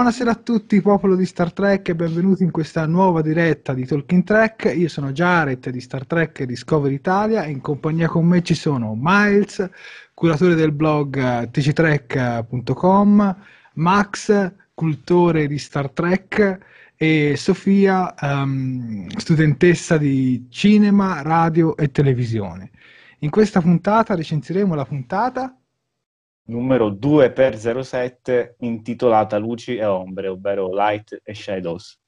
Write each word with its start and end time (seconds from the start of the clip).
Buonasera 0.00 0.30
a 0.30 0.34
tutti, 0.34 0.80
popolo 0.80 1.14
di 1.14 1.26
Star 1.26 1.52
Trek, 1.52 1.90
e 1.90 1.94
benvenuti 1.94 2.42
in 2.42 2.50
questa 2.50 2.86
nuova 2.86 3.20
diretta 3.20 3.74
di 3.74 3.84
Talking 3.84 4.24
Trek. 4.24 4.72
Io 4.74 4.88
sono 4.88 5.12
Jared 5.12 5.68
di 5.68 5.78
Star 5.78 6.06
Trek 6.06 6.44
Discovery 6.44 6.94
Italia 6.94 7.44
e 7.44 7.50
in 7.50 7.60
compagnia 7.60 8.08
con 8.08 8.24
me 8.24 8.42
ci 8.42 8.54
sono 8.54 8.96
Miles, 8.98 9.68
curatore 10.14 10.54
del 10.54 10.72
blog 10.72 11.50
tctrek.com, 11.50 13.36
Max, 13.74 14.52
cultore 14.72 15.46
di 15.46 15.58
Star 15.58 15.90
Trek 15.90 16.58
e 16.96 17.34
Sofia, 17.36 18.14
um, 18.22 19.06
studentessa 19.18 19.98
di 19.98 20.46
cinema, 20.48 21.20
radio 21.20 21.76
e 21.76 21.90
televisione. 21.90 22.70
In 23.18 23.28
questa 23.28 23.60
puntata 23.60 24.14
recensiremo 24.14 24.74
la 24.74 24.86
puntata 24.86 25.59
numero 26.44 26.90
2x07 26.90 28.54
intitolata 28.58 29.38
Luci 29.38 29.76
e 29.76 29.84
Ombre, 29.84 30.28
ovvero 30.28 30.72
Light 30.72 31.20
e 31.22 31.34
Shadows. 31.34 31.98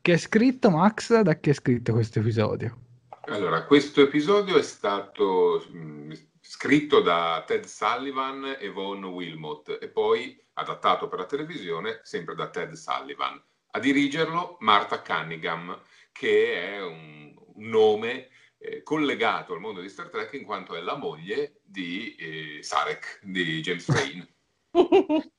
Che 0.00 0.12
è 0.12 0.16
scritto, 0.16 0.70
Max? 0.70 1.20
Da 1.20 1.34
chi 1.34 1.50
è 1.50 1.52
scritto 1.52 1.92
questo 1.92 2.20
episodio? 2.20 2.80
Allora, 3.28 3.64
questo 3.64 4.02
episodio 4.02 4.56
è 4.56 4.62
stato 4.62 5.64
mh, 5.68 5.78
mm, 5.78 6.12
scritto 6.40 7.00
da 7.00 7.42
Ted 7.44 7.64
Sullivan 7.64 8.56
e 8.58 8.70
Von 8.70 9.04
Wilmot 9.04 9.78
e 9.80 9.88
poi 9.88 10.40
adattato 10.54 11.08
per 11.08 11.18
la 11.18 11.26
televisione 11.26 12.00
sempre 12.02 12.34
da 12.34 12.48
Ted 12.48 12.72
Sullivan. 12.74 13.42
A 13.72 13.78
dirigerlo 13.80 14.56
Martha 14.60 15.02
Cunningham, 15.02 15.76
che 16.12 16.74
è 16.74 16.82
un, 16.82 17.34
un 17.36 17.68
nome 17.68 18.28
eh, 18.66 18.82
collegato 18.82 19.54
al 19.54 19.60
mondo 19.60 19.80
di 19.80 19.88
Star 19.88 20.08
Trek 20.08 20.32
in 20.34 20.44
quanto 20.44 20.74
è 20.74 20.80
la 20.80 20.96
moglie 20.96 21.60
di 21.62 22.14
eh, 22.16 22.62
Sarek, 22.62 23.20
di 23.22 23.60
James 23.60 23.84
Crane. 23.84 24.28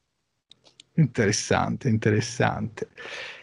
interessante, 0.95 1.89
interessante. 1.89 2.89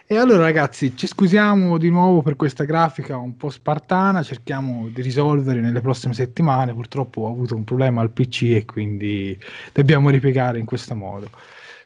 E 0.07 0.17
allora 0.17 0.43
ragazzi, 0.43 0.95
ci 0.97 1.07
scusiamo 1.07 1.79
di 1.79 1.89
nuovo 1.89 2.21
per 2.21 2.37
questa 2.37 2.65
grafica 2.65 3.17
un 3.17 3.37
po' 3.37 3.49
spartana, 3.49 4.23
cerchiamo 4.23 4.89
di 4.89 5.01
risolvere 5.01 5.61
nelle 5.61 5.81
prossime 5.81 6.13
settimane, 6.13 6.75
purtroppo 6.75 7.23
ho 7.23 7.31
avuto 7.31 7.57
un 7.57 7.65
problema 7.65 8.03
al 8.03 8.11
PC 8.11 8.43
e 8.55 8.65
quindi 8.67 9.39
dobbiamo 9.73 10.11
ripiegare 10.11 10.59
in 10.59 10.67
questo 10.67 10.95
modo. 10.95 11.31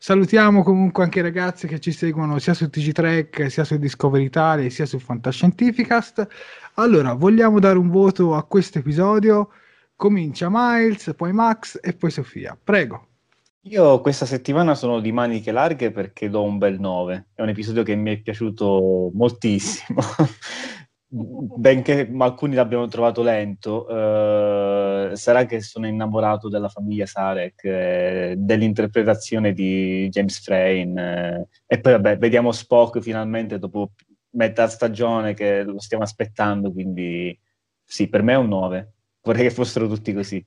Salutiamo 0.00 0.62
comunque 0.62 1.02
anche 1.02 1.18
i 1.18 1.22
ragazzi 1.22 1.66
che 1.66 1.80
ci 1.80 1.90
seguono 1.90 2.38
sia 2.38 2.54
su 2.54 2.70
TG 2.70 2.92
Trek, 2.92 3.50
sia 3.50 3.64
su 3.64 3.76
Discovery 3.78 4.24
Italia, 4.24 4.70
sia 4.70 4.86
su 4.86 5.00
Fantascientificast. 5.00 6.26
Allora, 6.74 7.14
vogliamo 7.14 7.58
dare 7.58 7.78
un 7.78 7.90
voto 7.90 8.34
a 8.34 8.44
questo 8.44 8.78
episodio? 8.78 9.50
Comincia 9.96 10.46
Miles, 10.48 11.12
poi 11.16 11.32
Max 11.32 11.80
e 11.82 11.94
poi 11.94 12.10
Sofia. 12.10 12.56
Prego. 12.62 13.06
Io 13.62 14.00
questa 14.00 14.24
settimana 14.24 14.76
sono 14.76 15.00
di 15.00 15.10
maniche 15.10 15.50
larghe 15.50 15.90
perché 15.90 16.30
do 16.30 16.44
un 16.44 16.58
bel 16.58 16.78
9. 16.78 17.30
È 17.34 17.42
un 17.42 17.48
episodio 17.48 17.82
che 17.82 17.96
mi 17.96 18.12
è 18.12 18.20
piaciuto 18.20 19.10
moltissimo. 19.12 20.00
benché 21.10 22.10
alcuni 22.18 22.54
l'abbiano 22.54 22.86
trovato 22.86 23.22
lento, 23.22 23.88
eh, 23.88 23.94
sarà 25.16 25.44
che 25.44 25.60
sono 25.60 25.86
innamorato 25.86 26.48
della 26.48 26.68
famiglia 26.68 27.06
Sarek, 27.06 27.64
eh, 27.64 28.34
dell'interpretazione 28.36 29.52
di 29.52 30.08
James 30.08 30.40
Frayne, 30.40 31.40
eh, 31.40 31.46
e 31.66 31.80
poi 31.80 31.92
vabbè, 31.92 32.18
vediamo 32.18 32.52
Spock 32.52 33.00
finalmente 33.00 33.58
dopo 33.58 33.92
metà 34.30 34.68
stagione 34.68 35.34
che 35.34 35.62
lo 35.62 35.80
stiamo 35.80 36.04
aspettando, 36.04 36.72
quindi 36.72 37.38
sì, 37.84 38.08
per 38.08 38.22
me 38.22 38.34
è 38.34 38.36
un 38.36 38.48
9. 38.48 38.92
Vorrei 39.22 39.44
che 39.44 39.50
fossero 39.50 39.88
tutti 39.88 40.12
così. 40.12 40.44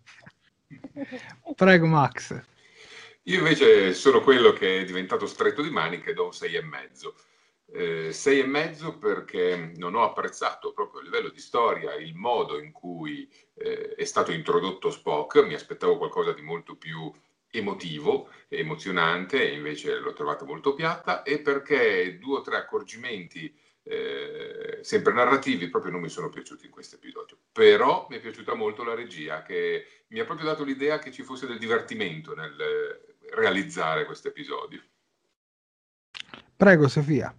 Prego 1.55 1.85
Max. 1.87 2.39
Io 3.23 3.37
invece 3.37 3.93
sono 3.93 4.21
quello 4.21 4.51
che 4.51 4.81
è 4.81 4.85
diventato 4.85 5.25
stretto 5.27 5.61
di 5.61 5.69
maniche, 5.69 6.13
do 6.13 6.25
un 6.25 6.29
6,5 6.29 7.30
eh, 7.73 8.11
sei 8.11 8.39
e 8.39 8.45
mezzo 8.45 8.97
perché 8.97 9.71
non 9.77 9.95
ho 9.95 10.03
apprezzato 10.03 10.73
proprio 10.73 10.99
a 10.99 11.03
livello 11.03 11.29
di 11.29 11.39
storia 11.39 11.95
il 11.95 12.15
modo 12.15 12.59
in 12.59 12.71
cui 12.71 13.29
eh, 13.53 13.95
è 13.95 14.03
stato 14.03 14.31
introdotto 14.31 14.91
Spock, 14.91 15.45
mi 15.45 15.53
aspettavo 15.53 15.97
qualcosa 15.97 16.33
di 16.33 16.41
molto 16.41 16.75
più 16.75 17.11
emotivo, 17.51 18.29
emozionante, 18.47 19.49
e 19.49 19.55
invece 19.55 19.99
l'ho 19.99 20.13
trovata 20.13 20.45
molto 20.45 20.73
piatta, 20.73 21.23
e 21.23 21.39
perché 21.39 22.17
due 22.17 22.37
o 22.37 22.41
tre 22.41 22.57
accorgimenti 22.57 23.53
eh, 23.83 24.79
sempre 24.81 25.13
narrativi 25.13 25.69
proprio 25.69 25.91
non 25.91 26.01
mi 26.01 26.09
sono 26.09 26.29
piaciuti 26.29 26.65
in 26.65 26.71
questo 26.71 26.95
episodio. 26.95 27.37
Però 27.51 28.07
mi 28.09 28.17
è 28.17 28.19
piaciuta 28.19 28.53
molto 28.53 28.83
la 28.83 28.95
regia, 28.95 29.43
che 29.43 30.03
mi 30.07 30.19
ha 30.19 30.25
proprio 30.25 30.47
dato 30.47 30.63
l'idea 30.63 30.99
che 30.99 31.11
ci 31.11 31.23
fosse 31.23 31.47
del 31.47 31.57
divertimento 31.57 32.33
nel 32.33 33.17
realizzare 33.31 34.05
questo 34.05 34.29
episodio. 34.29 34.81
Prego, 36.55 36.87
Sofia. 36.87 37.33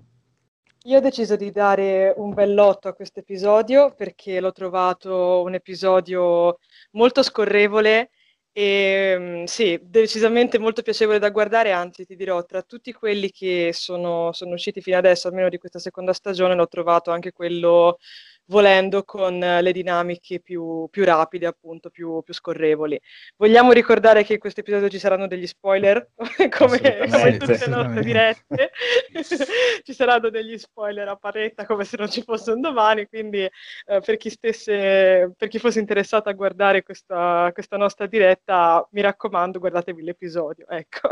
Io 0.85 0.97
ho 0.99 1.01
deciso 1.01 1.37
di 1.37 1.53
dare 1.53 2.13
un 2.17 2.35
bell'otto 2.35 2.89
a 2.89 2.93
questo 2.93 3.21
episodio 3.21 3.95
perché 3.95 4.41
l'ho 4.41 4.51
trovato 4.51 5.43
un 5.43 5.55
episodio 5.55 6.59
molto 6.93 7.23
scorrevole 7.23 8.11
e 8.51 9.17
mm, 9.17 9.45
sì, 9.45 9.79
decisamente 9.81 10.59
molto 10.59 10.83
piacevole 10.83 11.21
da 11.21 11.31
guardare, 11.31 11.71
anzi 11.71 12.05
ti 12.05 12.17
dirò, 12.17 12.45
tra 12.45 12.63
tutti 12.63 12.93
quelli 12.93 13.31
che 13.31 13.71
sono, 13.73 14.33
sono 14.33 14.55
usciti 14.55 14.81
fino 14.81 14.97
adesso, 14.99 15.29
almeno 15.29 15.49
di 15.49 15.59
questa 15.59 15.79
seconda 15.79 16.13
stagione, 16.13 16.55
l'ho 16.57 16.67
trovato 16.67 17.13
anche 17.13 17.31
quello 17.33 17.99
volendo 18.47 19.05
con 19.05 19.39
le 19.39 19.73
dinamiche 19.73 20.41
più, 20.41 20.87
più 20.91 21.05
rapide, 21.05 21.47
appunto, 21.47 21.91
più, 21.91 22.23
più, 22.23 22.35
scorrevoli. 22.35 23.01
Vogliamo 23.37 23.73
ricordare 23.73 24.25
che 24.25 24.35
in 24.35 24.39
questo 24.39 24.61
episodio 24.61 24.89
ci 24.89 24.99
saranno 24.99 25.27
degli 25.27 25.47
spoiler, 25.47 26.11
come, 26.51 26.81
come 26.81 27.29
in 27.31 27.39
tutte 27.39 27.59
le 27.59 27.67
nostre 27.67 28.01
dirette. 28.03 28.71
ci 29.85 29.93
saranno 29.93 30.31
degli 30.31 30.59
spoiler 30.59 31.09
a 31.09 31.17
paretta 31.17 31.67
come 31.67 31.85
se 31.85 31.97
non 31.97 32.11
ci 32.11 32.23
fosse 32.23 32.51
un 32.53 32.61
domani, 32.61 33.07
quindi 33.07 33.43
eh, 33.43 34.01
per, 34.01 34.17
chi 34.17 34.31
stesse, 34.31 35.33
per 35.37 35.49
chi 35.49 35.59
fosse 35.59 35.79
interessato 35.81 36.29
a 36.29 36.33
guardare 36.33 36.83
questa, 36.83 37.51
questa 37.53 37.77
nostra 37.77 38.07
diretta, 38.07 38.87
mi 38.93 39.01
raccomando, 39.01 39.59
guardatevi 39.59 40.03
l'episodio. 40.03 40.67
Ecco. 40.69 41.11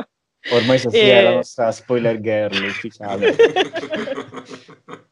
Ormai 0.52 0.78
Sofia 0.78 1.02
e... 1.02 1.18
è 1.18 1.22
la 1.22 1.34
nostra 1.34 1.70
spoiler 1.70 2.18
girl 2.20 2.64
ufficiale. 2.64 3.34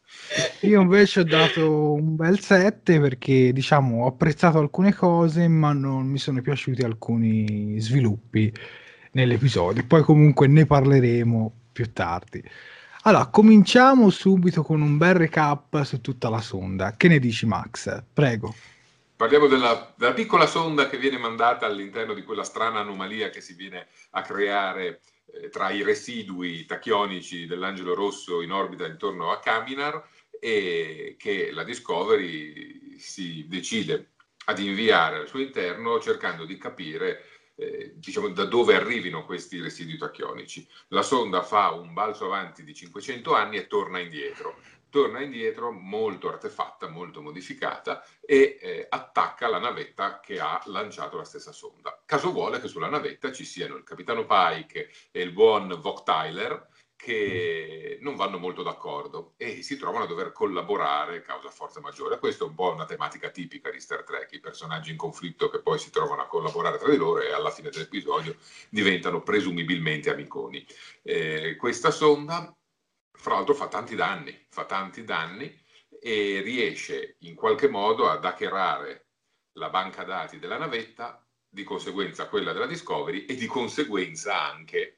Io 0.60 0.80
invece 0.80 1.20
ho 1.20 1.24
dato 1.24 1.92
un 1.92 2.16
bel 2.16 2.40
7 2.40 3.00
perché 3.00 3.52
diciamo 3.52 4.04
ho 4.04 4.08
apprezzato 4.08 4.58
alcune 4.58 4.94
cose 4.94 5.48
ma 5.48 5.72
non 5.72 6.06
mi 6.06 6.18
sono 6.18 6.42
piaciuti 6.42 6.82
alcuni 6.82 7.80
sviluppi 7.80 8.52
nell'episodio. 9.12 9.84
Poi 9.86 10.02
comunque 10.02 10.46
ne 10.46 10.66
parleremo 10.66 11.52
più 11.72 11.92
tardi. 11.92 12.42
Allora, 13.02 13.26
cominciamo 13.26 14.10
subito 14.10 14.62
con 14.62 14.82
un 14.82 14.98
bel 14.98 15.14
recap 15.14 15.82
su 15.82 16.00
tutta 16.00 16.28
la 16.28 16.40
sonda. 16.40 16.94
Che 16.96 17.08
ne 17.08 17.18
dici 17.18 17.46
Max? 17.46 18.02
Prego. 18.12 18.54
Parliamo 19.16 19.46
della, 19.46 19.92
della 19.96 20.12
piccola 20.12 20.46
sonda 20.46 20.88
che 20.88 20.98
viene 20.98 21.18
mandata 21.18 21.66
all'interno 21.66 22.14
di 22.14 22.22
quella 22.22 22.44
strana 22.44 22.80
anomalia 22.80 23.30
che 23.30 23.40
si 23.40 23.54
viene 23.54 23.86
a 24.10 24.22
creare 24.22 25.00
eh, 25.32 25.48
tra 25.48 25.70
i 25.70 25.82
residui 25.82 26.64
tachionici 26.66 27.46
dell'angelo 27.46 27.94
rosso 27.94 28.42
in 28.42 28.52
orbita 28.52 28.86
intorno 28.86 29.30
a 29.30 29.40
Caminar 29.40 30.04
e 30.40 31.16
che 31.18 31.50
la 31.52 31.64
Discovery 31.64 32.98
si 32.98 33.46
decide 33.48 34.12
ad 34.46 34.58
inviare 34.58 35.18
al 35.18 35.28
suo 35.28 35.40
interno 35.40 36.00
cercando 36.00 36.44
di 36.44 36.56
capire 36.56 37.24
eh, 37.54 37.92
diciamo, 37.96 38.28
da 38.28 38.44
dove 38.44 38.76
arrivino 38.76 39.24
questi 39.24 39.60
residui 39.60 39.98
tachionici. 39.98 40.66
La 40.88 41.02
sonda 41.02 41.42
fa 41.42 41.72
un 41.72 41.92
balzo 41.92 42.26
avanti 42.26 42.62
di 42.62 42.72
500 42.72 43.34
anni 43.34 43.56
e 43.56 43.66
torna 43.66 43.98
indietro 43.98 44.56
torna 44.90 45.20
indietro 45.20 45.70
molto 45.70 46.28
artefatta, 46.28 46.88
molto 46.88 47.20
modificata 47.20 48.02
e 48.20 48.58
eh, 48.60 48.86
attacca 48.88 49.48
la 49.48 49.58
navetta 49.58 50.20
che 50.20 50.40
ha 50.40 50.60
lanciato 50.66 51.16
la 51.16 51.24
stessa 51.24 51.52
sonda. 51.52 52.00
Caso 52.04 52.32
vuole 52.32 52.60
che 52.60 52.68
sulla 52.68 52.88
navetta 52.88 53.32
ci 53.32 53.44
siano 53.44 53.76
il 53.76 53.84
capitano 53.84 54.26
Pike 54.26 54.90
e 55.10 55.20
il 55.20 55.32
buon 55.32 55.78
Vok 55.80 56.04
Tyler 56.04 56.68
che 56.98 57.96
non 58.00 58.16
vanno 58.16 58.38
molto 58.38 58.64
d'accordo 58.64 59.34
e 59.36 59.62
si 59.62 59.76
trovano 59.78 60.04
a 60.04 60.08
dover 60.08 60.32
collaborare 60.32 61.22
causa 61.22 61.48
forza 61.48 61.80
maggiore. 61.80 62.18
Questa 62.18 62.44
è 62.44 62.48
un 62.48 62.56
po' 62.56 62.72
una 62.72 62.86
tematica 62.86 63.30
tipica 63.30 63.70
di 63.70 63.78
Star 63.78 64.02
Trek, 64.02 64.32
i 64.32 64.40
personaggi 64.40 64.90
in 64.90 64.96
conflitto 64.96 65.48
che 65.48 65.62
poi 65.62 65.78
si 65.78 65.90
trovano 65.90 66.22
a 66.22 66.26
collaborare 66.26 66.76
tra 66.76 66.90
di 66.90 66.96
loro 66.96 67.20
e 67.20 67.32
alla 67.32 67.50
fine 67.50 67.70
dell'episodio 67.70 68.36
diventano 68.68 69.22
presumibilmente 69.22 70.10
amiconi. 70.10 70.66
Eh, 71.02 71.54
questa 71.56 71.92
sonda 71.92 72.52
fra 73.12 73.34
l'altro 73.34 73.54
fa 73.54 73.68
tanti 73.68 73.94
danni, 73.94 74.46
fa 74.48 74.64
tanti 74.64 75.04
danni 75.04 75.56
e 76.00 76.40
riesce 76.40 77.14
in 77.20 77.36
qualche 77.36 77.68
modo 77.68 78.08
ad 78.08 78.24
hackerare 78.24 79.06
la 79.52 79.70
banca 79.70 80.02
dati 80.02 80.40
della 80.40 80.58
navetta, 80.58 81.24
di 81.48 81.62
conseguenza 81.62 82.28
quella 82.28 82.52
della 82.52 82.66
Discovery 82.66 83.24
e 83.24 83.36
di 83.36 83.46
conseguenza 83.46 84.42
anche, 84.42 84.97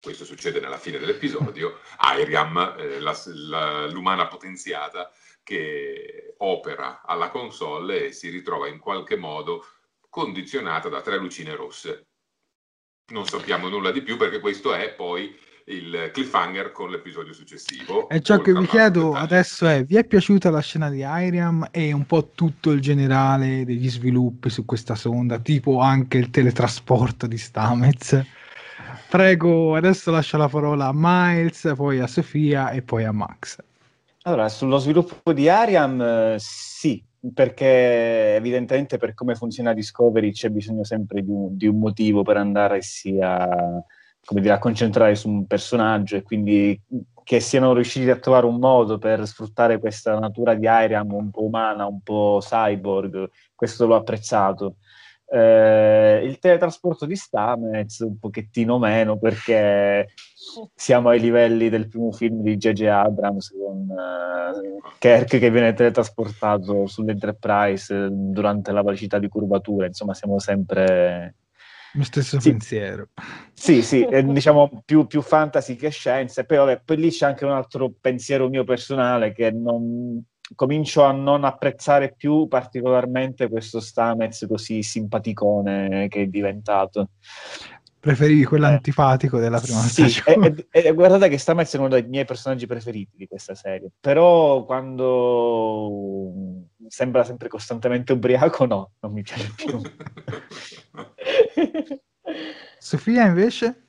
questo 0.00 0.24
succede 0.24 0.60
nella 0.60 0.78
fine 0.78 0.98
dell'episodio, 0.98 1.78
Iriam, 2.18 2.76
eh, 2.78 3.00
la, 3.00 3.16
la, 3.48 3.86
l'umana 3.86 4.26
potenziata 4.28 5.10
che 5.42 6.34
opera 6.38 7.02
alla 7.04 7.28
console 7.28 8.06
e 8.06 8.12
si 8.12 8.28
ritrova 8.28 8.68
in 8.68 8.78
qualche 8.78 9.16
modo 9.16 9.64
condizionata 10.08 10.88
da 10.88 11.00
tre 11.00 11.18
lucine 11.18 11.54
rosse. 11.54 12.06
Non 13.12 13.26
sappiamo 13.26 13.68
nulla 13.68 13.92
di 13.92 14.02
più 14.02 14.16
perché 14.16 14.40
questo 14.40 14.74
è 14.74 14.92
poi 14.94 15.38
il 15.66 16.10
cliffhanger 16.12 16.70
con 16.70 16.90
l'episodio 16.90 17.32
successivo. 17.32 18.08
E 18.08 18.20
ciò 18.20 18.38
che 18.38 18.52
vi 18.52 18.66
chiedo 18.66 19.14
adesso 19.14 19.66
è: 19.66 19.84
vi 19.84 19.96
è 19.96 20.04
piaciuta 20.04 20.50
la 20.50 20.60
scena 20.60 20.88
di 20.90 21.04
Iriam 21.04 21.68
e 21.70 21.92
un 21.92 22.06
po' 22.06 22.30
tutto 22.34 22.70
il 22.70 22.80
generale 22.80 23.64
degli 23.64 23.88
sviluppi 23.88 24.50
su 24.50 24.64
questa 24.64 24.94
sonda, 24.94 25.38
tipo 25.38 25.80
anche 25.80 26.18
il 26.18 26.30
teletrasporto 26.30 27.26
di 27.26 27.38
Stamez? 27.38 28.24
Prego, 29.08 29.74
adesso 29.74 30.10
lascio 30.10 30.36
la 30.36 30.48
parola 30.48 30.86
a 30.86 30.92
Miles, 30.94 31.72
poi 31.76 32.00
a 32.00 32.06
Sofia 32.06 32.70
e 32.70 32.82
poi 32.82 33.04
a 33.04 33.12
Max. 33.12 33.58
Allora, 34.22 34.48
sullo 34.48 34.78
sviluppo 34.78 35.32
di 35.32 35.48
Ariam, 35.48 36.00
eh, 36.00 36.36
sì, 36.38 37.02
perché 37.32 38.34
evidentemente 38.34 38.98
per 38.98 39.14
come 39.14 39.34
funziona 39.34 39.72
Discovery 39.72 40.32
c'è 40.32 40.48
bisogno 40.48 40.84
sempre 40.84 41.22
di 41.22 41.30
un, 41.30 41.56
di 41.56 41.66
un 41.66 41.78
motivo 41.78 42.22
per 42.22 42.36
andare 42.36 42.82
sia 42.82 43.48
dire, 44.28 44.52
a 44.52 44.58
concentrare 44.58 45.14
su 45.14 45.28
un 45.28 45.46
personaggio 45.46 46.16
e 46.16 46.22
quindi 46.22 46.80
che 47.22 47.40
siano 47.40 47.72
riusciti 47.72 48.08
a 48.10 48.16
trovare 48.16 48.46
un 48.46 48.58
modo 48.58 48.98
per 48.98 49.26
sfruttare 49.26 49.78
questa 49.78 50.18
natura 50.18 50.54
di 50.54 50.66
Iriam 50.68 51.12
un 51.12 51.30
po' 51.30 51.44
umana, 51.44 51.86
un 51.86 52.00
po' 52.00 52.38
cyborg, 52.40 53.30
questo 53.54 53.86
l'ho 53.86 53.96
apprezzato. 53.96 54.76
Eh, 55.28 56.20
il 56.24 56.38
teletrasporto 56.38 57.04
di 57.04 57.16
Stamez 57.16 57.98
un 57.98 58.16
pochettino 58.18 58.78
meno 58.78 59.18
perché 59.18 60.10
siamo 60.72 61.08
ai 61.08 61.18
livelli 61.18 61.68
del 61.68 61.88
primo 61.88 62.12
film 62.12 62.42
di 62.42 62.56
J.J. 62.56 62.82
Abrams 62.84 63.50
con 63.50 63.88
uh, 63.88 64.80
Kirk 64.98 65.38
che 65.38 65.50
viene 65.50 65.74
teletrasportato 65.74 66.86
sull'Enterprise 66.86 68.08
durante 68.10 68.70
la 68.70 68.82
velocità 68.82 69.18
di 69.18 69.26
curvatura, 69.26 69.86
insomma 69.86 70.14
siamo 70.14 70.38
sempre 70.38 71.34
lo 71.96 72.04
stesso 72.04 72.38
sì. 72.38 72.50
pensiero. 72.50 73.08
Sì, 73.52 73.82
sì, 73.82 74.02
è, 74.02 74.22
diciamo 74.22 74.82
più, 74.84 75.06
più, 75.06 75.22
fantasy 75.22 75.76
che 75.76 75.88
scienze, 75.90 76.44
poi, 76.44 76.58
vabbè, 76.58 76.82
poi 76.84 76.96
lì 76.98 77.10
c'è 77.10 77.26
anche 77.26 77.44
un 77.44 77.52
altro 77.52 77.92
pensiero 77.98 78.48
mio 78.48 78.64
personale 78.64 79.32
che 79.32 79.50
non, 79.50 80.22
comincio 80.54 81.02
a 81.02 81.12
non 81.12 81.44
apprezzare 81.44 82.14
più 82.16 82.46
particolarmente 82.48 83.48
questo 83.48 83.80
Stamez 83.80 84.46
così 84.48 84.82
simpaticone 84.82 86.08
che 86.08 86.22
è 86.22 86.26
diventato. 86.26 87.10
Preferivi 87.98 88.44
quello 88.44 88.66
eh. 88.66 88.72
antipatico 88.72 89.38
della 89.38 89.58
prima 89.58 89.80
sì, 89.80 90.08
stagione? 90.08 90.66
E, 90.70 90.84
e, 90.84 90.92
guardate 90.92 91.28
che 91.28 91.38
Stamez 91.38 91.74
è 91.74 91.78
uno 91.78 91.88
dei 91.88 92.06
miei 92.06 92.24
personaggi 92.24 92.66
preferiti 92.66 93.16
di 93.16 93.26
questa 93.26 93.56
serie, 93.56 93.90
però 93.98 94.64
quando 94.64 96.30
sembra 96.86 97.24
sempre 97.24 97.48
costantemente 97.48 98.12
ubriaco, 98.12 98.64
no, 98.66 98.92
non 99.00 99.12
mi 99.12 99.22
piace 99.22 99.52
più. 99.56 99.80
Sofia 102.78 103.26
invece? 103.26 103.85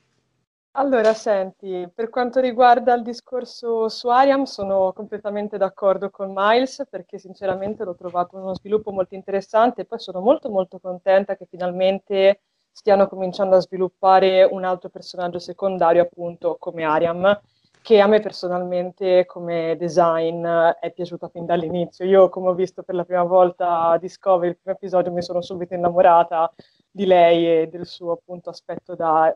Allora, 0.72 1.12
senti, 1.12 1.90
per 1.92 2.08
quanto 2.08 2.38
riguarda 2.40 2.94
il 2.94 3.02
discorso 3.02 3.88
su 3.88 4.08
Ariam, 4.08 4.44
sono 4.44 4.92
completamente 4.92 5.56
d'accordo 5.58 6.08
con 6.08 6.32
Miles 6.32 6.84
perché 6.88 7.18
sinceramente 7.18 7.82
l'ho 7.84 7.96
trovato 7.96 8.36
uno 8.36 8.54
sviluppo 8.54 8.92
molto 8.92 9.14
interessante 9.16 9.80
e 9.82 9.84
poi 9.86 9.98
sono 9.98 10.20
molto 10.20 10.50
molto 10.50 10.78
contenta 10.78 11.36
che 11.36 11.46
finalmente 11.50 12.42
stiano 12.70 13.08
cominciando 13.08 13.56
a 13.56 13.60
sviluppare 13.60 14.44
un 14.44 14.62
altro 14.64 14.88
personaggio 14.88 15.40
secondario 15.40 16.02
appunto 16.02 16.56
come 16.60 16.84
Ariam 16.84 17.40
che 17.82 18.00
a 18.00 18.06
me 18.06 18.20
personalmente 18.20 19.24
come 19.26 19.76
design 19.78 20.44
è 20.46 20.92
piaciuta 20.92 21.28
fin 21.28 21.44
dall'inizio. 21.46 22.04
Io, 22.04 22.28
come 22.28 22.48
ho 22.50 22.54
visto 22.54 22.82
per 22.84 22.94
la 22.94 23.04
prima 23.04 23.24
volta 23.24 23.96
Discovery, 24.00 24.50
il 24.50 24.58
primo 24.58 24.76
episodio, 24.76 25.10
mi 25.12 25.22
sono 25.22 25.40
subito 25.42 25.74
innamorata 25.74 26.52
di 26.90 27.06
lei 27.06 27.62
e 27.62 27.66
del 27.68 27.86
suo 27.86 28.12
appunto 28.12 28.50
aspetto 28.50 28.94
da, 28.94 29.34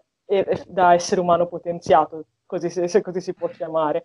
da 0.67 0.95
essere 0.95 1.21
umano 1.21 1.47
potenziato, 1.47 2.25
così, 2.47 2.71
se 2.71 3.01
così 3.03 3.21
si 3.21 3.35
può 3.35 3.49
chiamare. 3.49 4.05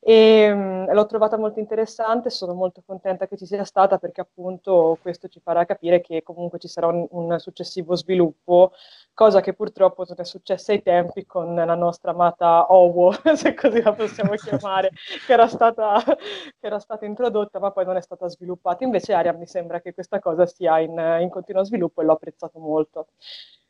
E 0.00 0.50
um, 0.50 0.92
l'ho 0.92 1.06
trovata 1.06 1.36
molto 1.36 1.58
interessante, 1.58 2.30
sono 2.30 2.54
molto 2.54 2.82
contenta 2.86 3.26
che 3.26 3.36
ci 3.36 3.46
sia 3.46 3.64
stata 3.64 3.98
perché 3.98 4.20
appunto 4.20 4.96
questo 5.02 5.26
ci 5.28 5.40
farà 5.40 5.64
capire 5.64 6.00
che 6.00 6.22
comunque 6.22 6.60
ci 6.60 6.68
sarà 6.68 6.86
un, 6.86 7.06
un 7.10 7.38
successivo 7.40 7.96
sviluppo, 7.96 8.72
cosa 9.12 9.40
che 9.40 9.54
purtroppo 9.54 10.04
non 10.06 10.16
è 10.20 10.24
successa 10.24 10.70
ai 10.72 10.82
tempi 10.82 11.26
con 11.26 11.54
la 11.54 11.74
nostra 11.74 12.12
amata 12.12 12.72
Owo, 12.72 13.12
se 13.34 13.54
così 13.54 13.82
la 13.82 13.92
possiamo 13.92 14.34
chiamare, 14.34 14.90
che, 15.26 15.32
era 15.32 15.48
stata, 15.48 16.00
che 16.04 16.66
era 16.66 16.78
stata 16.78 17.04
introdotta 17.04 17.58
ma 17.58 17.72
poi 17.72 17.84
non 17.84 17.96
è 17.96 18.00
stata 18.00 18.28
sviluppata. 18.28 18.84
Invece 18.84 19.14
Aria 19.14 19.32
mi 19.32 19.46
sembra 19.46 19.80
che 19.80 19.92
questa 19.94 20.20
cosa 20.20 20.46
sia 20.46 20.78
in, 20.78 21.18
in 21.20 21.28
continuo 21.28 21.64
sviluppo 21.64 22.00
e 22.00 22.04
l'ho 22.04 22.12
apprezzato 22.12 22.60
molto. 22.60 23.08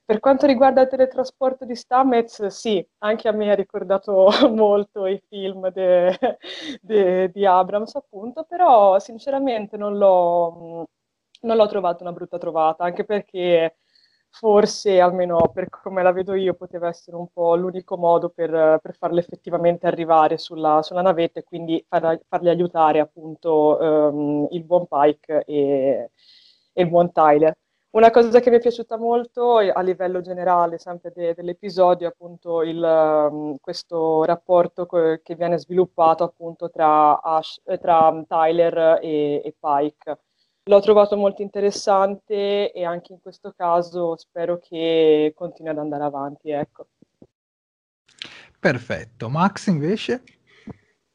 Per 0.08 0.20
quanto 0.20 0.46
riguarda 0.46 0.80
il 0.80 0.88
teletrasporto 0.88 1.66
di 1.66 1.74
Stamez, 1.76 2.46
sì, 2.46 2.82
anche 3.00 3.28
a 3.28 3.32
me 3.32 3.50
ha 3.50 3.54
ricordato 3.54 4.30
molto 4.50 5.04
i 5.06 5.20
film 5.28 5.68
de, 5.70 6.18
de, 6.80 7.30
di 7.30 7.44
Abrams, 7.44 7.94
appunto, 7.94 8.44
però 8.44 8.98
sinceramente 9.00 9.76
non 9.76 9.98
l'ho, 9.98 10.88
non 11.42 11.56
l'ho 11.56 11.66
trovato 11.66 12.02
una 12.04 12.12
brutta 12.12 12.38
trovata, 12.38 12.84
anche 12.84 13.04
perché 13.04 13.76
forse, 14.30 14.98
almeno 14.98 15.50
per 15.52 15.68
come 15.68 16.02
la 16.02 16.12
vedo 16.12 16.32
io, 16.34 16.54
poteva 16.54 16.88
essere 16.88 17.16
un 17.16 17.28
po' 17.30 17.54
l'unico 17.54 17.98
modo 17.98 18.30
per, 18.30 18.78
per 18.80 18.96
farle 18.96 19.20
effettivamente 19.20 19.86
arrivare 19.86 20.38
sulla, 20.38 20.80
sulla 20.82 21.02
navetta 21.02 21.40
e 21.40 21.44
quindi 21.44 21.84
far, 21.86 22.18
farli 22.26 22.48
aiutare 22.48 23.00
appunto 23.00 23.76
um, 23.78 24.46
il 24.52 24.64
buon 24.64 24.86
Pike 24.86 25.44
e, 25.44 26.10
e 26.72 26.82
il 26.82 26.88
buon 26.88 27.12
Tyler. 27.12 27.54
Una 27.90 28.10
cosa 28.10 28.40
che 28.40 28.50
mi 28.50 28.56
è 28.56 28.60
piaciuta 28.60 28.98
molto 28.98 29.56
a 29.56 29.80
livello 29.80 30.20
generale, 30.20 30.76
sempre 30.78 31.10
de- 31.14 31.32
dell'episodio, 31.34 32.06
è 32.06 32.10
appunto 32.10 32.62
il, 32.62 32.82
um, 32.82 33.56
questo 33.60 34.24
rapporto 34.24 34.84
co- 34.84 35.18
che 35.22 35.34
viene 35.34 35.58
sviluppato 35.58 36.22
appunto 36.22 36.70
tra, 36.70 37.22
Ash, 37.22 37.60
eh, 37.64 37.78
tra 37.78 38.12
Tyler 38.28 38.98
e, 39.00 39.40
e 39.42 39.54
Pike. 39.58 40.18
L'ho 40.64 40.80
trovato 40.80 41.16
molto 41.16 41.40
interessante 41.40 42.72
e 42.72 42.84
anche 42.84 43.14
in 43.14 43.20
questo 43.22 43.54
caso 43.56 44.16
spero 44.16 44.58
che 44.58 45.32
continui 45.34 45.70
ad 45.70 45.78
andare 45.78 46.04
avanti. 46.04 46.50
Ecco. 46.50 46.88
Perfetto. 48.60 49.30
Max 49.30 49.68
invece? 49.68 50.22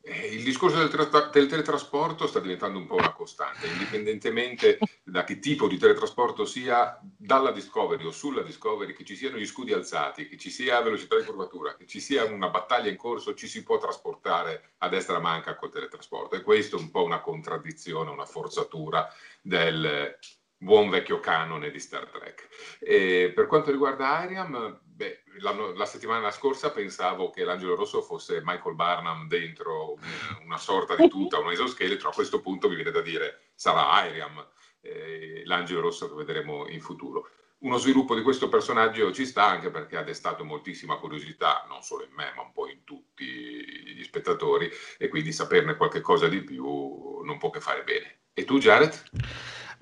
Eh, 0.06 0.34
il 0.34 0.44
discorso 0.44 0.78
del, 0.80 0.90
tra- 0.90 1.30
del, 1.32 1.48
teletrasporto 1.48 2.28
sta 2.28 2.42
diventando 2.42 2.78
un 2.78 2.88
po' 2.88 2.96
una 2.96 3.14
costante, 3.14 3.68
indipendentemente 3.68 4.78
da 5.02 5.24
che 5.24 5.40
tipo 5.40 5.66
di 5.70 5.78
teletrasporto 5.78 6.44
sia, 6.44 7.00
dalla 7.02 7.54
Discovery 7.54 8.06
o 8.06 8.12
sulla 8.12 8.42
Discovery, 8.42 8.92
che 8.92 9.06
ci 9.06 9.16
siano 9.16 9.38
gli 9.38 9.46
scudi 9.46 9.72
alzati, 9.72 10.28
che 10.28 10.36
ci 10.38 10.50
sia 10.50 10.82
velocità 10.82 11.18
di 11.18 11.24
curvatura, 11.24 11.78
che 11.78 11.88
ci 11.88 12.02
sia 12.02 12.26
una 12.26 12.50
battaglia 12.50 12.90
in 12.90 12.98
corso, 12.98 13.34
ci 13.34 13.48
si 13.48 13.64
può 13.64 13.78
trasportare 13.78 14.74
a 14.80 14.90
destra 14.90 15.20
manca 15.20 15.56
col 15.56 15.72
teletrasporto. 15.72 16.36
E 16.36 16.42
questo 16.42 16.76
è 16.76 16.80
un 16.80 16.92
po' 16.92 17.04
una 17.04 17.22
contraddizione, 17.22 18.12
una 18.12 18.26
forzatura 18.26 19.08
del 19.42 20.18
buon 20.64 20.90
vecchio 20.90 21.20
canone 21.20 21.70
di 21.70 21.80
Star 21.80 22.08
Trek. 22.08 22.48
E 22.80 23.32
per 23.36 23.48
quanto 23.48 23.70
riguarda 23.70 24.18
Ariam, 24.18 24.80
beh, 24.82 25.24
la, 25.40 25.86
settimana 25.86 26.32
scorsa 26.32 26.72
pensavo 26.72 27.30
che 27.30 27.44
l'angelo 27.44 27.76
rosso 27.76 28.02
fosse 28.02 28.42
Michael 28.44 28.76
Barnum 28.76 29.28
dentro 29.28 29.98
una 30.44 30.58
sorta 30.58 30.96
di 30.96 31.08
tuta, 31.10 31.40
un 31.40 31.52
esoscheletro, 31.52 32.10
a 32.10 32.14
questo 32.14 32.42
punto 32.42 32.70
mi 32.70 32.76
viene 32.76 32.92
da 32.92 33.02
dire 33.02 33.52
sarà 33.54 33.92
Ariam, 33.92 34.46
eh, 34.82 35.44
l'angelo 35.46 35.82
rosso 35.82 36.08
che 36.08 36.16
vedremo 36.16 36.68
in 36.68 36.82
futuro. 36.82 37.30
uno 37.64 37.78
sviluppo 37.78 38.14
di 38.14 38.22
questo 38.22 38.50
personaggio 38.50 39.14
ci 39.14 39.26
sta 39.26 39.46
anche 39.46 39.70
perché 39.70 39.96
ha 39.96 40.04
destato 40.04 40.44
moltissima 40.44 40.98
curiosità, 40.98 41.66
non 41.70 41.82
solo 41.82 42.04
in 42.04 42.12
me, 42.12 42.34
ma 42.36 42.42
un 42.42 42.52
po' 42.52 42.68
in 42.68 42.84
tutti 42.84 43.26
gli 43.26 44.04
spettatori, 44.04 44.70
e 44.98 45.08
quindi 45.08 45.32
saperne 45.32 45.78
qualche 45.78 46.02
cosa 46.02 46.28
di 46.28 46.42
più 46.42 47.22
non 47.24 47.38
può 47.38 47.50
che 47.50 47.62
fare 47.62 47.84
bene. 47.84 48.24
E 48.34 48.44
tu, 48.44 48.58
Jared? 48.58 48.94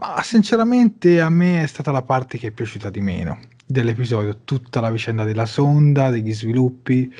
Ma 0.01 0.21
sinceramente 0.23 1.21
a 1.21 1.29
me 1.29 1.61
è 1.61 1.67
stata 1.67 1.91
la 1.91 2.01
parte 2.01 2.39
che 2.39 2.47
è 2.47 2.51
piaciuta 2.51 2.89
di 2.89 3.01
meno 3.01 3.39
dell'episodio, 3.63 4.39
tutta 4.43 4.81
la 4.81 4.89
vicenda 4.89 5.23
della 5.23 5.45
sonda, 5.45 6.09
degli 6.09 6.33
sviluppi 6.33 7.13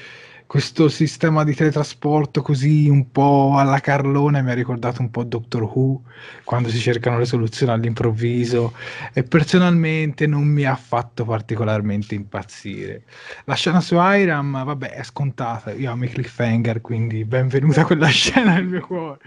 questo 0.51 0.89
sistema 0.89 1.45
di 1.45 1.55
teletrasporto 1.55 2.41
così 2.41 2.89
un 2.89 3.09
po' 3.09 3.53
alla 3.55 3.79
Carlone 3.79 4.41
mi 4.41 4.51
ha 4.51 4.53
ricordato 4.53 4.99
un 5.01 5.09
po' 5.09 5.23
Doctor 5.23 5.61
Who 5.61 6.01
quando 6.43 6.67
si 6.67 6.77
cercano 6.77 7.19
le 7.19 7.23
soluzioni 7.25 7.71
all'improvviso 7.71 8.73
e 9.13 9.23
personalmente 9.23 10.27
non 10.27 10.43
mi 10.43 10.65
ha 10.65 10.75
fatto 10.75 11.23
particolarmente 11.23 12.15
impazzire. 12.15 13.03
La 13.45 13.53
scena 13.53 13.79
su 13.79 13.95
Iram, 13.95 14.65
vabbè, 14.65 14.89
è 14.89 15.03
scontata, 15.03 15.71
io 15.71 15.89
amo 15.89 16.03
i 16.03 16.09
cliffhanger, 16.09 16.81
quindi 16.81 17.23
benvenuta 17.23 17.85
quella 17.85 18.07
scena 18.11 18.55
nel 18.55 18.65
mio 18.65 18.81
cuore. 18.81 19.19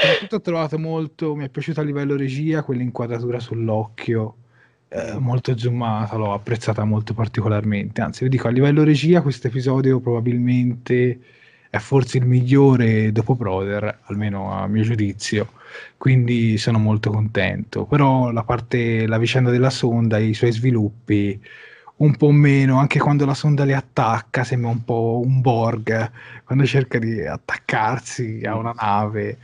Soprattutto 0.00 0.36
ho 0.36 0.40
trovato 0.40 0.78
molto, 0.78 1.34
mi 1.34 1.44
è 1.44 1.48
piaciuta 1.48 1.80
a 1.80 1.84
livello 1.84 2.16
regia 2.16 2.62
quell'inquadratura 2.62 3.40
sull'occhio 3.40 4.36
eh, 4.88 5.18
molto 5.18 5.56
zoomata, 5.58 6.16
l'ho 6.16 6.32
apprezzata 6.32 6.84
molto 6.84 7.14
particolarmente. 7.14 8.00
Anzi, 8.00 8.24
vi 8.24 8.30
dico, 8.30 8.46
a 8.46 8.50
livello 8.50 8.84
regia 8.84 9.22
questo 9.22 9.48
episodio 9.48 10.00
probabilmente 10.00 11.18
è 11.70 11.78
forse 11.78 12.18
il 12.18 12.26
migliore 12.26 13.12
dopo 13.12 13.34
Brother, 13.34 14.00
almeno 14.04 14.52
a 14.52 14.66
mio 14.68 14.82
giudizio, 14.84 15.52
quindi 15.96 16.56
sono 16.58 16.78
molto 16.78 17.10
contento. 17.10 17.84
Però 17.84 18.30
la 18.30 18.44
parte, 18.44 19.06
la 19.06 19.18
vicenda 19.18 19.50
della 19.50 19.70
sonda 19.70 20.18
i 20.18 20.32
suoi 20.32 20.52
sviluppi 20.52 21.38
un 21.96 22.16
po' 22.16 22.30
meno, 22.30 22.78
anche 22.78 23.00
quando 23.00 23.26
la 23.26 23.34
sonda 23.34 23.64
li 23.64 23.72
attacca, 23.72 24.44
sembra 24.44 24.70
un 24.70 24.84
po' 24.84 25.20
un 25.24 25.40
Borg, 25.40 26.10
quando 26.44 26.64
cerca 26.64 26.98
di 26.98 27.26
attaccarsi 27.26 28.42
a 28.44 28.56
una 28.56 28.72
nave 28.72 29.38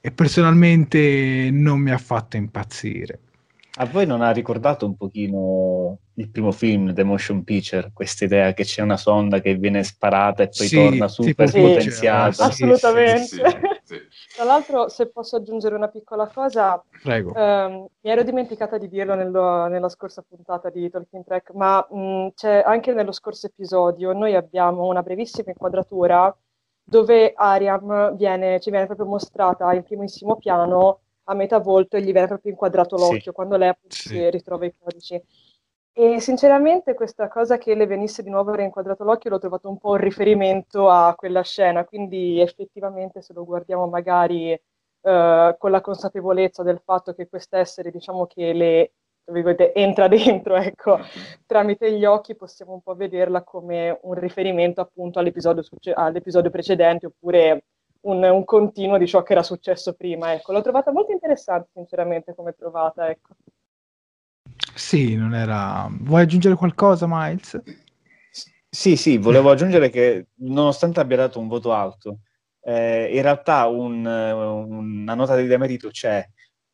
e 0.00 0.10
personalmente 0.10 1.48
non 1.52 1.80
mi 1.80 1.90
ha 1.90 1.98
fatto 1.98 2.36
impazzire. 2.36 3.20
A 3.80 3.86
voi 3.86 4.06
non 4.06 4.22
ha 4.22 4.32
ricordato 4.32 4.86
un 4.86 4.96
pochino 4.96 5.98
il 6.14 6.30
primo 6.30 6.50
film, 6.50 6.92
The 6.92 7.04
Motion 7.04 7.44
Picture, 7.44 7.90
questa 7.92 8.24
idea 8.24 8.52
che 8.52 8.64
c'è 8.64 8.82
una 8.82 8.96
sonda 8.96 9.40
che 9.40 9.54
viene 9.54 9.84
sparata 9.84 10.42
e 10.42 10.48
poi 10.48 10.66
sì, 10.66 10.74
torna 10.74 11.06
super 11.06 11.48
sì, 11.48 11.60
potenziata? 11.60 12.46
Assolutamente. 12.46 13.76
Sì, 13.84 13.96
Tra 14.34 14.44
l'altro, 14.44 14.88
se 14.88 15.08
posso 15.10 15.36
aggiungere 15.36 15.76
una 15.76 15.86
piccola 15.86 16.26
cosa, 16.26 16.82
ehm, 17.04 17.86
mi 18.00 18.10
ero 18.10 18.22
dimenticata 18.24 18.78
di 18.78 18.88
dirlo 18.88 19.14
nello, 19.14 19.68
nella 19.68 19.88
scorsa 19.88 20.24
puntata 20.28 20.70
di 20.70 20.90
Talking 20.90 21.24
Track, 21.24 21.52
ma 21.52 21.86
mh, 21.88 22.30
c'è 22.34 22.64
anche 22.66 22.92
nello 22.92 23.12
scorso 23.12 23.46
episodio, 23.46 24.12
noi 24.12 24.34
abbiamo 24.34 24.86
una 24.86 25.02
brevissima 25.02 25.50
inquadratura 25.50 26.36
dove 26.88 27.32
Ariam 27.34 28.14
viene, 28.16 28.60
ci 28.60 28.70
viene 28.70 28.86
proprio 28.86 29.06
mostrata 29.06 29.72
in 29.74 29.82
primissimo 29.82 30.36
piano 30.36 31.00
a 31.24 31.34
metà 31.34 31.58
volto 31.58 31.96
e 31.96 32.00
gli 32.00 32.12
viene 32.12 32.26
proprio 32.26 32.52
inquadrato 32.52 32.96
l'occhio 32.96 33.20
sì. 33.20 33.30
quando 33.32 33.58
lei 33.58 33.68
appunto 33.68 33.94
sì. 33.94 34.08
si 34.08 34.30
ritrova 34.30 34.64
i 34.64 34.74
codici. 34.76 35.22
E 35.92 36.20
sinceramente 36.20 36.94
questa 36.94 37.28
cosa 37.28 37.58
che 37.58 37.74
le 37.74 37.86
venisse 37.86 38.22
di 38.22 38.30
nuovo 38.30 38.54
reinquadrato 38.54 39.04
l'occhio 39.04 39.30
l'ho 39.30 39.38
trovato 39.38 39.68
un 39.68 39.78
po' 39.78 39.90
un 39.90 39.96
riferimento 39.96 40.88
a 40.88 41.14
quella 41.14 41.42
scena, 41.42 41.84
quindi 41.84 42.40
effettivamente 42.40 43.20
se 43.20 43.34
lo 43.34 43.44
guardiamo 43.44 43.86
magari 43.86 44.52
uh, 44.52 45.56
con 45.58 45.70
la 45.70 45.80
consapevolezza 45.82 46.62
del 46.62 46.80
fatto 46.82 47.12
che 47.12 47.28
quest'essere, 47.28 47.90
diciamo 47.90 48.26
che 48.26 48.52
le 48.54 48.92
entra 49.74 50.08
dentro, 50.08 50.56
ecco, 50.56 50.98
tramite 51.46 51.92
gli 51.92 52.04
occhi 52.04 52.34
possiamo 52.34 52.72
un 52.72 52.80
po' 52.80 52.94
vederla 52.94 53.42
come 53.42 53.98
un 54.02 54.14
riferimento 54.14 54.80
appunto 54.80 55.18
all'episodio, 55.18 55.62
succe- 55.62 55.92
all'episodio 55.92 56.50
precedente 56.50 57.06
oppure 57.06 57.64
un, 58.02 58.22
un, 58.22 58.44
continuo 58.44 58.96
di 58.96 59.06
ciò 59.06 59.22
che 59.22 59.32
era 59.32 59.42
successo 59.42 59.94
prima. 59.94 60.32
Ecco. 60.32 60.52
L'ho 60.52 60.62
trovata 60.62 60.92
molto 60.92 61.12
interessante, 61.12 61.70
sinceramente, 61.74 62.34
come 62.34 62.54
trovata. 62.56 63.08
Ecco. 63.08 63.34
Sì, 64.74 65.16
non 65.16 65.34
era... 65.34 65.88
Vuoi 65.90 66.22
aggiungere 66.22 66.54
qualcosa, 66.54 67.06
Miles? 67.08 67.60
Sì, 68.70 68.96
sì, 68.96 69.16
volevo 69.16 69.50
aggiungere 69.50 69.88
che 69.88 70.28
nonostante 70.36 71.00
abbia 71.00 71.16
dato 71.16 71.40
un 71.40 71.48
voto 71.48 71.72
alto, 71.72 72.18
eh, 72.60 73.08
in 73.14 73.22
realtà 73.22 73.66
un, 73.66 74.04
una 74.04 75.14
nota 75.14 75.34
di 75.36 75.46
demerito 75.46 75.88
c'è, 75.88 76.26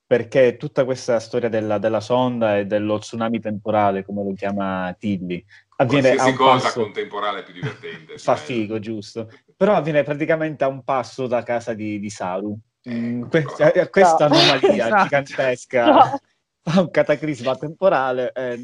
perché 0.06 0.56
tutta 0.56 0.84
questa 0.84 1.18
storia 1.18 1.49
della, 1.49 1.78
della, 1.78 2.00
sonda 2.00 2.58
e 2.58 2.66
dello 2.66 2.99
tsunami 2.99 3.40
temporale, 3.40 4.04
come 4.04 4.23
lo 4.23 4.32
chiama 4.34 4.94
Tilly, 4.99 5.42
avviene 5.76 6.14
Qualsiasi 6.14 6.28
a 6.28 6.30
un 6.30 6.37
cosa 6.37 6.64
passo... 6.66 6.80
contemporale 6.82 7.42
più 7.42 7.54
divertente. 7.54 8.18
Fa 8.18 8.37
figo, 8.37 8.78
giusto. 8.78 9.30
Però 9.56 9.75
avviene 9.75 10.02
praticamente 10.02 10.64
a 10.64 10.68
un 10.68 10.84
passo 10.84 11.26
da 11.26 11.42
casa 11.42 11.73
di, 11.73 11.99
di 11.99 12.11
Saru. 12.11 12.56
Mm, 12.88 13.25
questa, 13.28 13.73
eh, 13.73 13.88
questa 13.88 14.28
no. 14.28 14.34
anomalia 14.34 14.73
esatto. 14.87 15.02
gigantesca 15.04 15.87
no. 15.87 16.18
fa 16.61 16.80
un 16.80 16.90
cataclisma 16.90 17.56
temporale 17.56 18.30
eh, 18.32 18.58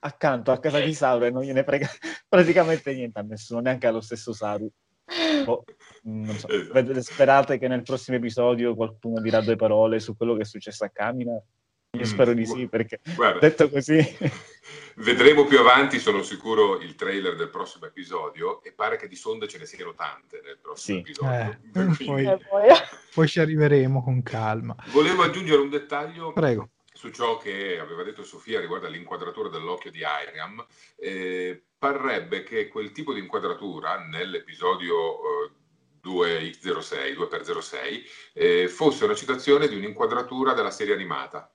accanto 0.00 0.52
a 0.52 0.58
casa 0.58 0.80
di 0.80 0.92
Saru 0.92 1.24
e 1.24 1.30
non 1.30 1.42
gliene 1.42 1.64
frega 1.64 1.88
praticamente 2.28 2.92
niente 2.92 3.18
a 3.18 3.22
nessuno, 3.22 3.60
neanche 3.60 3.86
allo 3.86 4.02
stesso 4.02 4.32
Saru. 4.32 4.70
Oh, 5.46 5.64
non 6.04 6.34
so. 6.36 6.48
esatto. 6.48 7.02
Sperate 7.02 7.58
che 7.58 7.68
nel 7.68 7.82
prossimo 7.82 8.16
episodio 8.16 8.74
qualcuno 8.74 9.20
dirà 9.20 9.40
due 9.40 9.56
parole 9.56 10.00
su 10.00 10.16
quello 10.16 10.34
che 10.34 10.42
è 10.42 10.44
successo 10.44 10.84
a 10.84 10.88
Camina? 10.88 11.32
Io 11.32 12.00
mm, 12.00 12.02
spero 12.02 12.32
di 12.32 12.44
sì, 12.44 12.66
perché 12.66 13.00
Guarda, 13.14 13.38
detto 13.38 13.68
così... 13.70 13.98
vedremo 14.96 15.44
più 15.44 15.58
avanti, 15.58 15.98
sono 15.98 16.22
sicuro, 16.22 16.80
il 16.80 16.94
trailer 16.94 17.36
del 17.36 17.50
prossimo 17.50 17.86
episodio 17.86 18.62
e 18.62 18.72
pare 18.72 18.96
che 18.96 19.08
di 19.08 19.16
sonde 19.16 19.48
ce 19.48 19.58
ne 19.58 19.66
siano 19.66 19.94
tante 19.94 20.40
nel 20.44 20.58
prossimo 20.60 20.98
sì. 20.98 21.02
episodio. 21.02 21.58
Eh, 21.72 22.04
poi, 22.04 22.26
poi, 23.14 23.28
ci 23.28 23.40
arriveremo 23.40 24.02
con 24.02 24.22
calma. 24.22 24.74
Volevo 24.88 25.22
aggiungere 25.22 25.60
un 25.60 25.70
dettaglio 25.70 26.32
Prego. 26.32 26.70
Su 27.04 27.10
ciò 27.10 27.36
che 27.36 27.78
aveva 27.78 28.02
detto 28.02 28.24
Sofia 28.24 28.60
riguardo 28.60 28.86
all'inquadratura 28.86 29.50
dell'occhio 29.50 29.90
di 29.90 29.98
Iriam. 29.98 30.64
Eh, 30.96 31.62
parrebbe 31.76 32.42
che 32.44 32.68
quel 32.68 32.92
tipo 32.92 33.12
di 33.12 33.20
inquadratura 33.20 33.98
nell'episodio... 33.98 35.16
Eh, 35.16 35.62
2x06, 36.04 37.14
2x06, 37.16 38.02
eh, 38.34 38.68
fosse 38.68 39.06
una 39.06 39.14
citazione 39.14 39.68
di 39.68 39.74
un'inquadratura 39.74 40.52
della 40.52 40.70
serie 40.70 40.92
animata 40.92 41.50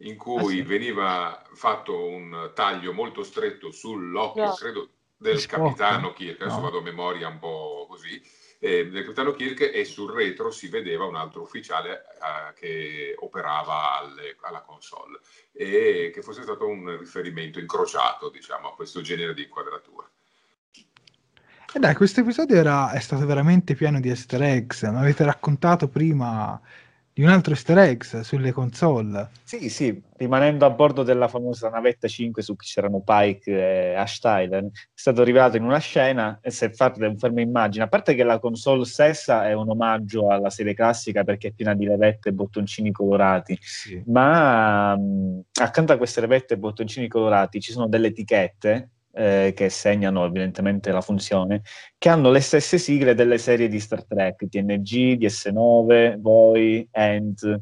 in 0.00 0.18
cui 0.18 0.42
ah, 0.42 0.48
sì. 0.56 0.60
veniva 0.60 1.42
fatto 1.54 2.04
un 2.04 2.50
taglio 2.52 2.92
molto 2.92 3.22
stretto 3.22 3.70
sull'occhio, 3.70 4.44
no. 4.44 4.52
credo, 4.52 4.90
del 5.16 5.46
capitano 5.46 6.12
Kirk, 6.12 6.42
adesso 6.42 6.56
no. 6.56 6.64
vado 6.64 6.78
a 6.80 6.82
memoria 6.82 7.26
un 7.28 7.38
po' 7.38 7.86
così, 7.88 8.22
eh, 8.64 8.88
del 8.88 9.02
capitano 9.02 9.32
Kirk 9.32 9.70
e 9.74 9.84
sul 9.84 10.10
retro 10.10 10.50
si 10.50 10.68
vedeva 10.68 11.04
un 11.04 11.16
altro 11.16 11.42
ufficiale 11.42 11.98
eh, 11.98 12.54
che 12.54 13.14
operava 13.18 13.98
alle, 13.98 14.36
alla 14.40 14.62
console 14.62 15.20
e 15.52 16.10
che 16.14 16.22
fosse 16.22 16.40
stato 16.40 16.66
un 16.66 16.96
riferimento 16.98 17.58
incrociato, 17.58 18.30
diciamo, 18.30 18.68
a 18.68 18.74
questo 18.74 19.02
genere 19.02 19.34
di 19.34 19.42
inquadratura. 19.42 20.08
E 21.74 21.78
dai, 21.78 21.94
questo 21.94 22.20
episodio 22.20 22.56
era, 22.56 22.92
è 22.92 23.00
stato 23.00 23.26
veramente 23.26 23.74
pieno 23.74 24.00
di 24.00 24.08
easter 24.08 24.40
eggs. 24.42 24.82
Mi 24.84 24.96
avete 24.96 25.24
raccontato 25.24 25.88
prima 25.88 26.58
di 27.16 27.22
un 27.22 27.28
altro 27.28 27.52
easter 27.52 27.78
egg 27.78 28.02
sulle 28.02 28.50
console. 28.50 29.30
Sì, 29.44 29.68
sì, 29.68 30.02
rimanendo 30.16 30.66
a 30.66 30.70
bordo 30.70 31.04
della 31.04 31.28
famosa 31.28 31.68
navetta 31.68 32.08
5 32.08 32.42
su 32.42 32.56
cui 32.56 32.66
c'erano 32.66 33.02
Pike 33.02 33.52
e 33.52 33.94
Ash 33.94 34.18
Tyler, 34.18 34.64
è 34.64 34.70
stato 34.92 35.22
rivelato 35.22 35.56
in 35.56 35.62
una 35.62 35.78
scena, 35.78 36.40
e 36.42 36.50
se 36.50 36.72
fate 36.72 37.04
un 37.06 37.16
fermo 37.16 37.40
immagine, 37.40 37.84
a 37.84 37.88
parte 37.88 38.16
che 38.16 38.24
la 38.24 38.40
console 38.40 38.84
stessa 38.84 39.46
è 39.46 39.52
un 39.52 39.70
omaggio 39.70 40.28
alla 40.28 40.50
serie 40.50 40.74
classica 40.74 41.22
perché 41.22 41.48
è 41.48 41.52
piena 41.52 41.74
di 41.74 41.86
levette 41.86 42.30
e 42.30 42.32
bottoncini 42.32 42.90
colorati, 42.90 43.56
sì. 43.60 44.02
ma 44.06 44.96
mh, 44.96 45.42
accanto 45.60 45.92
a 45.92 45.96
queste 45.96 46.20
levette 46.20 46.54
e 46.54 46.58
bottoncini 46.58 47.06
colorati 47.06 47.60
ci 47.60 47.70
sono 47.70 47.86
delle 47.86 48.08
etichette 48.08 48.88
eh, 49.14 49.52
che 49.54 49.70
segnano 49.70 50.24
evidentemente 50.24 50.90
la 50.90 51.00
funzione, 51.00 51.62
che 51.96 52.08
hanno 52.08 52.30
le 52.30 52.40
stesse 52.40 52.78
sigle 52.78 53.14
delle 53.14 53.38
serie 53.38 53.68
di 53.68 53.80
Star 53.80 54.04
Trek, 54.04 54.48
TNG, 54.48 55.18
DS9, 55.18 56.20
Voi, 56.20 56.86
End. 56.90 57.60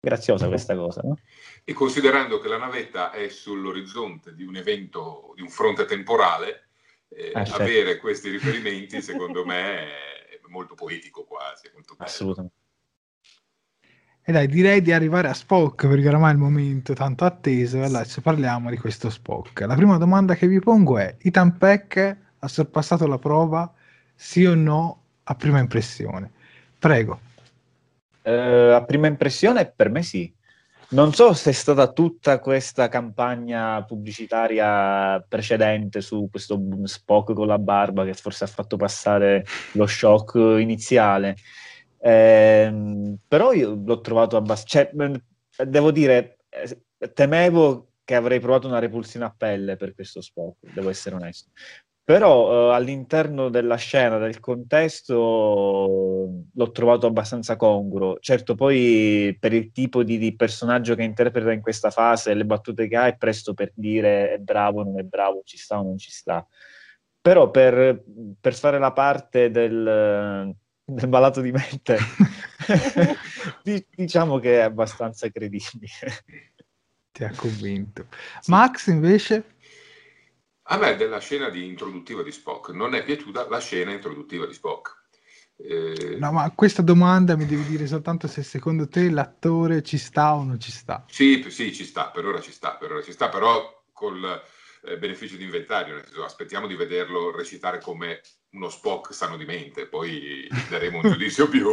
Graziosa 0.00 0.46
questa 0.46 0.76
cosa, 0.76 1.00
no? 1.02 1.18
E 1.64 1.72
considerando 1.72 2.38
che 2.38 2.48
la 2.48 2.56
navetta 2.56 3.10
è 3.10 3.28
sull'orizzonte 3.28 4.34
di 4.34 4.44
un 4.44 4.56
evento, 4.56 5.32
di 5.34 5.42
un 5.42 5.48
fronte 5.48 5.84
temporale, 5.84 6.68
eh, 7.08 7.32
ah, 7.34 7.44
certo. 7.44 7.62
avere 7.62 7.98
questi 7.98 8.30
riferimenti 8.30 9.02
secondo 9.02 9.44
me 9.44 9.86
è 9.86 10.40
molto 10.48 10.74
poetico 10.74 11.24
quasi. 11.24 11.68
Molto 11.72 11.94
Assolutamente. 11.98 12.56
E 14.28 14.32
dai, 14.32 14.46
direi 14.46 14.82
di 14.82 14.92
arrivare 14.92 15.28
a 15.28 15.32
Spock 15.32 15.88
perché 15.88 16.06
oramai 16.06 16.32
è 16.32 16.34
il 16.34 16.38
momento 16.38 16.92
tanto 16.92 17.24
atteso 17.24 17.78
e 17.78 17.84
adesso 17.84 18.20
parliamo 18.20 18.68
di 18.68 18.76
questo 18.76 19.08
Spock. 19.08 19.60
La 19.60 19.74
prima 19.74 19.96
domanda 19.96 20.34
che 20.34 20.46
vi 20.46 20.60
pongo 20.60 20.98
è: 20.98 21.16
Ethan 21.18 21.56
Peck 21.56 22.16
ha 22.38 22.46
sorpassato 22.46 23.06
la 23.06 23.16
prova, 23.16 23.72
sì 24.14 24.44
o 24.44 24.54
no, 24.54 25.04
a 25.22 25.34
prima 25.34 25.60
impressione? 25.60 26.30
Prego. 26.78 27.20
Uh, 28.20 28.74
a 28.74 28.84
prima 28.86 29.06
impressione 29.06 29.72
per 29.74 29.88
me 29.88 30.02
sì. 30.02 30.30
Non 30.90 31.14
so 31.14 31.32
se 31.32 31.48
è 31.48 31.54
stata 31.54 31.90
tutta 31.90 32.38
questa 32.38 32.88
campagna 32.88 33.82
pubblicitaria 33.84 35.24
precedente 35.26 36.02
su 36.02 36.28
questo 36.30 36.60
Spock 36.84 37.32
con 37.32 37.46
la 37.46 37.58
barba 37.58 38.04
che 38.04 38.12
forse 38.12 38.44
ha 38.44 38.48
fatto 38.48 38.76
passare 38.76 39.46
lo 39.72 39.86
shock 39.86 40.34
iniziale. 40.60 41.34
Eh, 41.98 43.16
però 43.26 43.52
io 43.52 43.80
l'ho 43.84 44.00
trovato 44.00 44.36
abbastanza... 44.36 44.90
Cioè, 45.50 45.66
devo 45.66 45.90
dire, 45.90 46.38
eh, 46.48 47.12
temevo 47.12 47.88
che 48.04 48.14
avrei 48.14 48.40
provato 48.40 48.66
una 48.66 48.78
repulsione 48.78 49.26
a 49.26 49.34
pelle 49.36 49.76
per 49.76 49.94
questo 49.94 50.20
Spock, 50.22 50.72
devo 50.72 50.88
essere 50.88 51.14
onesto. 51.14 51.50
Però 52.08 52.70
eh, 52.70 52.74
all'interno 52.74 53.50
della 53.50 53.76
scena, 53.76 54.16
del 54.16 54.40
contesto, 54.40 55.14
l'ho 56.50 56.70
trovato 56.70 57.06
abbastanza 57.06 57.56
congruo. 57.56 58.16
Certo, 58.18 58.54
poi 58.54 59.36
per 59.38 59.52
il 59.52 59.72
tipo 59.72 60.02
di, 60.02 60.16
di, 60.16 60.34
personaggio 60.34 60.94
che 60.94 61.02
interpreta 61.02 61.52
in 61.52 61.60
questa 61.60 61.90
fase, 61.90 62.32
le 62.32 62.46
battute 62.46 62.88
che 62.88 62.96
ha, 62.96 63.08
è 63.08 63.16
presto 63.18 63.52
per 63.52 63.72
dire 63.74 64.32
è 64.32 64.38
bravo 64.38 64.82
non 64.84 64.98
è 64.98 65.02
bravo, 65.02 65.42
ci 65.44 65.58
sta 65.58 65.78
o 65.78 65.82
non 65.82 65.98
ci 65.98 66.10
sta. 66.10 66.46
Però 67.20 67.50
per, 67.50 68.02
per 68.40 68.54
fare 68.54 68.78
la 68.78 68.92
parte 68.92 69.50
del, 69.50 70.56
del 70.90 71.08
malato 71.08 71.42
di 71.42 71.52
mente, 71.52 71.98
diciamo 73.94 74.38
che 74.38 74.54
è 74.54 74.60
abbastanza 74.60 75.28
credibile. 75.30 76.24
Ti 77.12 77.24
ha 77.24 77.32
convinto. 77.36 78.06
Sì. 78.40 78.50
Max 78.50 78.86
invece? 78.86 79.56
A 80.70 80.78
me 80.78 80.96
della 80.96 81.18
scena 81.18 81.50
di 81.50 81.66
introduttiva 81.66 82.22
di 82.22 82.32
Spock 82.32 82.70
non 82.70 82.94
è 82.94 83.04
piaciuta 83.04 83.46
la 83.48 83.60
scena 83.60 83.92
introduttiva 83.92 84.46
di 84.46 84.54
Spock. 84.54 84.96
Eh... 85.56 86.16
No, 86.18 86.32
ma 86.32 86.50
questa 86.54 86.82
domanda 86.82 87.36
mi 87.36 87.44
devi 87.44 87.64
dire 87.64 87.86
soltanto 87.86 88.26
se 88.26 88.42
secondo 88.42 88.88
te 88.88 89.10
l'attore 89.10 89.82
ci 89.82 89.98
sta 89.98 90.36
o 90.36 90.42
non 90.42 90.58
ci 90.58 90.70
sta. 90.70 91.04
Sì, 91.08 91.44
sì, 91.48 91.74
ci 91.74 91.84
sta, 91.84 92.10
per 92.10 92.24
ora 92.24 92.40
ci 92.40 92.52
sta, 92.52 92.76
per 92.76 92.92
ora 92.92 93.02
ci 93.02 93.12
sta, 93.12 93.28
però 93.28 93.84
col 93.92 94.42
eh, 94.84 94.96
beneficio 94.96 95.36
di 95.36 95.44
inventario, 95.44 95.94
nel 95.94 96.04
senso, 96.04 96.24
aspettiamo 96.24 96.66
di 96.66 96.76
vederlo 96.76 97.34
recitare 97.34 97.80
come 97.80 98.20
uno 98.58 98.68
Spock 98.68 99.14
sano 99.14 99.36
di 99.36 99.44
mente, 99.44 99.86
poi 99.86 100.48
daremo 100.68 100.98
un 100.98 101.10
giudizio 101.10 101.48
più, 101.48 101.70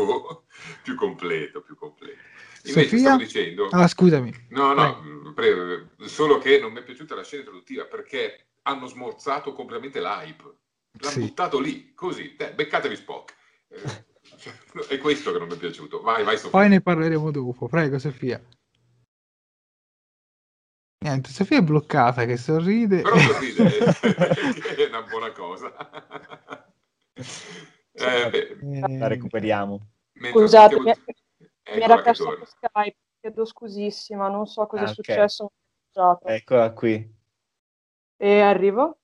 più 0.84 0.96
completo, 0.96 1.62
più 1.62 1.76
completo. 1.76 2.20
Invece 2.66 2.84
Sofia? 2.84 3.00
stavo 3.00 3.18
dicendo... 3.18 3.68
Ah, 3.72 3.88
scusami. 3.88 4.48
No, 4.50 4.74
no, 4.74 5.34
pre- 5.34 5.90
solo 6.06 6.38
che 6.38 6.60
non 6.60 6.72
mi 6.72 6.80
è 6.80 6.84
piaciuta 6.84 7.16
la 7.16 7.24
scena 7.24 7.42
introduttiva 7.42 7.86
perché 7.86 8.48
hanno 8.64 8.88
smorzato 8.88 9.54
completamente 9.54 10.00
l'hype. 10.00 10.44
L'hanno 11.00 11.14
sì. 11.14 11.20
buttato 11.20 11.60
lì, 11.60 11.94
così, 11.94 12.36
eh, 12.36 12.54
beccatevi 12.54 12.96
Spock. 12.96 13.36
Eh, 13.68 14.06
cioè, 14.40 14.54
è 14.88 14.98
questo 14.98 15.32
che 15.32 15.40
non 15.40 15.48
mi 15.48 15.56
è 15.56 15.58
piaciuto. 15.58 16.02
Vai, 16.02 16.24
vai 16.24 16.38
Sofia. 16.38 16.52
Poi 16.52 16.70
ne 16.70 16.82
parleremo 16.82 17.32
dopo. 17.32 17.68
Prego 17.68 18.00
Sofia. 18.00 18.42
Niente, 21.06 21.30
Sofia 21.30 21.60
è 21.60 21.62
bloccata 21.62 22.26
che 22.26 22.36
sorride. 22.36 23.02
Però 23.02 23.16
sorride, 23.20 23.78
è 24.76 24.88
una 24.88 25.04
buona 25.04 25.32
cosa. 25.32 25.72
Eh, 27.94 28.30
beh. 28.30 28.98
La 28.98 29.08
recuperiamo. 29.08 29.80
Scusate, 30.30 30.80
mi, 30.80 30.94
mi 31.76 31.82
era 31.82 32.02
perso 32.02 32.38
Skype, 32.46 32.98
chiedo 33.20 33.46
scusissima, 33.46 34.28
non 34.28 34.46
so 34.46 34.66
cosa 34.68 34.84
ah, 34.84 34.88
è 34.88 34.90
okay. 34.92 35.04
successo. 35.04 35.52
Eccola 36.24 36.74
qui. 36.74 37.16
E 38.18 38.40
arrivo? 38.42 38.98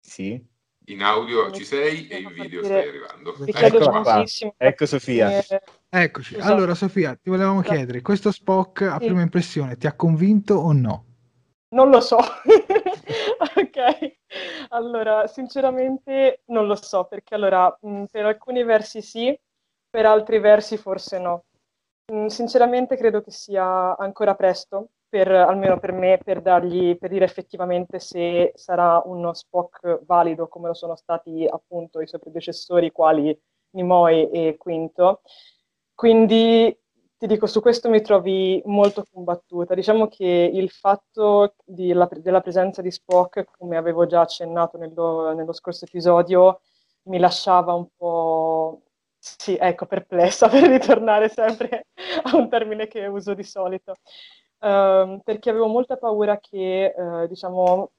Sì. 0.00 0.52
In 0.86 1.02
audio 1.02 1.50
ci 1.50 1.64
sei 1.64 2.08
e 2.08 2.18
in 2.18 2.32
video 2.32 2.62
stai 2.62 2.88
arrivando. 2.88 3.34
Ecco, 3.46 4.54
ecco 4.58 4.86
Sofia. 4.86 5.38
Eh, 5.38 5.62
Eccoci. 5.88 6.34
Esatto. 6.34 6.52
Allora 6.52 6.74
Sofia, 6.74 7.14
ti 7.14 7.30
volevamo 7.30 7.60
esatto. 7.60 7.74
chiedere, 7.74 8.02
questo 8.02 8.32
Spock 8.32 8.82
a 8.82 8.98
sì. 8.98 9.06
prima 9.06 9.22
impressione 9.22 9.76
ti 9.76 9.86
ha 9.86 9.94
convinto 9.94 10.56
o 10.56 10.72
no? 10.72 11.04
Non 11.68 11.88
lo 11.88 12.00
so. 12.00 12.18
ok. 12.18 14.16
Allora, 14.70 15.26
sinceramente 15.26 16.42
non 16.46 16.66
lo 16.66 16.74
so, 16.74 17.04
perché 17.04 17.34
allora 17.34 17.74
mh, 17.80 18.04
per 18.10 18.24
alcuni 18.26 18.62
versi 18.64 19.02
sì, 19.02 19.38
per 19.88 20.06
altri 20.06 20.38
versi 20.40 20.76
forse 20.76 21.18
no. 21.18 21.44
Mh, 22.12 22.26
sinceramente 22.26 22.96
credo 22.96 23.22
che 23.22 23.30
sia 23.30 23.96
ancora 23.96 24.34
presto 24.34 24.88
per, 25.08 25.30
almeno 25.30 25.78
per 25.78 25.92
me, 25.92 26.18
per, 26.22 26.40
dargli, 26.42 26.96
per 26.98 27.10
dire 27.10 27.24
effettivamente 27.24 27.98
se 28.00 28.52
sarà 28.56 29.00
uno 29.04 29.32
Spock 29.32 30.00
valido 30.04 30.48
come 30.48 30.68
lo 30.68 30.74
sono 30.74 30.96
stati 30.96 31.46
appunto 31.48 32.00
i 32.00 32.06
suoi 32.06 32.20
predecessori, 32.20 32.90
quali 32.90 33.38
Nimoy 33.70 34.30
e 34.30 34.56
Quinto. 34.58 35.22
Quindi 35.94 36.76
ti 37.16 37.26
dico, 37.26 37.46
su 37.46 37.60
questo 37.60 37.88
mi 37.88 38.00
trovi 38.02 38.60
molto 38.66 39.04
combattuta. 39.10 39.74
Diciamo 39.74 40.08
che 40.08 40.24
il 40.52 40.70
fatto 40.70 41.54
la, 41.66 42.08
della 42.12 42.40
presenza 42.40 42.82
di 42.82 42.90
Spock, 42.90 43.44
come 43.56 43.76
avevo 43.76 44.06
già 44.06 44.20
accennato 44.22 44.78
nello, 44.78 45.32
nello 45.34 45.52
scorso 45.52 45.84
episodio, 45.84 46.60
mi 47.04 47.18
lasciava 47.18 47.72
un 47.74 47.86
po' 47.96 48.82
sì, 49.18 49.56
ecco, 49.56 49.86
perplessa 49.86 50.48
per 50.50 50.64
ritornare 50.64 51.28
sempre 51.28 51.86
a 52.24 52.36
un 52.36 52.48
termine 52.48 52.86
che 52.88 53.06
uso 53.06 53.34
di 53.34 53.42
solito 53.42 53.94
uh, 54.64 55.20
perché 55.22 55.50
avevo 55.50 55.66
molta 55.66 55.96
paura 55.96 56.38
che, 56.38 56.92
uh, 56.96 57.26
diciamo, 57.26 57.92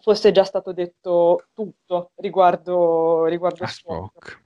fosse 0.00 0.32
già 0.32 0.44
stato 0.44 0.72
detto 0.72 1.46
tutto 1.52 2.12
riguardo, 2.16 3.26
riguardo 3.26 3.64
a 3.64 3.68
Spock. 3.68 4.44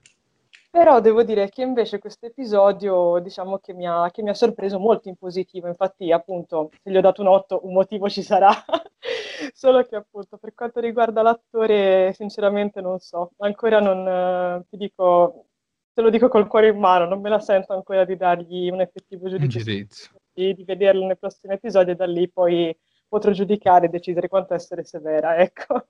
Però 0.71 1.01
devo 1.01 1.25
dire 1.25 1.49
che 1.49 1.63
invece 1.63 1.99
questo 1.99 2.27
episodio, 2.27 3.19
diciamo 3.19 3.59
che 3.59 3.75
mi, 3.75 3.89
ha, 3.89 4.09
che 4.13 4.23
mi 4.23 4.31
ha 4.31 4.35
sorpreso 4.35 4.79
molto 4.79 5.09
in 5.09 5.17
positivo, 5.17 5.67
infatti 5.67 6.13
appunto 6.13 6.71
se 6.81 6.93
gli 6.93 6.97
ho 6.97 7.01
dato 7.01 7.23
un 7.23 7.27
8 7.27 7.67
un 7.67 7.73
motivo 7.73 8.09
ci 8.09 8.23
sarà, 8.23 8.51
solo 9.53 9.83
che 9.83 9.97
appunto 9.97 10.37
per 10.39 10.55
quanto 10.55 10.79
riguarda 10.79 11.23
l'attore 11.23 12.13
sinceramente 12.13 12.81
non 12.81 13.01
so, 13.01 13.33
ancora 13.39 13.81
non, 13.81 14.07
eh, 14.07 14.65
ti 14.71 14.77
dico, 14.77 15.47
te 15.93 16.03
lo 16.03 16.09
dico 16.09 16.29
col 16.29 16.47
cuore 16.47 16.69
in 16.69 16.79
mano, 16.79 17.05
non 17.05 17.21
me 17.21 17.31
la 17.31 17.41
sento 17.41 17.73
ancora 17.73 18.05
di 18.05 18.17
dargli 18.17 18.71
un 18.71 18.81
effettivo 18.81 19.29
giudizio. 19.29 19.65
di, 20.33 20.55
di 20.55 20.65
vederlo 20.65 21.05
nei 21.05 21.19
prossimi 21.19 21.55
episodi 21.55 21.91
e 21.91 21.95
da 21.97 22.07
lì 22.07 22.31
poi 22.31 22.73
potrò 23.09 23.33
giudicare 23.33 23.87
e 23.87 23.89
decidere 23.89 24.29
quanto 24.29 24.55
essere 24.55 24.85
severa, 24.85 25.37
ecco. 25.37 25.85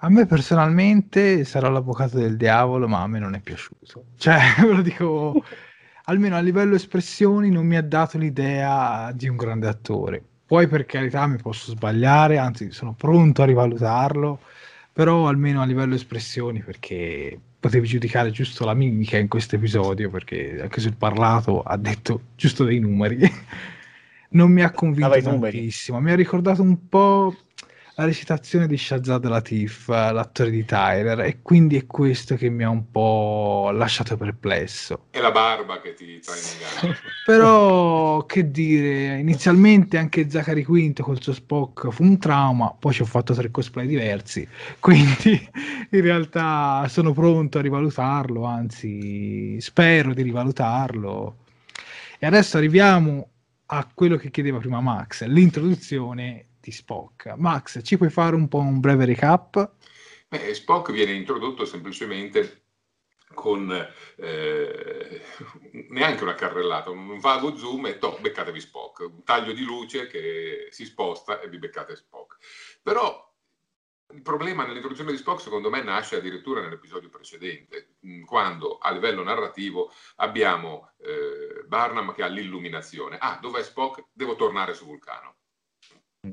A 0.00 0.10
me 0.10 0.26
personalmente 0.26 1.44
sarò 1.44 1.70
l'avvocato 1.70 2.18
del 2.18 2.36
diavolo, 2.36 2.86
ma 2.86 3.02
a 3.02 3.06
me 3.06 3.18
non 3.18 3.34
è 3.34 3.40
piaciuto. 3.40 4.04
Cioè, 4.18 4.38
ve 4.60 4.72
lo 4.72 4.82
dico, 4.82 5.44
almeno 6.04 6.36
a 6.36 6.40
livello 6.40 6.74
espressioni 6.74 7.50
non 7.50 7.66
mi 7.66 7.76
ha 7.76 7.82
dato 7.82 8.18
l'idea 8.18 9.10
di 9.12 9.28
un 9.28 9.36
grande 9.36 9.68
attore. 9.68 10.22
Poi 10.46 10.68
per 10.68 10.86
carità 10.86 11.26
mi 11.26 11.38
posso 11.38 11.70
sbagliare, 11.70 12.38
anzi 12.38 12.70
sono 12.70 12.92
pronto 12.92 13.42
a 13.42 13.46
rivalutarlo, 13.46 14.40
però 14.92 15.28
almeno 15.28 15.60
a 15.60 15.64
livello 15.64 15.94
espressioni 15.94 16.60
perché 16.62 17.38
potevi 17.58 17.88
giudicare 17.88 18.30
giusto 18.30 18.64
la 18.64 18.74
mimica 18.74 19.16
in 19.16 19.28
questo 19.28 19.56
episodio, 19.56 20.10
perché 20.10 20.60
anche 20.60 20.80
sul 20.80 20.94
parlato 20.94 21.62
ha 21.62 21.76
detto 21.76 22.20
giusto 22.36 22.64
dei 22.64 22.78
numeri. 22.78 23.18
non 24.30 24.52
mi 24.52 24.62
ha 24.62 24.70
convinto 24.70 25.20
tantissimo, 25.20 26.00
mi 26.00 26.12
ha 26.12 26.16
ricordato 26.16 26.62
un 26.62 26.88
po' 26.88 27.34
la 27.98 28.04
recitazione 28.04 28.66
di 28.66 28.76
Shazad 28.76 29.24
Latif, 29.24 29.88
l'attore 29.88 30.50
di 30.50 30.66
Tyler, 30.66 31.20
e 31.20 31.40
quindi 31.40 31.76
è 31.76 31.86
questo 31.86 32.34
che 32.36 32.50
mi 32.50 32.62
ha 32.62 32.68
un 32.68 32.90
po' 32.90 33.70
lasciato 33.72 34.18
perplesso. 34.18 35.06
È 35.08 35.18
la 35.18 35.30
barba 35.30 35.80
che 35.80 35.94
ti 35.94 36.12
in 36.12 36.20
Però, 37.24 38.26
che 38.26 38.50
dire, 38.50 39.18
inizialmente 39.18 39.96
anche 39.96 40.28
Zachary 40.28 40.62
Quinto 40.62 41.02
col 41.02 41.22
suo 41.22 41.32
Spock 41.32 41.88
fu 41.88 42.02
un 42.02 42.18
trauma, 42.18 42.76
poi 42.78 42.92
ci 42.92 43.00
ho 43.00 43.06
fatto 43.06 43.32
tre 43.32 43.50
cosplay 43.50 43.86
diversi, 43.86 44.46
quindi 44.78 45.32
in 45.90 46.00
realtà 46.02 46.86
sono 46.88 47.14
pronto 47.14 47.56
a 47.56 47.62
rivalutarlo, 47.62 48.44
anzi 48.44 49.58
spero 49.62 50.12
di 50.12 50.20
rivalutarlo. 50.20 51.36
E 52.18 52.26
adesso 52.26 52.58
arriviamo 52.58 53.30
a 53.66 53.88
quello 53.92 54.16
che 54.16 54.30
chiedeva 54.30 54.58
prima 54.58 54.82
Max, 54.82 55.24
l'introduzione 55.24 56.45
di 56.66 56.72
Spock. 56.72 57.32
Max, 57.36 57.80
ci 57.84 57.96
puoi 57.96 58.10
fare 58.10 58.34
un 58.34 58.48
po' 58.48 58.58
un 58.58 58.80
breve 58.80 59.04
recap? 59.04 59.74
Beh, 60.28 60.52
Spock 60.52 60.90
viene 60.90 61.12
introdotto 61.12 61.64
semplicemente 61.64 62.64
con 63.34 63.70
eh, 64.16 65.22
neanche 65.90 66.22
una 66.24 66.34
carrellata, 66.34 66.90
un 66.90 67.18
vago 67.20 67.56
zoom 67.56 67.86
e 67.86 67.98
to, 67.98 68.18
beccatevi 68.20 68.60
Spock, 68.60 69.00
un 69.00 69.22
taglio 69.22 69.52
di 69.52 69.62
luce 69.62 70.08
che 70.08 70.66
si 70.70 70.84
sposta 70.84 71.40
e 71.40 71.48
vi 71.48 71.58
beccate 71.58 71.94
Spock. 71.94 72.36
Però 72.82 73.24
il 74.14 74.22
problema 74.22 74.64
nell'introduzione 74.64 75.12
di 75.12 75.18
Spock 75.18 75.40
secondo 75.40 75.70
me 75.70 75.82
nasce 75.82 76.16
addirittura 76.16 76.60
nell'episodio 76.60 77.08
precedente, 77.08 77.96
quando 78.24 78.78
a 78.78 78.90
livello 78.90 79.22
narrativo 79.22 79.92
abbiamo 80.16 80.92
eh, 80.98 81.64
Barnum 81.66 82.12
che 82.12 82.24
ha 82.24 82.28
l'illuminazione. 82.28 83.18
Ah, 83.20 83.38
dov'è 83.40 83.62
Spock? 83.62 84.06
Devo 84.12 84.34
tornare 84.34 84.74
su 84.74 84.84
Vulcano 84.84 85.35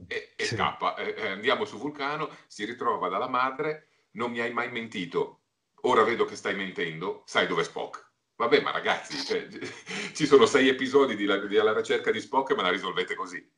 e, 0.07 0.33
e 0.35 0.45
sì. 0.45 0.55
scappa. 0.55 0.95
Eh, 0.95 1.27
andiamo 1.27 1.65
su 1.65 1.77
Vulcano, 1.77 2.29
si 2.47 2.65
ritrova 2.65 3.09
dalla 3.09 3.27
madre, 3.27 3.89
non 4.11 4.31
mi 4.31 4.39
hai 4.39 4.51
mai 4.51 4.71
mentito, 4.71 5.43
ora 5.81 6.03
vedo 6.03 6.25
che 6.25 6.35
stai 6.35 6.55
mentendo, 6.55 7.23
sai 7.25 7.47
dove 7.47 7.61
è 7.61 7.65
Spock. 7.65 8.11
Vabbè, 8.35 8.61
ma 8.61 8.71
ragazzi, 8.71 9.17
cioè, 9.17 9.47
ci 10.13 10.25
sono 10.25 10.45
sei 10.45 10.67
episodi 10.67 11.15
di, 11.15 11.25
di 11.47 11.57
alla 11.57 11.73
ricerca 11.73 12.11
di 12.11 12.19
Spock 12.19 12.51
e 12.51 12.55
me 12.55 12.63
la 12.63 12.71
risolvete 12.71 13.15
così. 13.15 13.51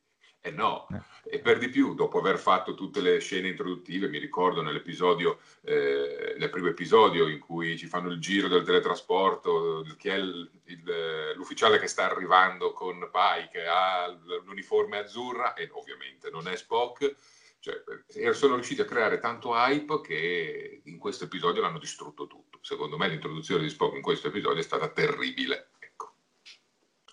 Eh 0.46 0.52
no, 0.52 0.86
eh. 0.92 1.34
e 1.34 1.40
per 1.40 1.58
di 1.58 1.68
più, 1.68 1.96
dopo 1.96 2.20
aver 2.20 2.38
fatto 2.38 2.74
tutte 2.74 3.00
le 3.00 3.18
scene 3.18 3.48
introduttive, 3.48 4.08
mi 4.08 4.18
ricordo 4.18 4.62
nell'episodio, 4.62 5.40
eh, 5.62 6.36
nel 6.38 6.50
primo 6.50 6.68
episodio 6.68 7.26
in 7.26 7.40
cui 7.40 7.76
ci 7.76 7.88
fanno 7.88 8.10
il 8.10 8.20
giro 8.20 8.46
del 8.46 8.62
teletrasporto, 8.62 9.84
chi 9.98 10.08
è 10.08 10.14
il, 10.14 10.48
il, 10.66 11.32
l'ufficiale 11.34 11.80
che 11.80 11.88
sta 11.88 12.08
arrivando 12.08 12.72
con 12.72 13.08
Pai, 13.10 13.48
che 13.48 13.66
ha 13.66 14.06
l'uniforme 14.44 14.98
azzurra, 14.98 15.54
e 15.54 15.68
ovviamente 15.72 16.30
non 16.30 16.46
è 16.46 16.54
Spock, 16.54 17.16
cioè, 17.58 18.32
sono 18.32 18.54
riusciti 18.54 18.82
a 18.82 18.84
creare 18.84 19.18
tanto 19.18 19.52
hype 19.52 20.00
che 20.00 20.82
in 20.84 20.98
questo 20.98 21.24
episodio 21.24 21.60
l'hanno 21.60 21.80
distrutto 21.80 22.28
tutto. 22.28 22.60
Secondo 22.62 22.96
me 22.96 23.08
l'introduzione 23.08 23.64
di 23.64 23.70
Spock 23.70 23.96
in 23.96 24.02
questo 24.02 24.28
episodio 24.28 24.60
è 24.60 24.62
stata 24.62 24.86
terribile. 24.90 25.70
Ecco. 25.80 26.14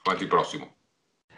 Avanti 0.03 0.21
il 0.21 0.29
prossimo. 0.29 0.82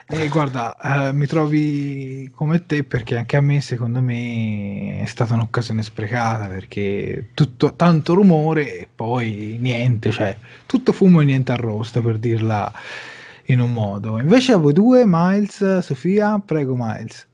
Eh, 0.07 0.27
guarda, 0.29 1.07
eh, 1.09 1.13
mi 1.13 1.25
trovi 1.25 2.31
come 2.35 2.63
te 2.67 2.83
perché 2.83 3.17
anche 3.17 3.37
a 3.37 3.41
me, 3.41 3.59
secondo 3.59 4.01
me, 4.01 5.01
è 5.01 5.05
stata 5.05 5.33
un'occasione 5.33 5.81
sprecata 5.81 6.45
perché 6.47 7.31
tutto, 7.33 7.73
tanto 7.73 8.13
rumore 8.13 8.81
e 8.81 8.87
poi 8.93 9.57
niente, 9.59 10.11
cioè 10.11 10.37
tutto 10.67 10.91
fumo 10.91 11.21
e 11.21 11.25
niente 11.25 11.53
arrosto 11.53 12.03
per 12.03 12.19
dirla 12.19 12.71
in 13.45 13.59
un 13.59 13.73
modo. 13.73 14.19
Invece 14.19 14.53
a 14.53 14.57
voi 14.57 14.73
due, 14.73 15.03
Miles, 15.07 15.79
Sofia, 15.79 16.39
prego 16.45 16.75
Miles. 16.77 17.27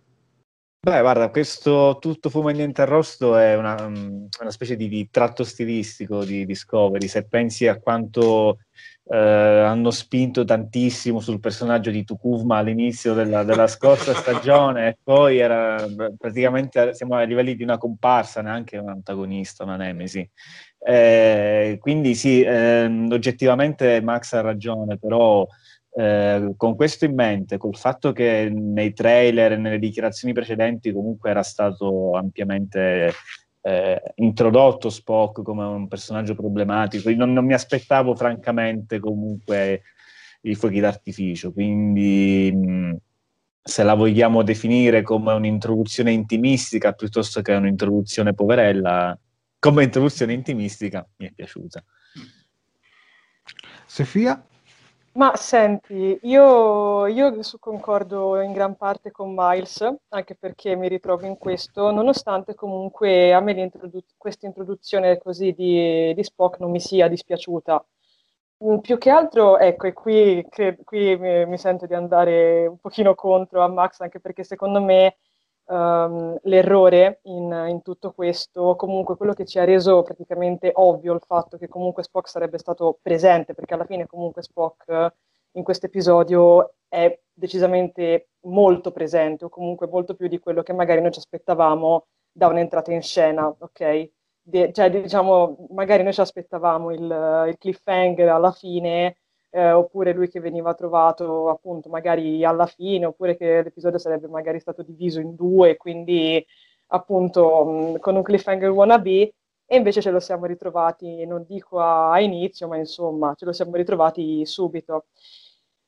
Beh, 0.83 1.01
guarda, 1.01 1.29
questo 1.29 1.97
tutto 1.99 2.29
fumo 2.29 2.49
e 2.49 2.53
niente 2.53 2.81
arrosto 2.81 3.35
è 3.37 3.55
una, 3.55 3.85
una 3.85 4.49
specie 4.49 4.75
di, 4.77 4.87
di, 4.87 5.09
tratto 5.11 5.43
stilistico 5.43 6.23
di 6.23 6.45
Discovery. 6.45 7.07
Se 7.07 7.23
pensi 7.27 7.67
a 7.67 7.79
quanto 7.79 8.59
eh, 9.13 9.17
hanno 9.17 9.91
spinto 9.91 10.45
tantissimo 10.45 11.19
sul 11.19 11.41
personaggio 11.41 11.91
di 11.91 12.05
Tukuvma 12.05 12.57
all'inizio 12.57 13.13
della, 13.13 13.43
della 13.43 13.67
scorsa 13.67 14.13
stagione 14.13 14.87
e 14.87 14.97
poi 15.03 15.37
era 15.39 15.85
praticamente 16.17 16.93
siamo 16.93 17.15
a 17.15 17.23
livelli 17.23 17.55
di 17.55 17.63
una 17.63 17.77
comparsa, 17.77 18.41
neanche 18.41 18.77
un 18.77 18.87
antagonista, 18.87 19.65
una 19.65 19.75
nemesi. 19.75 20.27
Eh, 20.79 21.77
quindi 21.81 22.15
sì, 22.15 22.41
eh, 22.41 22.85
oggettivamente 23.11 24.01
Max 24.01 24.31
ha 24.31 24.39
ragione, 24.39 24.97
però 24.97 25.45
eh, 25.93 26.53
con 26.55 26.75
questo 26.77 27.03
in 27.03 27.13
mente, 27.13 27.57
col 27.57 27.75
fatto 27.75 28.13
che 28.13 28.49
nei 28.49 28.93
trailer 28.93 29.51
e 29.51 29.57
nelle 29.57 29.77
dichiarazioni 29.77 30.33
precedenti 30.33 30.93
comunque 30.93 31.31
era 31.31 31.43
stato 31.43 32.15
ampiamente 32.15 33.11
eh, 33.61 34.01
introdotto 34.15 34.89
Spock 34.89 35.43
come 35.43 35.63
un 35.63 35.87
personaggio 35.87 36.35
problematico, 36.35 37.09
non, 37.11 37.31
non, 37.33 37.45
mi 37.45 37.53
aspettavo 37.53 38.15
francamente 38.15 38.99
comunque 38.99 39.83
i 40.41 40.55
fuochi 40.55 40.79
d'artificio, 40.79 41.53
quindi 41.53 42.51
mh, 42.51 42.95
se 43.61 43.83
la 43.83 43.93
vogliamo 43.93 44.41
definire 44.41 45.03
come 45.03 45.33
un'introduzione 45.33 46.11
intimistica 46.11 46.93
piuttosto 46.93 47.41
che 47.41 47.53
un'introduzione 47.53 48.33
poverella, 48.33 49.17
come 49.59 49.83
introduzione 49.83 50.33
intimistica 50.33 51.07
mi 51.17 51.27
è 51.27 51.31
piaciuta. 51.31 51.83
Sofia? 53.85 54.43
Ma 55.13 55.35
senti, 55.35 56.17
io, 56.21 57.05
io 57.05 57.37
concordo 57.59 58.39
in 58.39 58.53
gran 58.53 58.77
parte 58.77 59.11
con 59.11 59.33
Miles, 59.35 59.85
anche 60.09 60.35
perché 60.35 60.75
mi 60.77 60.87
ritrovo 60.87 61.25
in 61.25 61.37
questo, 61.37 61.91
nonostante 61.91 62.55
comunque 62.55 63.33
a 63.33 63.41
me 63.41 63.69
questa 64.17 64.45
introduzione 64.45 65.17
così 65.17 65.51
di, 65.51 66.13
di, 66.13 66.23
Spock 66.23 66.59
non 66.59 66.71
mi 66.71 66.79
sia 66.79 67.09
dispiaciuta. 67.09 67.85
Mm, 68.63 68.77
più 68.77 68.97
che 68.97 69.09
altro, 69.09 69.57
ecco, 69.57 69.87
e 69.87 69.93
qui, 69.93 70.45
che, 70.49 70.77
qui 70.83 71.17
mi, 71.17 71.57
sento 71.57 71.85
di 71.85 71.93
andare 71.93 72.67
un 72.67 72.77
pochino 72.77 73.13
contro 73.13 73.63
a 73.63 73.67
Max, 73.67 73.99
anche 73.99 74.21
perché 74.21 74.43
secondo 74.45 74.81
me 74.81 75.17
um, 75.65 76.37
l'errore 76.43 77.19
in, 77.23 77.65
in, 77.69 77.81
tutto 77.81 78.11
questo, 78.11 78.75
comunque 78.75 79.15
quello 79.15 79.33
che 79.33 79.45
ci 79.45 79.59
ha 79.59 79.63
reso 79.63 80.01
praticamente 80.03 80.71
ovvio 80.73 81.13
il 81.13 81.21
fatto 81.25 81.57
che 81.57 81.67
comunque 81.67 82.03
Spock 82.03 82.29
sarebbe 82.29 82.57
stato 82.57 82.99
presente, 83.01 83.53
perché 83.53 83.73
alla 83.73 83.85
fine 83.85 84.05
comunque 84.07 84.41
Spock 84.41 85.13
in 85.53 85.63
questo 85.63 85.87
episodio 85.87 86.75
è 86.87 87.19
decisamente 87.33 88.29
molto 88.41 88.91
presente, 88.91 89.45
o 89.45 89.49
comunque 89.49 89.87
molto 89.87 90.15
più 90.15 90.27
di 90.27 90.39
quello 90.39 90.63
che 90.63 90.73
magari 90.73 91.01
noi 91.01 91.11
ci 91.11 91.19
aspettavamo 91.19 92.05
da 92.31 92.47
un'entrata 92.47 92.91
in 92.91 93.01
scena, 93.01 93.47
ok? 93.47 94.11
De- 94.43 94.71
cioè, 94.73 94.89
diciamo, 94.89 95.67
magari 95.71 96.03
noi 96.03 96.13
ci 96.13 96.21
aspettavamo 96.21 96.91
il, 96.91 97.45
il 97.49 97.57
cliffhanger 97.57 98.29
alla 98.29 98.51
fine, 98.51 99.17
eh, 99.51 99.71
oppure 99.71 100.13
lui 100.13 100.27
che 100.27 100.39
veniva 100.39 100.73
trovato 100.73 101.49
appunto 101.49 101.89
magari 101.89 102.43
alla 102.43 102.65
fine, 102.65 103.05
oppure 103.05 103.37
che 103.37 103.61
l'episodio 103.61 103.99
sarebbe 103.99 104.27
magari 104.27 104.59
stato 104.59 104.81
diviso 104.81 105.19
in 105.19 105.35
due, 105.35 105.77
quindi 105.77 106.43
appunto 106.87 107.65
mh, 107.65 107.99
con 107.99 108.15
un 108.15 108.23
cliffhanger 108.23 108.69
wannabe, 108.69 109.33
e 109.65 109.77
invece 109.77 110.01
ce 110.01 110.11
lo 110.11 110.19
siamo 110.19 110.45
ritrovati, 110.45 111.25
non 111.25 111.45
dico 111.47 111.79
a, 111.79 112.11
a 112.11 112.19
inizio, 112.19 112.67
ma 112.67 112.77
insomma 112.77 113.33
ce 113.35 113.45
lo 113.45 113.53
siamo 113.53 113.75
ritrovati 113.75 114.45
subito. 114.45 115.05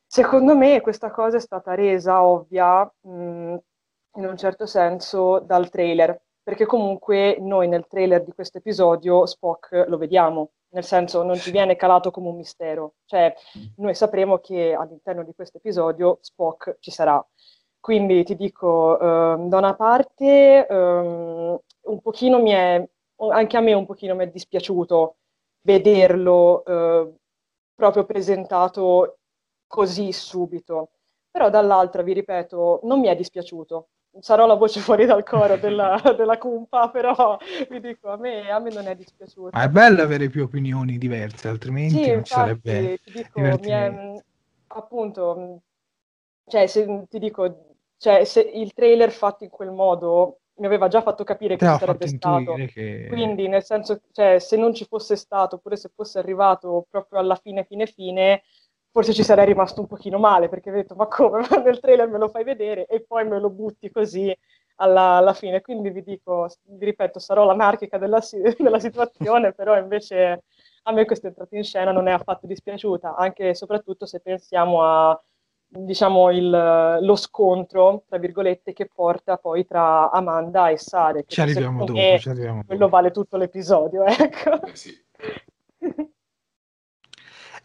Secondo 0.05 0.55
me 0.55 0.79
questa 0.79 1.11
cosa 1.11 1.37
è 1.37 1.39
stata 1.41 1.73
resa 1.73 2.23
ovvia 2.23 2.83
mh, 3.01 3.55
in 4.15 4.25
un 4.25 4.37
certo 4.37 4.65
senso 4.65 5.39
dal 5.39 5.69
trailer, 5.69 6.21
perché 6.43 6.65
comunque 6.65 7.37
noi 7.39 7.67
nel 7.67 7.87
trailer 7.87 8.23
di 8.23 8.31
questo 8.31 8.59
episodio 8.59 9.25
Spock 9.25 9.85
lo 9.87 9.97
vediamo, 9.97 10.51
nel 10.73 10.83
senso 10.83 11.23
non 11.23 11.37
ci 11.37 11.51
viene 11.51 11.75
calato 11.75 12.11
come 12.11 12.29
un 12.29 12.35
mistero, 12.35 12.95
cioè 13.05 13.33
noi 13.77 13.95
sapremo 13.95 14.39
che 14.39 14.73
all'interno 14.73 15.23
di 15.23 15.33
questo 15.33 15.57
episodio 15.57 16.17
Spock 16.21 16.77
ci 16.79 16.91
sarà. 16.91 17.23
Quindi 17.79 18.23
ti 18.23 18.35
dico, 18.35 18.97
um, 18.99 19.49
da 19.49 19.57
una 19.57 19.75
parte 19.75 20.65
um, 20.69 21.59
un 21.81 22.01
pochino 22.01 22.41
mi 22.41 22.51
è, 22.51 22.89
anche 23.17 23.57
a 23.57 23.59
me 23.59 23.73
un 23.73 23.85
pochino 23.85 24.15
mi 24.15 24.23
è 24.23 24.27
dispiaciuto 24.29 25.17
vederlo 25.61 26.63
uh, 26.65 27.15
proprio 27.75 28.05
presentato 28.05 29.17
così 29.67 30.11
subito, 30.11 30.91
però 31.29 31.49
dall'altra, 31.49 32.03
vi 32.03 32.13
ripeto, 32.13 32.79
non 32.83 32.99
mi 32.99 33.07
è 33.07 33.15
dispiaciuto, 33.15 33.89
sarò 34.19 34.45
la 34.45 34.55
voce 34.55 34.79
fuori 34.79 35.05
dal 35.05 35.23
coro 35.23 35.57
della, 35.57 35.99
della 36.15 36.37
cumpa, 36.37 36.89
però 36.89 37.37
vi 37.69 37.79
dico, 37.79 38.09
a 38.09 38.17
me, 38.17 38.49
a 38.49 38.59
me, 38.59 38.71
non 38.71 38.87
è 38.87 38.95
dispiaciuto. 38.95 39.49
Ma 39.53 39.63
è 39.63 39.69
bello 39.69 40.01
avere 40.01 40.29
più 40.29 40.43
opinioni 40.43 40.97
diverse, 40.97 41.47
altrimenti 41.47 41.95
sì, 41.95 42.07
non 42.07 42.17
infatti, 42.17 42.27
sarebbe 42.27 42.99
ti 43.03 43.11
dico, 43.11 43.39
mi 43.39 43.69
è, 43.69 44.21
appunto, 44.67 45.61
cioè, 46.45 46.67
se, 46.67 47.05
ti 47.09 47.19
dico, 47.19 47.75
cioè, 47.97 48.23
se 48.25 48.41
il 48.41 48.73
trailer 48.73 49.11
fatto 49.11 49.43
in 49.43 49.49
quel 49.49 49.71
modo 49.71 50.39
mi 50.55 50.67
aveva 50.67 50.87
già 50.87 51.01
fatto 51.01 51.23
capire 51.23 51.55
che 51.55 51.65
sarebbe 51.65 52.07
stato. 52.07 52.53
Che... 52.53 53.07
Quindi, 53.09 53.47
nel 53.47 53.63
senso, 53.63 54.01
cioè, 54.11 54.39
se 54.39 54.55
non 54.55 54.73
ci 54.73 54.85
fosse 54.85 55.15
stato, 55.15 55.55
oppure 55.55 55.75
se 55.75 55.89
fosse 55.93 56.19
arrivato 56.19 56.85
proprio 56.89 57.19
alla 57.19 57.35
fine, 57.35 57.63
fine, 57.63 57.87
fine, 57.87 58.43
forse 58.93 59.11
ci 59.11 59.23
sarei 59.23 59.47
rimasto 59.47 59.81
un 59.81 59.87
pochino 59.87 60.19
male 60.19 60.49
perché 60.49 60.69
ho 60.69 60.73
detto 60.73 60.93
ma 60.93 61.07
come 61.07 61.41
nel 61.65 61.79
trailer 61.79 62.07
me 62.07 62.19
lo 62.19 62.29
fai 62.29 62.43
vedere 62.43 62.85
e 62.85 63.01
poi 63.01 63.27
me 63.27 63.39
lo 63.39 63.49
butti 63.49 63.89
così 63.89 64.33
alla, 64.75 65.15
alla 65.15 65.33
fine 65.33 65.61
quindi 65.61 65.89
vi 65.89 66.03
dico 66.03 66.47
vi 66.65 66.85
ripeto 66.85 67.17
sarò 67.17 67.43
l'anarchica 67.43 67.97
della, 67.97 68.21
della 68.57 68.79
situazione 68.79 69.51
però 69.57 69.75
invece 69.79 70.43
a 70.83 70.91
me 70.91 71.05
questa 71.05 71.27
entrata 71.27 71.55
in 71.55 71.63
scena 71.63 71.91
non 71.91 72.07
è 72.07 72.11
affatto 72.11 72.45
dispiaciuta 72.45 73.15
anche 73.15 73.49
e 73.49 73.55
soprattutto 73.55 74.05
se 74.05 74.19
pensiamo 74.19 74.83
a 74.83 75.19
diciamo 75.75 76.29
il, 76.29 76.99
lo 77.01 77.15
scontro 77.15 78.03
tra 78.07 78.19
virgolette 78.19 78.73
che 78.73 78.87
porta 78.93 79.37
poi 79.37 79.65
tra 79.65 80.11
Amanda 80.11 80.69
e 80.69 80.77
Sare 80.77 81.23
ci 81.25 81.41
arriviamo 81.41 81.83
dopo, 81.83 82.17
ci 82.19 82.29
arriviamo 82.29 82.63
quello 82.63 82.81
dopo. 82.81 82.95
vale 82.95 83.09
tutto 83.09 83.37
l'episodio 83.37 84.03
ecco 84.05 84.61
eh 84.67 84.75
sì. 84.75 84.93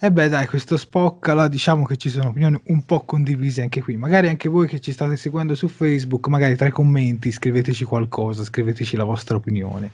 E 0.01 0.07
eh 0.07 0.13
beh, 0.13 0.29
dai, 0.29 0.47
questo 0.47 0.77
Spock, 0.77 1.27
allora 1.27 1.49
diciamo 1.49 1.85
che 1.85 1.97
ci 1.97 2.09
sono 2.09 2.29
opinioni 2.29 2.57
un 2.67 2.85
po' 2.85 3.01
condivise 3.01 3.63
anche 3.63 3.83
qui. 3.83 3.97
Magari 3.97 4.29
anche 4.29 4.49
voi 4.49 4.69
che 4.69 4.79
ci 4.79 4.93
state 4.93 5.17
seguendo 5.17 5.57
su 5.57 5.67
Facebook, 5.67 6.29
magari 6.29 6.55
tra 6.55 6.69
i 6.69 6.71
commenti 6.71 7.33
scriveteci 7.33 7.83
qualcosa, 7.85 8.45
scriveteci 8.45 8.95
la 8.95 9.03
vostra 9.03 9.35
opinione. 9.35 9.91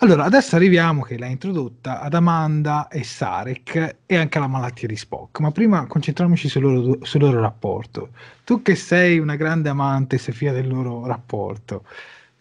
Allora, 0.00 0.24
adesso 0.24 0.56
arriviamo 0.56 1.00
che 1.00 1.16
l'ha 1.16 1.24
introdotta 1.24 2.02
ad 2.02 2.12
Amanda 2.12 2.88
e 2.88 3.02
Sarek 3.02 3.96
e 4.04 4.14
anche 4.14 4.36
alla 4.36 4.46
malattia 4.46 4.88
di 4.88 4.96
Spock, 4.96 5.40
ma 5.40 5.50
prima 5.52 5.86
concentriamoci 5.86 6.46
sul 6.46 6.60
loro, 6.60 6.98
sul 7.00 7.22
loro 7.22 7.40
rapporto. 7.40 8.10
Tu 8.44 8.60
che 8.60 8.74
sei 8.74 9.18
una 9.18 9.36
grande 9.36 9.70
amante, 9.70 10.18
Sofia, 10.18 10.52
del 10.52 10.68
loro 10.68 11.06
rapporto, 11.06 11.84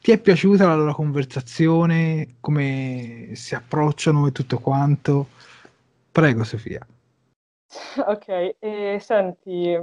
ti 0.02 0.12
è 0.12 0.18
piaciuta 0.20 0.68
la 0.68 0.76
loro 0.76 0.94
conversazione, 0.94 2.36
come 2.42 3.30
si 3.36 3.56
approcciano 3.56 4.28
e 4.28 4.34
tutto 4.34 4.60
quanto? 4.60 5.30
Prego, 6.14 6.44
Sofia. 6.44 6.86
Ok, 8.06 8.56
e 8.60 8.98
senti, 9.00 9.76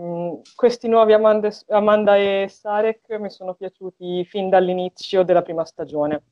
questi 0.55 0.87
nuovi 0.87 1.13
Amanda, 1.13 1.51
Amanda 1.71 2.17
e 2.17 2.47
Sarek 2.49 3.19
mi 3.19 3.31
sono 3.31 3.55
piaciuti 3.55 4.25
fin 4.25 4.49
dall'inizio 4.49 5.25
della 5.25 5.43
prima 5.43 5.65
stagione. 5.65 6.23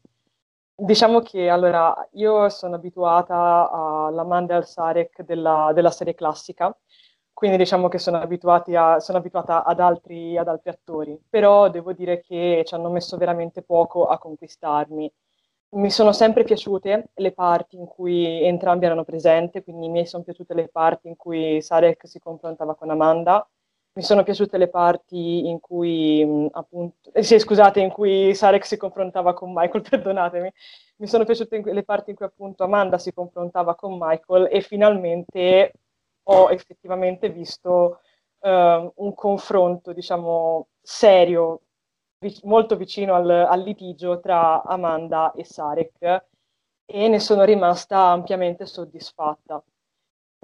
Diciamo 0.72 1.20
che 1.20 1.48
allora 1.48 2.08
io 2.12 2.48
sono 2.48 2.76
abituata 2.76 3.68
all'Amanda 3.70 4.54
e 4.54 4.56
al 4.58 4.66
Sarek 4.66 5.22
della, 5.22 5.72
della 5.74 5.90
serie 5.90 6.14
classica, 6.14 6.72
quindi 7.32 7.56
diciamo 7.56 7.88
che 7.88 7.98
sono, 7.98 8.18
a, 8.18 9.00
sono 9.00 9.18
abituata 9.18 9.64
ad 9.64 9.80
altri, 9.80 10.38
ad 10.38 10.46
altri, 10.46 10.70
attori, 10.70 11.20
però 11.28 11.68
devo 11.70 11.92
dire 11.92 12.20
che 12.20 12.62
ci 12.64 12.74
hanno 12.74 12.90
messo 12.90 13.16
veramente 13.16 13.62
poco 13.62 14.06
a 14.06 14.16
conquistarmi. 14.18 15.12
Mi 15.70 15.90
sono 15.90 16.12
sempre 16.12 16.44
piaciute 16.44 17.10
le 17.14 17.32
parti 17.32 17.76
in 17.76 17.86
cui 17.86 18.42
entrambi 18.42 18.86
erano 18.86 19.04
presenti, 19.04 19.62
quindi 19.62 19.88
mi 19.88 20.06
sono 20.06 20.22
piaciute 20.22 20.54
le 20.54 20.68
parti 20.68 21.08
in 21.08 21.16
cui 21.16 21.60
Sarek 21.60 22.08
si 22.08 22.18
confrontava 22.18 22.74
con 22.74 22.88
Amanda, 22.88 23.46
mi 23.92 24.02
sono 24.02 24.22
piaciute 24.22 24.56
le 24.56 24.68
parti 24.68 25.46
in 25.46 25.60
cui, 25.60 26.48
appunto, 26.52 27.12
eh, 27.12 27.22
sì, 27.22 27.38
scusate, 27.38 27.80
in 27.80 27.90
cui 27.90 28.34
Sarek 28.34 28.64
si 28.64 28.78
confrontava 28.78 29.34
con 29.34 29.52
Michael, 29.52 29.82
perdonatemi, 29.88 30.50
mi 30.98 31.06
sono 31.06 31.24
piaciute 31.24 31.60
le 31.62 31.82
parti 31.82 32.10
in 32.10 32.16
cui 32.16 32.24
appunto 32.26 32.64
Amanda 32.64 32.96
si 32.96 33.12
confrontava 33.12 33.74
con 33.74 33.98
Michael 34.00 34.48
e 34.50 34.62
finalmente 34.62 35.72
ho 36.24 36.50
effettivamente 36.50 37.28
visto 37.28 38.00
uh, 38.40 38.92
un 38.94 39.14
confronto, 39.14 39.92
diciamo, 39.92 40.68
serio, 40.80 41.62
vic- 42.18 42.42
molto 42.44 42.76
vicino 42.76 43.14
al, 43.14 43.28
al, 43.30 43.62
litigio 43.62 44.20
tra 44.20 44.62
Amanda 44.62 45.32
e 45.32 45.44
Sarek 45.44 46.24
e 46.86 47.08
ne 47.08 47.18
sono 47.20 47.44
rimasta 47.44 47.98
ampiamente 48.08 48.66
soddisfatta. 48.66 49.62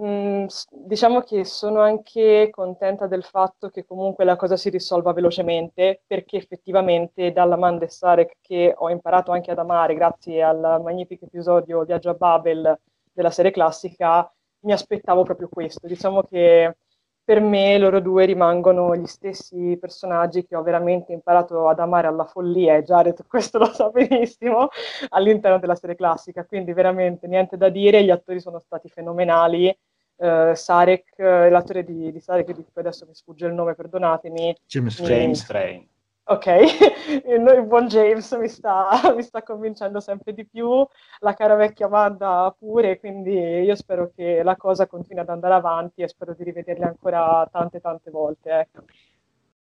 Mm, 0.03 0.47
diciamo 0.71 1.21
che 1.21 1.45
sono 1.45 1.81
anche 1.81 2.49
contenta 2.51 3.07
del 3.07 3.23
fatto 3.23 3.69
che 3.71 3.85
comunque 3.85 4.25
la 4.25 4.35
cosa 4.37 4.57
si 4.57 4.69
risolva 4.69 5.13
velocemente, 5.13 6.03
perché 6.07 6.37
effettivamente 6.37 7.33
dall'Amanda 7.33 7.85
e 7.85 7.89
Sarek 7.89 8.39
che 8.41 8.75
ho 8.77 8.91
imparato 8.91 9.31
anche 9.31 9.53
ad 9.53 9.59
amare 9.59 9.95
grazie 9.95 10.43
al 10.43 10.81
magnifico 10.83 11.27
episodio 11.27 11.85
Viaggio 11.85 12.11
a 12.11 12.15
Babel 12.15 12.79
della 13.13 13.31
serie 13.31 13.53
classica, 13.53 14.29
mi 14.65 14.73
aspettavo 14.73 15.23
proprio 15.23 15.49
questo. 15.49 15.87
Diciamo 15.87 16.23
che 16.25 16.77
per 17.25 17.41
me 17.41 17.79
loro 17.79 18.01
due 18.01 18.27
rimangono 18.27 18.95
gli 18.95 19.07
stessi 19.07 19.79
personaggi 19.81 20.45
che 20.45 20.55
ho 20.55 20.63
veramente 20.63 21.13
imparato 21.13 21.69
ad 21.69 21.79
amare 21.79 22.07
alla 22.07 22.27
follia, 22.27 22.77
e 22.77 22.83
Jared 22.83 23.25
questo 23.29 23.59
lo 23.59 23.73
sa 23.73 23.89
benissimo, 23.89 24.69
all'interno 25.09 25.59
della 25.59 25.75
serie 25.75 25.97
classica, 25.97 26.45
quindi 26.45 26.73
veramente 26.73 27.27
niente 27.27 27.57
da 27.57 27.71
dire, 27.71 28.05
gli 28.05 28.11
attori 28.11 28.41
sono 28.41 28.59
stati 28.59 28.89
fenomenali. 28.89 29.77
Uh, 30.17 30.55
Sarek, 30.55 31.19
l'attore 31.19 31.83
di, 31.83 32.13
di 32.13 32.21
Sarek, 32.21 32.47
di 32.47 32.63
cui 32.63 32.81
adesso 32.81 33.05
mi 33.05 33.15
sfugge 33.15 33.47
il 33.47 33.53
nome, 33.53 33.75
perdonatemi. 33.75 34.57
James, 34.65 35.03
James 35.03 35.45
Frame. 35.45 35.89
Ok, 36.27 36.47
il 37.29 37.65
buon 37.67 37.87
James 37.87 38.33
mi 38.33 38.49
sta, 38.49 38.89
mi 39.15 39.23
sta, 39.23 39.43
convincendo 39.43 40.01
sempre 40.01 40.33
di 40.33 40.47
più, 40.47 40.67
la 41.19 41.35
cara 41.35 41.55
vecchia 41.55 41.85
Amanda 41.85 42.55
pure, 42.59 42.99
quindi 42.99 43.35
io 43.35 43.75
spero 43.75 44.11
che 44.17 44.43
la 44.43 44.57
cosa 44.57 44.87
continui 44.87 45.21
ad 45.21 45.29
andare 45.29 45.53
avanti 45.53 46.01
e 46.01 46.09
spero 46.09 46.33
di 46.33 46.45
rivederli 46.45 46.85
ancora 46.85 47.47
tante 47.53 47.79
tante 47.79 48.11
volte. 48.11 48.51
Ecco. 48.51 48.85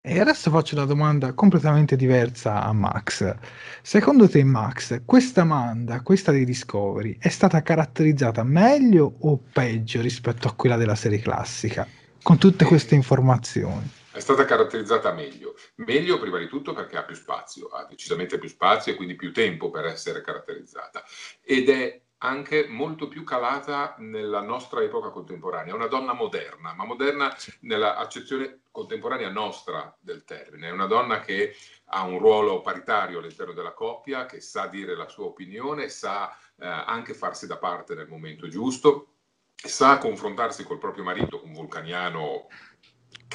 E 0.02 0.20
adesso 0.20 0.50
faccio 0.50 0.76
una 0.76 0.84
domanda 0.84 1.32
completamente 1.34 1.96
diversa 1.96 2.64
a 2.64 2.74
Max. 2.74 3.34
Secondo 3.82 4.28
te, 4.28 4.44
Max, 4.44 5.04
questa 5.06 5.42
Amanda, 5.42 6.02
questa 6.02 6.34
di 6.34 6.44
Discovery, 6.44 7.18
è 7.18 7.30
stata 7.30 7.62
caratterizzata 7.62 8.44
meglio 8.44 9.14
o 9.20 9.40
peggio 9.54 10.02
rispetto 10.02 10.50
a 10.50 10.54
quella 10.54 10.76
della 10.76 10.96
serie 10.96 11.20
classica? 11.20 11.88
Con 12.22 12.38
tutte 12.38 12.66
queste 12.66 12.96
informazioni 12.96 14.00
è 14.12 14.20
stata 14.20 14.46
caratterizzata 14.46 15.14
meglio. 15.14 15.56
Meglio 15.76 16.20
prima 16.20 16.38
di 16.38 16.48
tutto 16.48 16.74
perché 16.74 16.98
ha 16.98 17.04
più 17.04 17.16
spazio, 17.16 17.68
ha 17.68 17.86
decisamente 17.86 18.38
più 18.38 18.50
spazio 18.50 18.92
e 18.92 18.96
quindi 18.96 19.16
più 19.16 19.32
tempo 19.32 19.70
per 19.70 19.86
essere 19.86 20.22
caratterizzata. 20.22 21.04
Ed 21.42 21.70
è 21.70 22.02
anche 22.24 22.68
molto 22.68 23.08
più 23.08 23.24
calata 23.24 23.96
nella 23.98 24.42
nostra 24.42 24.84
epoca 24.84 25.10
contemporanea. 25.10 25.74
È 25.74 25.76
una 25.76 25.88
donna 25.88 26.14
moderna, 26.14 26.74
ma 26.74 26.86
moderna 26.86 27.36
nella 27.62 27.96
accezione 27.98 28.62
contemporanea 28.70 29.30
nostra 29.30 29.96
del 30.00 30.24
termine. 30.24 30.68
È 30.68 30.72
una 30.72 30.86
donna 30.86 31.20
che 31.20 31.56
ha 31.86 32.04
un 32.04 32.20
ruolo 32.20 32.62
paritario 32.62 33.20
all'interno 33.20 33.54
della 33.54 33.74
coppia, 33.74 34.26
che 34.26 34.40
sa 34.40 34.68
dire 34.68 34.96
la 34.96 35.08
sua 35.08 35.26
opinione, 35.26 35.90
sa 35.90 36.30
eh, 36.60 36.68
anche 36.68 37.14
farsi 37.14 37.48
da 37.48 37.58
parte 37.58 37.96
nel 37.96 38.08
momento 38.08 38.48
giusto, 38.48 39.08
sa 39.56 39.98
confrontarsi 39.98 40.64
col 40.64 40.80
proprio 40.80 41.04
marito, 41.04 41.44
un 41.44 41.54
vulcaniano 41.54 42.48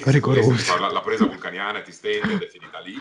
Pericoloso. 0.03 0.79
La, 0.79 0.91
la, 0.91 1.01
presa 1.01 1.25
vulcaniana 1.25 1.81
ti 1.81 1.93
stende 1.93 2.35
ed 2.35 2.43
è 2.43 2.49
finita 2.49 2.79
lì. 2.81 3.01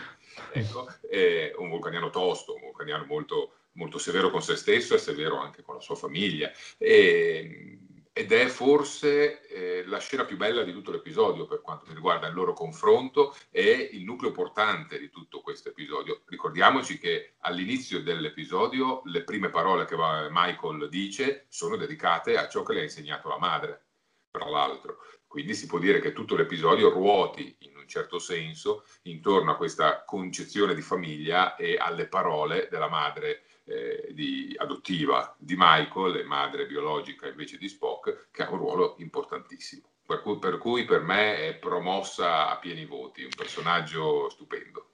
Ecco, 0.52 0.86
è 1.08 1.52
un 1.56 1.68
vulcaniano 1.68 2.10
tosto, 2.10 2.54
un 2.54 2.62
vulcaniano 2.62 3.04
molto, 3.04 3.52
molto 3.72 3.98
severo 3.98 4.30
con 4.30 4.42
se 4.42 4.56
stesso 4.56 4.94
e 4.94 4.98
severo 4.98 5.38
anche 5.38 5.62
con 5.62 5.74
la 5.74 5.80
sua 5.80 5.94
famiglia. 5.94 6.50
E, 6.78 7.78
ed 8.18 8.32
è 8.32 8.46
forse 8.46 9.46
eh, 9.46 9.84
la 9.84 9.98
scena 9.98 10.24
più 10.24 10.38
bella 10.38 10.62
di 10.62 10.72
tutto 10.72 10.90
l'episodio 10.90 11.44
per 11.44 11.60
quanto 11.60 11.84
mi 11.86 11.92
riguarda 11.92 12.26
il 12.26 12.32
loro 12.32 12.54
confronto 12.54 13.36
e 13.50 13.90
il 13.92 14.04
nucleo 14.04 14.32
portante 14.32 14.98
di 14.98 15.10
tutto 15.10 15.42
questo 15.42 15.68
episodio. 15.68 16.22
Ricordiamoci 16.24 16.98
che 16.98 17.34
all'inizio 17.40 18.02
dell'episodio 18.02 19.02
le 19.04 19.22
prime 19.22 19.50
parole 19.50 19.84
che 19.84 19.96
Michael 20.30 20.88
dice 20.88 21.44
sono 21.50 21.76
dedicate 21.76 22.38
a 22.38 22.48
ciò 22.48 22.62
che 22.62 22.72
le 22.72 22.80
ha 22.80 22.84
insegnato 22.84 23.28
la 23.28 23.38
madre, 23.38 23.84
tra 24.30 24.48
l'altro. 24.48 24.96
Quindi 25.36 25.52
si 25.52 25.66
può 25.66 25.78
dire 25.78 26.00
che 26.00 26.14
tutto 26.14 26.34
l'episodio 26.34 26.88
ruoti 26.88 27.54
in 27.58 27.76
un 27.76 27.86
certo 27.86 28.18
senso 28.18 28.86
intorno 29.02 29.50
a 29.50 29.56
questa 29.56 30.02
concezione 30.02 30.74
di 30.74 30.80
famiglia 30.80 31.56
e 31.56 31.76
alle 31.76 32.06
parole 32.06 32.68
della 32.70 32.88
madre 32.88 33.42
eh, 33.64 34.08
di, 34.12 34.54
adottiva 34.56 35.36
di 35.38 35.54
Michael 35.54 36.16
e 36.16 36.24
madre 36.24 36.66
biologica 36.66 37.28
invece 37.28 37.58
di 37.58 37.68
Spock, 37.68 38.28
che 38.30 38.44
ha 38.44 38.50
un 38.50 38.56
ruolo 38.56 38.94
importantissimo. 38.96 39.90
Per 40.06 40.22
cui, 40.22 40.38
per 40.38 40.56
cui 40.56 40.86
per 40.86 41.02
me 41.02 41.48
è 41.48 41.54
promossa 41.56 42.48
a 42.48 42.56
pieni 42.56 42.86
voti, 42.86 43.22
un 43.22 43.34
personaggio 43.36 44.30
stupendo. 44.30 44.92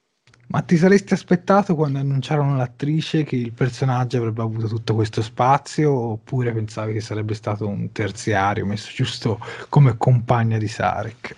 Ma 0.53 0.61
ti 0.61 0.77
saresti 0.77 1.13
aspettato 1.13 1.73
quando 1.73 1.97
annunciarono 1.97 2.55
l'attrice 2.55 3.23
che 3.23 3.35
il 3.35 3.53
personaggio 3.53 4.17
avrebbe 4.17 4.43
avuto 4.43 4.67
tutto 4.67 4.93
questo 4.93 5.23
spazio 5.23 5.91
oppure 5.91 6.53
pensavi 6.53 6.93
che 6.93 7.01
sarebbe 7.01 7.33
stato 7.33 7.67
un 7.67 7.91
terziario 7.91 8.63
messo 8.63 8.91
giusto 8.93 9.39
come 9.69 9.97
compagna 9.97 10.59
di 10.59 10.67
Sarek? 10.67 11.35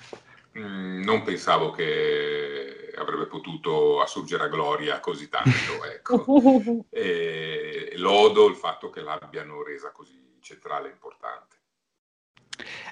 Mm, 0.60 1.02
non 1.04 1.24
pensavo 1.24 1.72
che 1.72 2.92
avrebbe 2.98 3.28
potuto 3.28 4.02
assurgere 4.02 4.44
a 4.44 4.48
gloria 4.50 5.00
così 5.00 5.30
tanto, 5.30 5.86
ecco. 5.90 6.86
e 6.90 7.94
lodo 7.96 8.50
il 8.50 8.56
fatto 8.56 8.90
che 8.90 9.00
l'abbiano 9.00 9.64
resa 9.64 9.92
così 9.94 10.40
centrale 10.42 10.90
e 10.90 10.92
importante. 10.92 11.56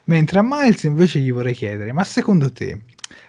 Mentre 0.06 0.40
a 0.40 0.42
Miles 0.42 0.84
invece 0.84 1.20
gli 1.20 1.34
vorrei 1.34 1.54
chiedere, 1.54 1.92
ma 1.92 2.06
secondo 2.06 2.50
te 2.50 2.82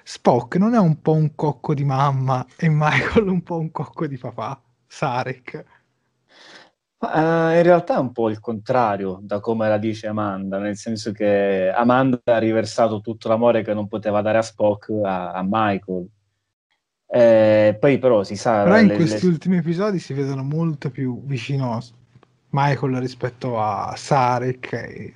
Spock 0.06 0.56
non 0.56 0.74
è 0.74 0.78
un 0.78 1.00
po' 1.00 1.14
un 1.14 1.34
cocco 1.34 1.72
di 1.72 1.82
mamma 1.82 2.44
e 2.58 2.68
Michael 2.68 3.26
un 3.26 3.42
po' 3.42 3.58
un 3.58 3.70
cocco 3.70 4.06
di 4.06 4.18
papà? 4.18 4.60
Sarek. 4.86 5.64
Uh, 6.98 7.56
in 7.56 7.62
realtà 7.62 7.96
è 7.96 7.98
un 7.98 8.12
po' 8.12 8.28
il 8.28 8.38
contrario 8.38 9.18
da 9.22 9.40
come 9.40 9.66
la 9.66 9.78
dice 9.78 10.06
Amanda, 10.06 10.58
nel 10.58 10.76
senso 10.76 11.12
che 11.12 11.70
Amanda 11.74 12.20
ha 12.24 12.38
riversato 12.38 13.00
tutto 13.00 13.28
l'amore 13.28 13.62
che 13.62 13.72
non 13.72 13.88
poteva 13.88 14.20
dare 14.20 14.38
a 14.38 14.42
Spock 14.42 14.90
a, 15.02 15.32
a 15.32 15.42
Michael. 15.42 16.06
Eh, 17.06 17.76
poi 17.80 17.98
però 17.98 18.24
si 18.24 18.36
sa... 18.36 18.62
Però 18.64 18.78
in 18.78 18.88
le, 18.88 18.96
questi 18.96 19.24
le... 19.24 19.32
ultimi 19.32 19.56
episodi 19.56 19.98
si 19.98 20.12
vedono 20.12 20.42
molto 20.42 20.90
più 20.90 21.22
vicino 21.24 21.72
a 21.72 21.82
Michael 22.50 22.96
rispetto 22.96 23.58
a 23.58 23.94
Sarek 23.96 24.72
e 24.72 25.12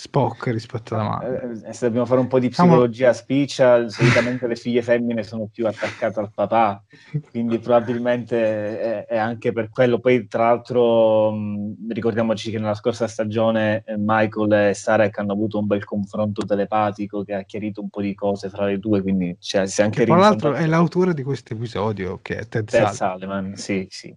Spock 0.00 0.46
rispetto 0.46 0.94
alla 0.94 1.02
madre. 1.02 1.60
Eh, 1.62 1.72
se 1.74 1.84
dobbiamo 1.84 2.06
fare 2.06 2.20
un 2.20 2.26
po' 2.26 2.38
di 2.38 2.48
psicologia 2.48 3.12
speech, 3.12 3.84
solitamente 3.88 4.46
le 4.46 4.56
figlie 4.56 4.80
femmine 4.80 5.22
sono 5.22 5.46
più 5.52 5.66
attaccate 5.66 6.18
al 6.20 6.30
papà, 6.32 6.82
quindi 7.30 7.58
probabilmente 7.58 8.80
è, 8.80 9.04
è 9.04 9.18
anche 9.18 9.52
per 9.52 9.68
quello. 9.68 9.98
Poi, 9.98 10.26
tra 10.26 10.44
l'altro, 10.44 11.32
mh, 11.32 11.92
ricordiamoci 11.92 12.50
che 12.50 12.58
nella 12.58 12.72
scorsa 12.72 13.06
stagione 13.08 13.82
eh, 13.84 13.96
Michael 13.98 14.70
e 14.70 14.74
Sarek 14.74 15.18
hanno 15.18 15.32
avuto 15.32 15.58
un 15.58 15.66
bel 15.66 15.84
confronto 15.84 16.46
telepatico 16.46 17.22
che 17.22 17.34
ha 17.34 17.42
chiarito 17.42 17.82
un 17.82 17.90
po' 17.90 18.00
di 18.00 18.14
cose 18.14 18.48
fra 18.48 18.64
le 18.64 18.78
due, 18.78 19.02
quindi 19.02 19.36
cioè, 19.38 19.66
si 19.66 19.82
è 19.82 19.84
anche 19.84 20.06
Tra 20.06 20.16
l'altro 20.16 20.54
è 20.54 20.64
l'autore 20.64 21.12
di 21.12 21.22
questo 21.22 21.52
episodio 21.52 22.20
che 22.22 22.38
è 22.38 22.48
Ted, 22.48 22.70
Ted 22.70 22.86
Salman. 22.86 23.54
sì, 23.54 23.86
sì. 23.90 24.16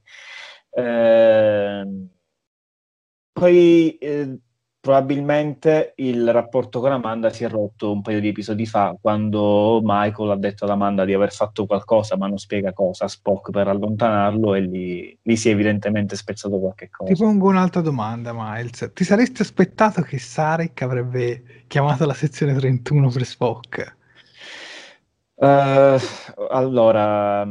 Eh, 0.69 2.07
poi... 3.33 3.97
Eh, 3.97 4.37
probabilmente 4.83 5.93
il 5.95 6.29
rapporto 6.33 6.81
con 6.81 6.91
Amanda 6.91 7.29
si 7.29 7.45
è 7.45 7.47
rotto 7.47 7.93
un 7.93 8.01
paio 8.01 8.19
di 8.19 8.27
episodi 8.27 8.65
fa 8.65 8.93
quando 8.99 9.79
Michael 9.81 10.31
ha 10.31 10.35
detto 10.35 10.65
ad 10.65 10.71
Amanda 10.71 11.05
di 11.05 11.13
aver 11.13 11.31
fatto 11.31 11.65
qualcosa 11.65 12.17
ma 12.17 12.27
non 12.27 12.37
spiega 12.37 12.73
cosa 12.73 13.05
a 13.05 13.07
Spock 13.07 13.49
per 13.51 13.69
allontanarlo 13.69 14.53
e 14.55 14.59
lì, 14.59 15.17
lì 15.21 15.37
si 15.37 15.47
è 15.47 15.53
evidentemente 15.53 16.17
spezzato 16.17 16.59
qualche 16.59 16.89
cosa. 16.89 17.13
Ti 17.13 17.17
pongo 17.17 17.47
un'altra 17.47 17.79
domanda 17.79 18.33
Miles, 18.35 18.91
ti 18.93 19.05
saresti 19.05 19.41
aspettato 19.41 20.01
che 20.01 20.19
Sarek 20.19 20.81
avrebbe 20.81 21.63
chiamato 21.67 22.05
la 22.05 22.13
sezione 22.13 22.53
31 22.53 23.07
per 23.07 23.23
Spock? 23.23 23.97
Uh, 25.35 25.97
allora, 26.49 27.47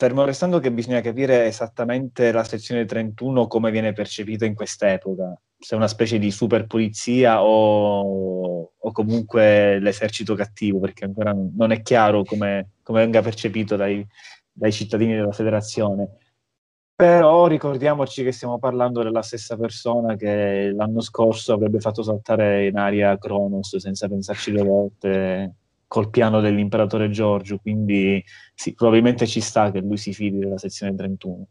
Fermo 0.00 0.24
restando 0.24 0.60
che 0.60 0.72
bisogna 0.72 1.02
capire 1.02 1.44
esattamente 1.44 2.32
la 2.32 2.42
sezione 2.42 2.86
31 2.86 3.46
come 3.46 3.70
viene 3.70 3.92
percepita 3.92 4.46
in 4.46 4.54
quest'epoca, 4.54 5.38
se 5.58 5.74
è 5.74 5.76
una 5.76 5.88
specie 5.88 6.18
di 6.18 6.30
super 6.30 6.66
polizia 6.66 7.42
o, 7.42 8.72
o 8.78 8.92
comunque 8.92 9.78
l'esercito 9.78 10.34
cattivo, 10.34 10.80
perché 10.80 11.04
ancora 11.04 11.34
non 11.34 11.70
è 11.70 11.82
chiaro 11.82 12.24
come, 12.24 12.76
come 12.82 13.00
venga 13.00 13.20
percepito 13.20 13.76
dai, 13.76 14.02
dai 14.50 14.72
cittadini 14.72 15.14
della 15.14 15.32
federazione. 15.32 16.16
Però 16.94 17.46
ricordiamoci 17.46 18.22
che 18.24 18.32
stiamo 18.32 18.58
parlando 18.58 19.02
della 19.02 19.20
stessa 19.20 19.58
persona 19.58 20.16
che 20.16 20.72
l'anno 20.74 21.02
scorso 21.02 21.52
avrebbe 21.52 21.78
fatto 21.78 22.02
saltare 22.02 22.68
in 22.68 22.78
aria 22.78 23.18
Kronos 23.18 23.76
senza 23.76 24.08
pensarci 24.08 24.50
due 24.50 24.62
volte 24.62 25.56
col 25.90 26.08
piano 26.08 26.40
dell'imperatore 26.40 27.10
Giorgio, 27.10 27.58
quindi 27.58 28.24
sì, 28.54 28.74
probabilmente 28.74 29.26
ci 29.26 29.40
sta 29.40 29.72
che 29.72 29.80
lui 29.80 29.96
si 29.96 30.14
fidi 30.14 30.38
della 30.38 30.56
sezione 30.56 30.94
31. 30.94 31.46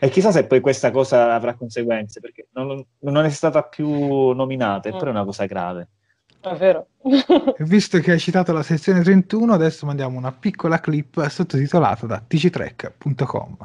E 0.00 0.10
chissà 0.10 0.30
se 0.32 0.44
poi 0.44 0.60
questa 0.60 0.90
cosa 0.90 1.32
avrà 1.32 1.54
conseguenze, 1.54 2.20
perché 2.20 2.48
non, 2.52 2.84
non 2.98 3.24
è 3.24 3.30
stata 3.30 3.62
più 3.62 3.88
nominata, 4.32 4.90
eppure 4.90 5.06
è 5.06 5.14
una 5.14 5.24
cosa 5.24 5.46
grave. 5.46 5.88
È 6.38 6.54
vero. 6.56 6.88
Visto 7.60 7.98
che 8.00 8.12
hai 8.12 8.18
citato 8.18 8.52
la 8.52 8.62
sezione 8.62 9.00
31, 9.00 9.50
adesso 9.54 9.86
mandiamo 9.86 10.18
una 10.18 10.30
piccola 10.30 10.78
clip 10.78 11.26
sottotitolata 11.26 12.04
da 12.04 12.22
tctrack.com. 12.28 13.56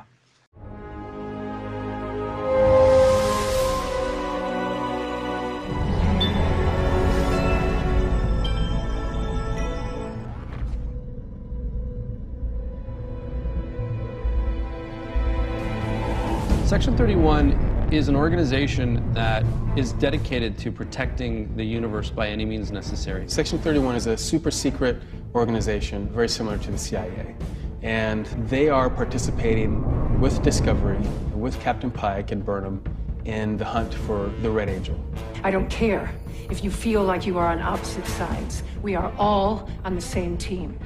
Section 16.73 16.97
31 16.97 17.89
is 17.91 18.07
an 18.07 18.15
organization 18.15 19.13
that 19.13 19.45
is 19.77 19.93
dedicated 19.93 20.57
to 20.57 20.71
protecting 20.71 21.55
the 21.55 21.63
universe 21.63 22.09
by 22.09 22.27
any 22.27 22.45
means 22.45 22.71
necessary. 22.71 23.29
Section 23.29 23.59
31 23.59 23.95
is 23.95 24.07
a 24.07 24.17
super 24.17 24.49
secret 24.49 24.97
organization, 25.35 26.09
very 26.09 26.27
similar 26.27 26.57
to 26.57 26.71
the 26.71 26.77
CIA. 26.79 27.35
And 27.83 28.25
they 28.49 28.69
are 28.69 28.89
participating 28.89 30.19
with 30.19 30.41
Discovery, 30.41 30.97
with 31.35 31.61
Captain 31.61 31.91
Pike 31.91 32.31
and 32.31 32.43
Burnham 32.43 32.83
in 33.23 33.55
the 33.55 33.65
hunt 33.65 33.93
for 33.93 34.31
the 34.41 34.49
Red 34.49 34.67
Angel. 34.67 34.99
I 35.43 35.51
don't 35.51 35.69
care 35.69 36.11
if 36.49 36.63
you 36.63 36.71
feel 36.71 37.03
like 37.03 37.27
you 37.27 37.37
are 37.37 37.49
on 37.49 37.61
opposite 37.61 38.07
sides. 38.07 38.63
We 38.81 38.95
are 38.95 39.13
all 39.19 39.69
on 39.85 39.93
the 39.93 40.01
same 40.01 40.39
team. 40.39 40.79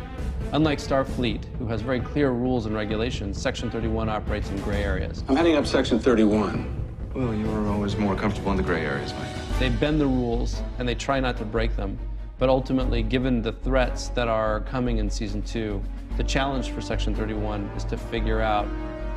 Unlike 0.53 0.79
Starfleet, 0.79 1.43
who 1.57 1.67
has 1.67 1.81
very 1.81 1.99
clear 1.99 2.31
rules 2.31 2.67
and 2.67 2.73
regulations, 2.73 3.39
Section 3.39 3.69
31 3.69 4.07
operates 4.07 4.49
in 4.49 4.57
gray 4.61 4.81
areas. 4.81 5.21
I'm 5.27 5.35
heading 5.35 5.57
up 5.57 5.65
Section 5.65 5.99
31. 5.99 6.73
Well, 7.13 7.33
you 7.33 7.47
were 7.47 7.67
always 7.67 7.97
more 7.97 8.15
comfortable 8.15 8.51
in 8.51 8.57
the 8.57 8.63
gray 8.63 8.85
areas, 8.85 9.13
Mike. 9.13 9.59
They 9.59 9.67
bend 9.69 9.99
the 9.99 10.05
rules 10.05 10.61
and 10.79 10.87
they 10.87 10.95
try 10.95 11.19
not 11.19 11.35
to 11.37 11.45
break 11.45 11.75
them. 11.75 11.99
But 12.39 12.47
ultimately, 12.47 13.03
given 13.03 13.41
the 13.41 13.51
threats 13.51 14.07
that 14.09 14.29
are 14.29 14.61
coming 14.61 14.99
in 14.99 15.09
season 15.09 15.41
two, 15.41 15.83
the 16.15 16.23
challenge 16.23 16.69
for 16.69 16.79
Section 16.79 17.13
31 17.13 17.69
is 17.75 17.83
to 17.85 17.97
figure 17.97 18.39
out 18.39 18.67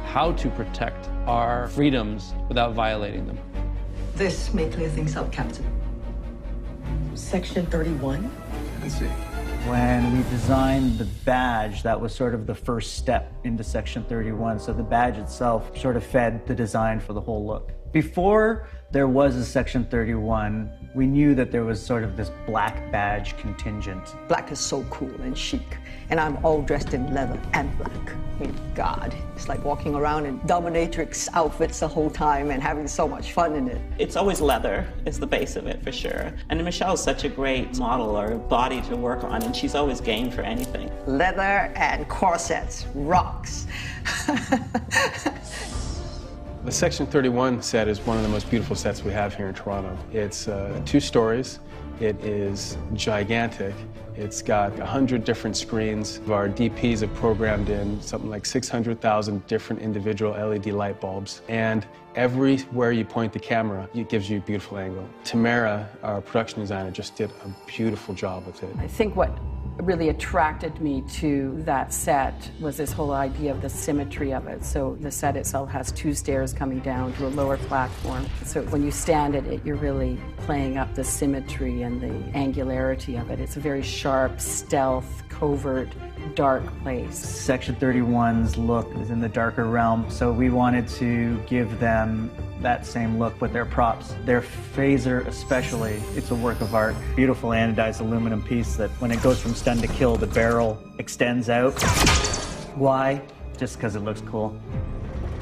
how 0.07 0.33
to 0.33 0.51
protect 0.51 1.09
our 1.27 1.69
freedoms 1.69 2.35
without 2.49 2.75
violating 2.75 3.27
them. 3.27 3.39
This 4.17 4.53
may 4.53 4.69
clear 4.69 4.89
things 4.89 5.15
up, 5.15 5.31
Captain. 5.31 5.65
Section 7.15 7.67
31? 7.67 8.29
Let's 8.83 8.99
see. 8.99 9.07
When 9.67 10.17
we 10.17 10.23
designed 10.31 10.99
the 10.99 11.05
badge, 11.25 11.83
that 11.83 12.01
was 12.01 12.15
sort 12.15 12.35
of 12.35 12.47
the 12.47 12.55
first 12.55 12.97
step 12.97 13.31
into 13.45 13.63
Section 13.63 14.03
31. 14.05 14.59
So 14.59 14.73
the 14.73 14.83
badge 14.83 15.19
itself 15.19 15.79
sort 15.79 15.97
of 15.97 16.05
fed 16.05 16.47
the 16.47 16.55
design 16.55 16.99
for 16.99 17.13
the 17.13 17.21
whole 17.21 17.47
look. 17.47 17.73
Before 17.93 18.69
there 18.91 19.07
was 19.07 19.37
a 19.37 19.45
Section 19.45 19.85
31, 19.85 20.80
we 20.95 21.07
knew 21.07 21.35
that 21.37 21.53
there 21.53 21.65
was 21.65 21.81
sort 21.81 22.03
of 22.03 22.17
this 22.17 22.31
black 22.47 22.91
badge 22.91 23.37
contingent. 23.37 24.15
Black 24.27 24.51
is 24.51 24.59
so 24.59 24.83
cool 24.91 25.15
and 25.23 25.39
chic, 25.39 25.79
and 26.09 26.19
I'm 26.19 26.45
all 26.45 26.63
dressed 26.63 26.95
in 26.95 27.15
leather 27.15 27.41
and 27.53 27.77
black. 27.79 27.93
I 27.93 28.43
mean, 28.43 28.57
God, 28.75 29.15
it's 29.37 29.49
like 29.49 29.65
walking 29.65 29.95
around 29.95 30.27
in 30.27 30.41
dominatrix 30.41 31.29
outfits 31.35 31.81
the 31.81 31.89
whole 31.89 32.11
time 32.11 32.51
and 32.51 32.61
having 32.61 32.89
so 32.89 33.07
much 33.07 33.33
fun 33.33 33.55
in 33.55 33.69
it. 33.69 33.81
It's 33.99 34.17
always 34.17 34.41
leather 34.41 34.87
is 35.07 35.21
the 35.21 35.27
base 35.27 35.57
of 35.57 35.67
it 35.67 35.83
for 35.85 35.93
sure. 35.93 36.33
And 36.49 36.65
Michelle's 36.65 37.03
such 37.03 37.25
a 37.25 37.29
great 37.29 37.77
model 37.79 38.19
or 38.19 38.37
body 38.37 38.81
to 38.83 38.97
work 38.97 39.23
on, 39.23 39.43
and 39.43 39.55
she's 39.55 39.75
always 39.75 40.01
game 40.01 40.31
for 40.31 40.41
anything. 40.41 40.91
Leather 41.07 41.73
and 41.77 42.09
corsets, 42.09 42.87
rocks. 42.95 43.67
The 46.71 46.77
Section 46.77 47.05
31 47.09 47.63
set 47.63 47.89
is 47.89 47.99
one 48.03 48.17
of 48.17 48.23
the 48.23 48.29
most 48.29 48.49
beautiful 48.49 48.77
sets 48.77 49.03
we 49.03 49.11
have 49.11 49.35
here 49.35 49.49
in 49.49 49.55
Toronto. 49.55 49.99
It's 50.13 50.47
uh, 50.47 50.81
two 50.87 51.01
stories. 51.01 51.59
It 51.99 52.25
is 52.25 52.79
gigantic. 52.95 53.75
It's 54.15 54.41
got 54.41 54.71
100 54.79 55.25
different 55.25 55.57
screens. 55.57 56.21
Our 56.31 56.49
DPs 56.49 57.01
have 57.01 57.13
programmed 57.15 57.71
in 57.71 58.01
something 58.01 58.31
like 58.31 58.47
600,000 58.47 59.45
different 59.49 59.83
individual 59.83 60.31
LED 60.31 60.67
light 60.67 61.01
bulbs. 61.01 61.43
And 61.49 61.85
everywhere 62.15 62.93
you 62.93 63.05
point 63.05 63.33
the 63.33 63.41
camera, 63.41 63.89
it 63.93 64.09
gives 64.09 64.31
you 64.31 64.39
a 64.39 64.41
beautiful 64.41 64.79
angle. 64.79 65.09
Tamara, 65.25 65.89
our 66.05 66.21
production 66.21 66.61
designer, 66.61 66.93
just 66.93 67.17
did 67.17 67.33
a 67.45 67.49
beautiful 67.67 68.15
job 68.15 68.47
with 68.47 68.63
it. 68.63 68.71
I 68.79 68.87
think 68.87 69.17
what 69.17 69.37
really 69.85 70.09
attracted 70.09 70.81
me 70.81 71.03
to 71.15 71.63
that 71.65 71.93
set 71.93 72.51
was 72.61 72.77
this 72.77 72.93
whole 72.93 73.13
idea 73.13 73.51
of 73.51 73.63
the 73.63 73.69
symmetry 73.69 74.33
of 74.33 74.47
it. 74.47 74.65
So 74.65 74.97
the 75.01 75.11
set 75.11 75.37
itself 75.37 75.71
has 75.71 75.93
two 75.93 76.15
stairs 76.15 76.53
coming 76.53 76.81
down 76.81 77.13
to 77.15 77.27
a 77.27 77.29
lower 77.29 77.57
platform. 77.57 78.27
So 78.45 78.63
when 78.65 78.83
you 78.83 78.91
stand 78.91 79.37
at 79.37 79.47
it, 79.47 79.65
you're 79.65 79.77
really 79.77 80.19
playing 80.39 80.77
up 80.77 80.95
the 80.95 81.05
symmetry 81.05 81.83
and 81.83 82.01
the 82.01 82.37
angularity 82.37 83.17
of 83.17 83.31
it. 83.31 83.41
It's 83.41 83.57
a 83.57 83.61
very 83.61 83.83
sharp, 83.83 84.41
stealth, 84.41 85.23
covert, 85.29 85.89
dark 86.35 86.65
place. 86.83 87.19
Section 87.19 87.75
31's 87.77 88.57
look 88.57 88.95
is 88.97 89.11
in 89.11 89.21
the 89.21 89.29
darker 89.29 89.65
realm, 89.65 90.09
so 90.11 90.33
we 90.33 90.51
wanted 90.51 90.89
to 90.89 91.39
give 91.47 91.79
them 91.79 92.31
that 92.61 92.85
same 92.87 93.19
look 93.19 93.41
with 93.41 93.53
their 93.53 93.65
props. 93.65 94.15
Their 94.25 94.43
phaser, 94.43 95.27
especially, 95.27 96.03
it's 96.15 96.31
a 96.31 96.35
work 96.35 96.61
of 96.61 96.75
art. 96.75 96.95
Beautiful 97.17 97.51
anodized 97.51 98.01
aluminum 98.01 98.43
piece 98.43 98.77
that 98.77 98.91
when 99.01 99.11
it 99.11 99.23
goes 99.23 99.41
from 99.41 99.55
stun 99.55 99.79
to 99.79 99.89
kill, 99.89 100.17
the 100.17 100.27
barrel 100.27 100.83
extends 100.99 101.49
out. 101.49 101.73
Why? 102.75 103.23
Just 103.59 103.77
because 103.77 103.97
it 103.97 104.01
looks 104.01 104.21
cool. 104.23 104.59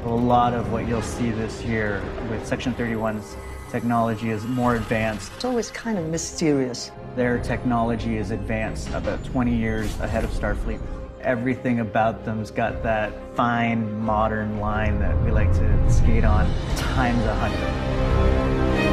A 0.04 0.08
lot 0.08 0.54
of 0.54 0.72
what 0.72 0.86
you'll 0.86 1.02
see 1.02 1.30
this 1.30 1.62
year 1.62 2.02
with 2.30 2.46
Section 2.46 2.72
31's 2.74 3.36
technology 3.70 4.30
is 4.30 4.44
more 4.44 4.76
advanced. 4.76 5.32
It's 5.36 5.44
always 5.44 5.70
kind 5.70 5.98
of 5.98 6.06
mysterious. 6.06 6.90
Their 7.16 7.38
technology 7.38 8.16
is 8.16 8.30
advanced 8.30 8.88
about 8.90 9.24
20 9.24 9.54
years 9.54 9.98
ahead 10.00 10.24
of 10.24 10.30
Starfleet. 10.30 10.80
Everything 11.20 11.80
about 11.80 12.24
them's 12.24 12.50
got 12.50 12.82
that 12.82 13.12
fine 13.34 14.00
modern 14.00 14.60
line 14.60 14.98
that 15.00 15.20
we 15.24 15.30
like 15.30 15.52
to 15.52 15.92
skate 15.92 16.24
on 16.24 16.46
times 16.76 17.24
a 17.24 17.34
hundred. 17.34 18.87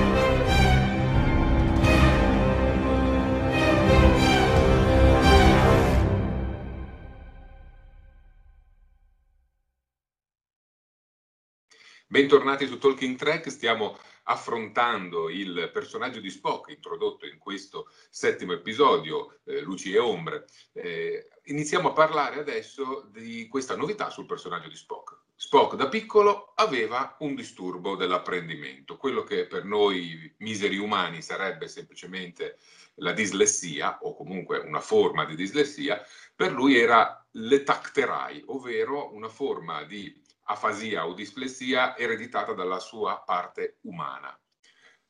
Bentornati 12.07 12.67
su 12.67 12.77
Talking 12.77 13.17
Track, 13.17 13.49
stiamo 13.49 13.97
affrontando 14.25 15.27
il 15.27 15.71
personaggio 15.73 16.19
di 16.19 16.29
Spock 16.29 16.69
introdotto 16.69 17.25
in 17.25 17.39
questo 17.39 17.89
settimo 18.11 18.53
episodio, 18.53 19.39
eh, 19.43 19.61
Luci 19.61 19.91
e 19.91 19.97
Ombre. 19.97 20.45
Eh, 20.73 21.27
iniziamo 21.45 21.89
a 21.89 21.93
parlare 21.93 22.39
adesso 22.39 23.09
di 23.11 23.47
questa 23.47 23.75
novità 23.75 24.11
sul 24.11 24.27
personaggio 24.27 24.69
di 24.69 24.75
Spock. 24.75 25.17
Spock 25.35 25.75
da 25.75 25.89
piccolo 25.89 26.53
aveva 26.53 27.15
un 27.21 27.33
disturbo 27.33 27.95
dell'apprendimento, 27.95 28.97
quello 28.97 29.23
che 29.23 29.47
per 29.47 29.65
noi 29.65 30.31
miseri 30.37 30.77
umani 30.77 31.23
sarebbe 31.23 31.67
semplicemente 31.67 32.59
la 32.99 33.13
dislessia 33.13 33.97
o 34.01 34.15
comunque 34.15 34.59
una 34.59 34.79
forma 34.79 35.25
di 35.25 35.35
dislessia, 35.35 35.99
per 36.35 36.51
lui 36.51 36.77
era 36.77 37.25
l'etacterai, 37.31 38.43
ovvero 38.45 39.11
una 39.11 39.27
forma 39.27 39.83
di 39.83 40.23
afasia 40.45 41.07
o 41.07 41.13
displessia 41.13 41.97
ereditata 41.97 42.53
dalla 42.53 42.79
sua 42.79 43.21
parte 43.25 43.77
umana. 43.81 44.37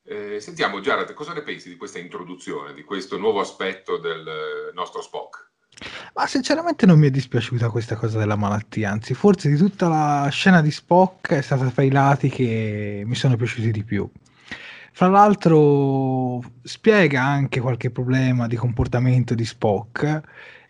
Eh, 0.02 0.40
sentiamo 0.40 0.80
Jared, 0.80 1.12
cosa 1.14 1.32
ne 1.32 1.42
pensi 1.42 1.68
di 1.68 1.76
questa 1.76 1.98
introduzione, 1.98 2.74
di 2.74 2.84
questo 2.84 3.18
nuovo 3.18 3.40
aspetto 3.40 3.98
del 3.98 4.70
nostro 4.72 5.02
Spock? 5.02 5.50
Ma 6.14 6.26
sinceramente 6.26 6.86
non 6.86 6.98
mi 6.98 7.08
è 7.08 7.10
dispiaciuta 7.10 7.70
questa 7.70 7.96
cosa 7.96 8.18
della 8.18 8.36
malattia, 8.36 8.90
anzi 8.90 9.14
forse 9.14 9.50
di 9.50 9.56
tutta 9.56 9.88
la 9.88 10.28
scena 10.30 10.62
di 10.62 10.70
Spock 10.70 11.32
è 11.32 11.42
stata 11.42 11.68
tra 11.68 11.82
i 11.82 11.90
lati 11.90 12.30
che 12.30 13.02
mi 13.04 13.14
sono 13.14 13.36
piaciuti 13.36 13.70
di 13.70 13.84
più. 13.84 14.08
Fra 14.92 15.08
l'altro 15.08 16.40
spiega 16.62 17.22
anche 17.22 17.60
qualche 17.60 17.90
problema 17.90 18.46
di 18.46 18.56
comportamento 18.56 19.34
di 19.34 19.44
Spock 19.44 20.22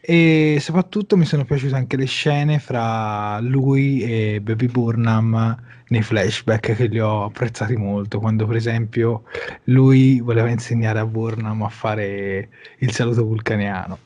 e 0.08 0.58
soprattutto 0.60 1.16
mi 1.16 1.24
sono 1.24 1.44
piaciute 1.44 1.74
anche 1.74 1.96
le 1.96 2.04
scene 2.04 2.60
fra 2.60 3.40
lui 3.40 4.02
e 4.02 4.40
Baby 4.40 4.68
Burnham 4.68 5.60
nei 5.88 6.02
flashback 6.02 6.76
che 6.76 6.86
li 6.86 7.00
ho 7.00 7.24
apprezzati 7.24 7.74
molto, 7.74 8.20
quando 8.20 8.46
per 8.46 8.54
esempio 8.54 9.24
lui 9.64 10.20
voleva 10.20 10.48
insegnare 10.48 11.00
a 11.00 11.06
Burnham 11.06 11.60
a 11.62 11.68
fare 11.68 12.50
il 12.78 12.92
saluto 12.92 13.24
vulcaniano. 13.24 13.98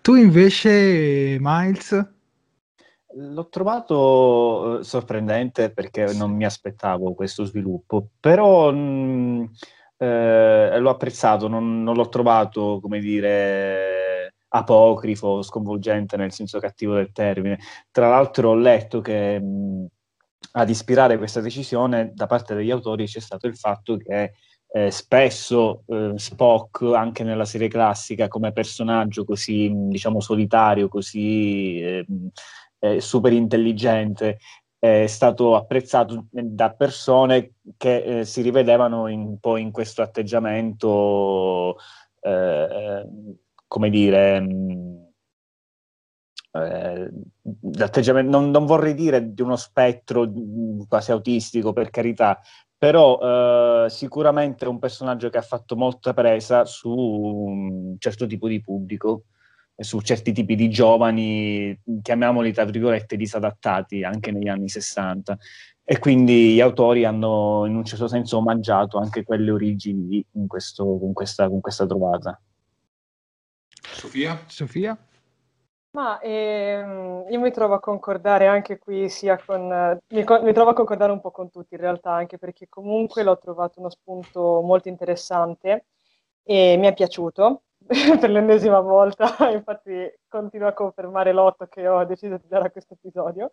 Tu 0.00 0.16
invece, 0.16 1.36
Miles? 1.38 2.08
L'ho 3.14 3.48
trovato 3.50 4.80
eh, 4.80 4.82
sorprendente 4.82 5.70
perché 5.70 6.12
non 6.12 6.32
mi 6.32 6.44
aspettavo 6.44 7.14
questo 7.14 7.44
sviluppo, 7.44 8.08
però 8.18 8.72
mh, 8.72 9.50
eh, 9.96 10.76
l'ho 10.76 10.90
apprezzato, 10.90 11.46
non, 11.46 11.84
non 11.84 11.94
l'ho 11.94 12.08
trovato, 12.08 12.80
come 12.82 12.98
dire, 12.98 14.03
apocrifo, 14.56 15.42
sconvolgente 15.42 16.16
nel 16.16 16.32
senso 16.32 16.60
cattivo 16.60 16.94
del 16.94 17.12
termine. 17.12 17.58
Tra 17.90 18.08
l'altro 18.08 18.50
ho 18.50 18.54
letto 18.54 19.00
che 19.00 19.40
mh, 19.40 19.86
ad 20.52 20.68
ispirare 20.68 21.18
questa 21.18 21.40
decisione 21.40 22.12
da 22.14 22.26
parte 22.26 22.54
degli 22.54 22.70
autori 22.70 23.06
c'è 23.06 23.20
stato 23.20 23.46
il 23.48 23.56
fatto 23.56 23.96
che 23.96 24.32
eh, 24.68 24.90
spesso 24.90 25.82
eh, 25.86 26.12
Spock, 26.16 26.82
anche 26.94 27.24
nella 27.24 27.44
serie 27.44 27.68
classica, 27.68 28.28
come 28.28 28.52
personaggio 28.52 29.24
così, 29.24 29.70
diciamo, 29.72 30.20
solitario, 30.20 30.88
così 30.88 31.80
eh, 31.80 32.06
eh, 32.78 33.00
super 33.00 33.32
intelligente, 33.32 34.38
è 34.78 35.06
stato 35.06 35.56
apprezzato 35.56 36.26
da 36.30 36.72
persone 36.72 37.54
che 37.76 38.20
eh, 38.20 38.24
si 38.24 38.42
rivedevano 38.42 39.04
un 39.04 39.38
po' 39.38 39.56
in 39.56 39.70
questo 39.70 40.02
atteggiamento 40.02 41.76
eh, 42.20 43.06
come 43.74 43.90
dire, 43.90 44.40
mm, 44.40 44.96
eh, 46.52 47.10
non, 48.22 48.50
non, 48.50 48.66
vorrei 48.66 48.94
dire 48.94 49.34
di 49.34 49.42
uno 49.42 49.56
spettro 49.56 50.28
mm, 50.28 50.82
quasi 50.86 51.10
autistico, 51.10 51.72
per 51.72 51.90
carità, 51.90 52.38
però 52.78 53.86
eh, 53.86 53.90
sicuramente 53.90 54.64
è 54.64 54.68
un 54.68 54.78
personaggio 54.78 55.28
che 55.28 55.38
ha 55.38 55.42
fatto 55.42 55.74
molta 55.74 56.14
presa 56.14 56.64
su 56.64 56.88
un 56.88 57.96
certo 57.98 58.26
tipo 58.26 58.46
di 58.46 58.60
pubblico 58.60 59.24
su 59.76 60.00
certi 60.02 60.30
tipi 60.32 60.54
di 60.54 60.70
giovani, 60.70 61.76
chiamiamoli 62.00 62.52
tra 62.52 62.64
virgolette 62.64 63.16
disadattati 63.16 64.04
anche 64.04 64.30
negli 64.30 64.46
anni 64.46 64.68
60 64.68 65.36
e 65.82 65.98
quindi 65.98 66.54
gli 66.54 66.60
autori 66.60 67.04
hanno 67.04 67.64
in 67.66 67.74
un 67.74 67.84
certo 67.84 68.06
senso 68.06 68.36
omaggiato 68.36 68.98
anche 68.98 69.24
quelle 69.24 69.50
origini 69.50 70.24
in, 70.34 70.46
questo, 70.46 70.84
con, 70.96 71.12
questa, 71.12 71.48
con 71.48 71.60
questa 71.60 71.86
trovata. 71.86 72.40
Sofia? 74.04 74.38
Sofia? 74.48 74.98
Ma 75.92 76.20
ehm, 76.20 77.24
io 77.30 77.40
mi 77.40 77.50
trovo 77.50 77.72
a 77.72 77.80
concordare 77.80 78.46
anche 78.46 78.78
qui 78.78 79.08
sia 79.08 79.38
con... 79.42 79.66
Mi, 80.08 80.24
mi, 80.42 80.52
trovo 80.52 80.70
a 80.70 80.74
concordare 80.74 81.10
un 81.10 81.22
po' 81.22 81.30
con 81.30 81.50
tutti 81.50 81.72
in 81.74 81.80
realtà, 81.80 82.12
anche 82.12 82.36
perché 82.36 82.68
comunque 82.68 83.22
l'ho 83.22 83.38
trovato 83.38 83.80
uno 83.80 83.88
spunto 83.88 84.60
molto 84.60 84.88
interessante 84.88 85.86
e 86.42 86.76
mi 86.76 86.86
è 86.86 86.92
piaciuto 86.92 87.62
per 88.20 88.28
l'ennesima 88.28 88.80
volta, 88.80 89.36
infatti 89.50 90.12
continuo 90.28 90.68
a 90.68 90.74
confermare 90.74 91.32
l'otto 91.32 91.66
che 91.66 91.88
ho 91.88 92.04
deciso 92.04 92.36
di 92.36 92.46
dare 92.46 92.66
a 92.66 92.70
questo 92.70 92.92
episodio. 92.92 93.52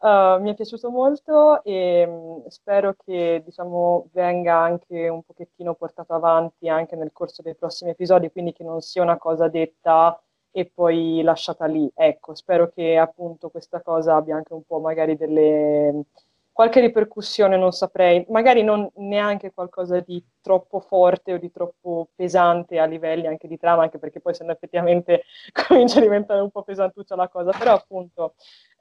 Uh, 0.00 0.40
mi 0.40 0.52
è 0.52 0.54
piaciuto 0.54 0.90
molto 0.90 1.64
e 1.64 2.06
mh, 2.06 2.46
spero 2.48 2.94
che 3.04 3.42
diciamo, 3.44 4.08
venga 4.12 4.56
anche 4.56 5.08
un 5.08 5.24
pochettino 5.24 5.74
portato 5.74 6.14
avanti 6.14 6.68
anche 6.68 6.94
nel 6.94 7.10
corso 7.12 7.42
dei 7.42 7.56
prossimi 7.56 7.90
episodi, 7.90 8.30
quindi 8.30 8.52
che 8.52 8.62
non 8.62 8.80
sia 8.80 9.02
una 9.02 9.18
cosa 9.18 9.48
detta 9.48 10.20
e 10.52 10.66
poi 10.72 11.20
lasciata 11.22 11.66
lì. 11.66 11.90
Ecco, 11.94 12.34
spero 12.36 12.68
che 12.68 12.96
appunto 12.96 13.50
questa 13.50 13.82
cosa 13.82 14.14
abbia 14.14 14.36
anche 14.36 14.52
un 14.54 14.62
po' 14.64 14.78
magari 14.78 15.16
delle 15.16 16.04
qualche 16.52 16.80
ripercussione, 16.80 17.56
non 17.56 17.72
saprei, 17.72 18.24
magari 18.30 18.62
non 18.62 18.88
neanche 18.96 19.52
qualcosa 19.52 20.00
di 20.00 20.20
troppo 20.40 20.80
forte 20.80 21.32
o 21.34 21.38
di 21.38 21.50
troppo 21.52 22.08
pesante 22.14 22.78
a 22.78 22.84
livelli 22.84 23.26
anche 23.26 23.46
di 23.48 23.56
trama, 23.58 23.82
anche 23.82 23.98
perché 23.98 24.20
poi 24.20 24.34
se 24.34 24.44
no 24.44 24.52
effettivamente 24.52 25.24
comincia 25.66 25.98
a 25.98 26.02
diventare 26.02 26.40
un 26.40 26.50
po' 26.50 26.62
pesantuccia 26.62 27.14
la 27.16 27.28
cosa, 27.28 27.50
però 27.56 27.74
appunto 27.74 28.34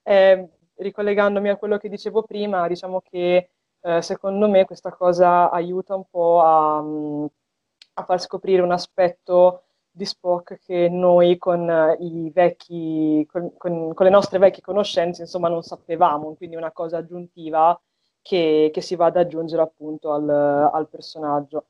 eh, 0.04 0.50
ricollegandomi 0.78 1.50
a 1.50 1.58
quello 1.58 1.78
che 1.78 1.90
dicevo 1.90 2.24
prima, 2.24 2.68
diciamo 2.68 3.02
che 3.02 3.50
eh, 3.82 4.02
secondo 4.02 4.50
me 4.50 4.66
questa 4.66 4.92
cosa 4.92 5.50
aiuta 5.50 5.96
un 5.96 6.06
po' 6.10 6.42
a, 6.42 6.78
a 6.80 8.04
far 8.04 8.20
scoprire 8.22 8.62
un 8.62 8.72
aspetto 8.72 9.64
di 9.98 10.06
Spock 10.06 10.60
che 10.60 10.90
noi 10.90 11.38
con, 11.38 11.96
i 12.00 12.30
vecchi, 12.32 13.26
con, 13.30 13.52
con, 13.58 13.94
con, 13.94 14.06
le 14.06 14.12
nostre 14.12 14.38
vecchie 14.38 14.62
conoscenze 14.62 15.22
insomma 15.24 15.50
non 15.50 15.64
sapevamo, 15.64 16.36
quindi 16.36 16.56
una 16.56 16.72
cosa 16.72 16.98
aggiuntiva 16.98 17.80
che, 18.22 18.70
che 18.72 18.82
si 18.82 18.96
va 18.96 19.08
ad 19.08 19.18
aggiungere 19.18 19.62
appunto 19.64 20.14
al, 20.14 20.30
al, 20.30 20.88
personaggio. 20.90 21.66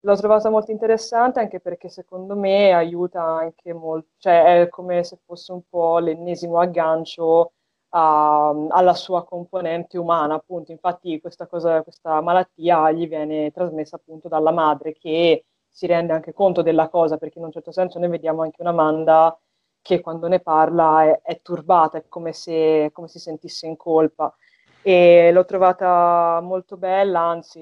L'ho 0.00 0.16
trovata 0.16 0.50
molto 0.50 0.70
interessante 0.70 1.40
anche 1.40 1.60
perché 1.60 1.88
secondo 1.88 2.36
me 2.36 2.72
aiuta 2.72 3.22
anche 3.22 3.72
molto, 3.72 4.10
cioè 4.18 4.62
è 4.62 4.68
come 4.68 5.02
se 5.04 5.18
fosse 5.24 5.52
un 5.52 5.62
po' 5.68 5.98
l'ennesimo 5.98 6.58
aggancio 6.58 7.52
a, 7.94 8.48
alla 8.68 8.94
sua 8.94 9.24
componente 9.24 9.98
umana, 9.98 10.34
appunto. 10.34 10.72
Infatti 10.72 11.20
questa, 11.20 11.46
cosa, 11.46 11.82
questa 11.82 12.20
malattia 12.20 12.90
gli 12.92 13.08
viene 13.08 13.50
trasmessa 13.50 13.96
appunto 13.96 14.28
dalla 14.28 14.52
madre 14.52 14.92
che 14.94 15.44
si 15.68 15.86
rende 15.86 16.12
anche 16.12 16.32
conto 16.32 16.62
della 16.62 16.88
cosa, 16.88 17.16
perché 17.16 17.38
in 17.38 17.44
un 17.46 17.52
certo 17.52 17.72
senso 17.72 17.98
noi 17.98 18.08
vediamo 18.08 18.42
anche 18.42 18.60
una 18.60 18.72
Manda 18.72 19.36
che 19.80 20.00
quando 20.00 20.28
ne 20.28 20.40
parla 20.40 21.04
è, 21.04 21.20
è 21.22 21.40
turbata, 21.42 21.98
è 21.98 22.04
come 22.08 22.32
se 22.32 22.90
come 22.92 23.08
si 23.08 23.18
sentisse 23.18 23.66
in 23.66 23.76
colpa. 23.76 24.34
E 24.82 25.30
l'ho 25.32 25.44
trovata 25.44 26.40
molto 26.42 26.76
bella, 26.76 27.20
anzi, 27.20 27.60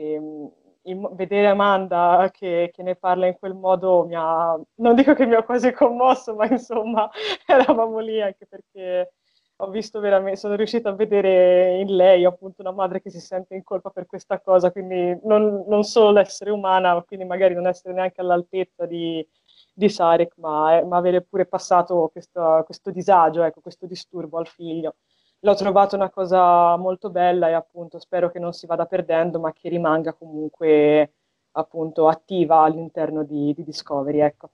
il, 0.82 1.08
vedere 1.12 1.46
Amanda 1.48 2.30
che, 2.32 2.70
che, 2.72 2.82
ne 2.82 2.94
parla 2.96 3.26
in 3.26 3.36
quel 3.38 3.54
modo 3.54 4.04
mi 4.06 4.14
ha, 4.16 4.58
non 4.76 4.94
dico 4.94 5.14
che 5.14 5.26
mi 5.26 5.34
ha 5.34 5.42
quasi 5.42 5.72
commosso, 5.72 6.34
ma 6.34 6.46
insomma 6.46 7.10
eravamo 7.46 7.98
lì 7.98 8.20
anche 8.22 8.46
perché 8.46 9.12
ho 9.60 9.68
visto 9.70 10.00
veramente, 10.00 10.38
sono 10.38 10.54
riuscita 10.54 10.88
a 10.90 10.94
vedere 10.94 11.78
in 11.78 11.94
lei 11.94 12.24
appunto 12.24 12.62
una 12.62 12.72
madre 12.72 13.00
che 13.02 13.10
si 13.10 13.20
sente 13.20 13.54
in 13.54 13.62
colpa 13.62 13.90
per 13.90 14.06
questa 14.06 14.40
cosa, 14.40 14.72
quindi 14.72 15.18
non, 15.24 15.64
non 15.66 15.84
solo 15.84 16.10
l'essere 16.12 16.50
umana, 16.50 17.02
quindi 17.06 17.26
magari 17.26 17.54
non 17.54 17.66
essere 17.66 17.94
neanche 17.94 18.20
all'altezza 18.20 18.86
di, 18.86 19.26
di 19.72 19.88
Sarek, 19.88 20.34
ma, 20.38 20.78
eh, 20.78 20.84
ma, 20.84 20.96
avere 20.96 21.22
pure 21.22 21.46
passato 21.46 22.08
questo, 22.12 22.62
questo 22.64 22.90
disagio, 22.90 23.42
ecco, 23.42 23.60
questo 23.60 23.86
disturbo 23.86 24.38
al 24.38 24.46
figlio. 24.48 24.96
L'ho 25.40 25.54
trovato 25.54 25.96
una 25.96 26.10
cosa 26.10 26.76
molto 26.76 27.10
bella 27.10 27.48
e 27.48 27.52
appunto 27.52 27.98
spero 27.98 28.30
che 28.30 28.38
non 28.38 28.52
si 28.52 28.66
vada 28.66 28.86
perdendo, 28.86 29.40
ma 29.40 29.52
che 29.52 29.68
rimanga 29.68 30.12
comunque 30.14 31.14
appunto 31.52 32.08
attiva 32.08 32.60
all'interno 32.62 33.24
di, 33.24 33.52
di 33.54 33.64
Discovery, 33.64 34.20
ecco. 34.20 34.50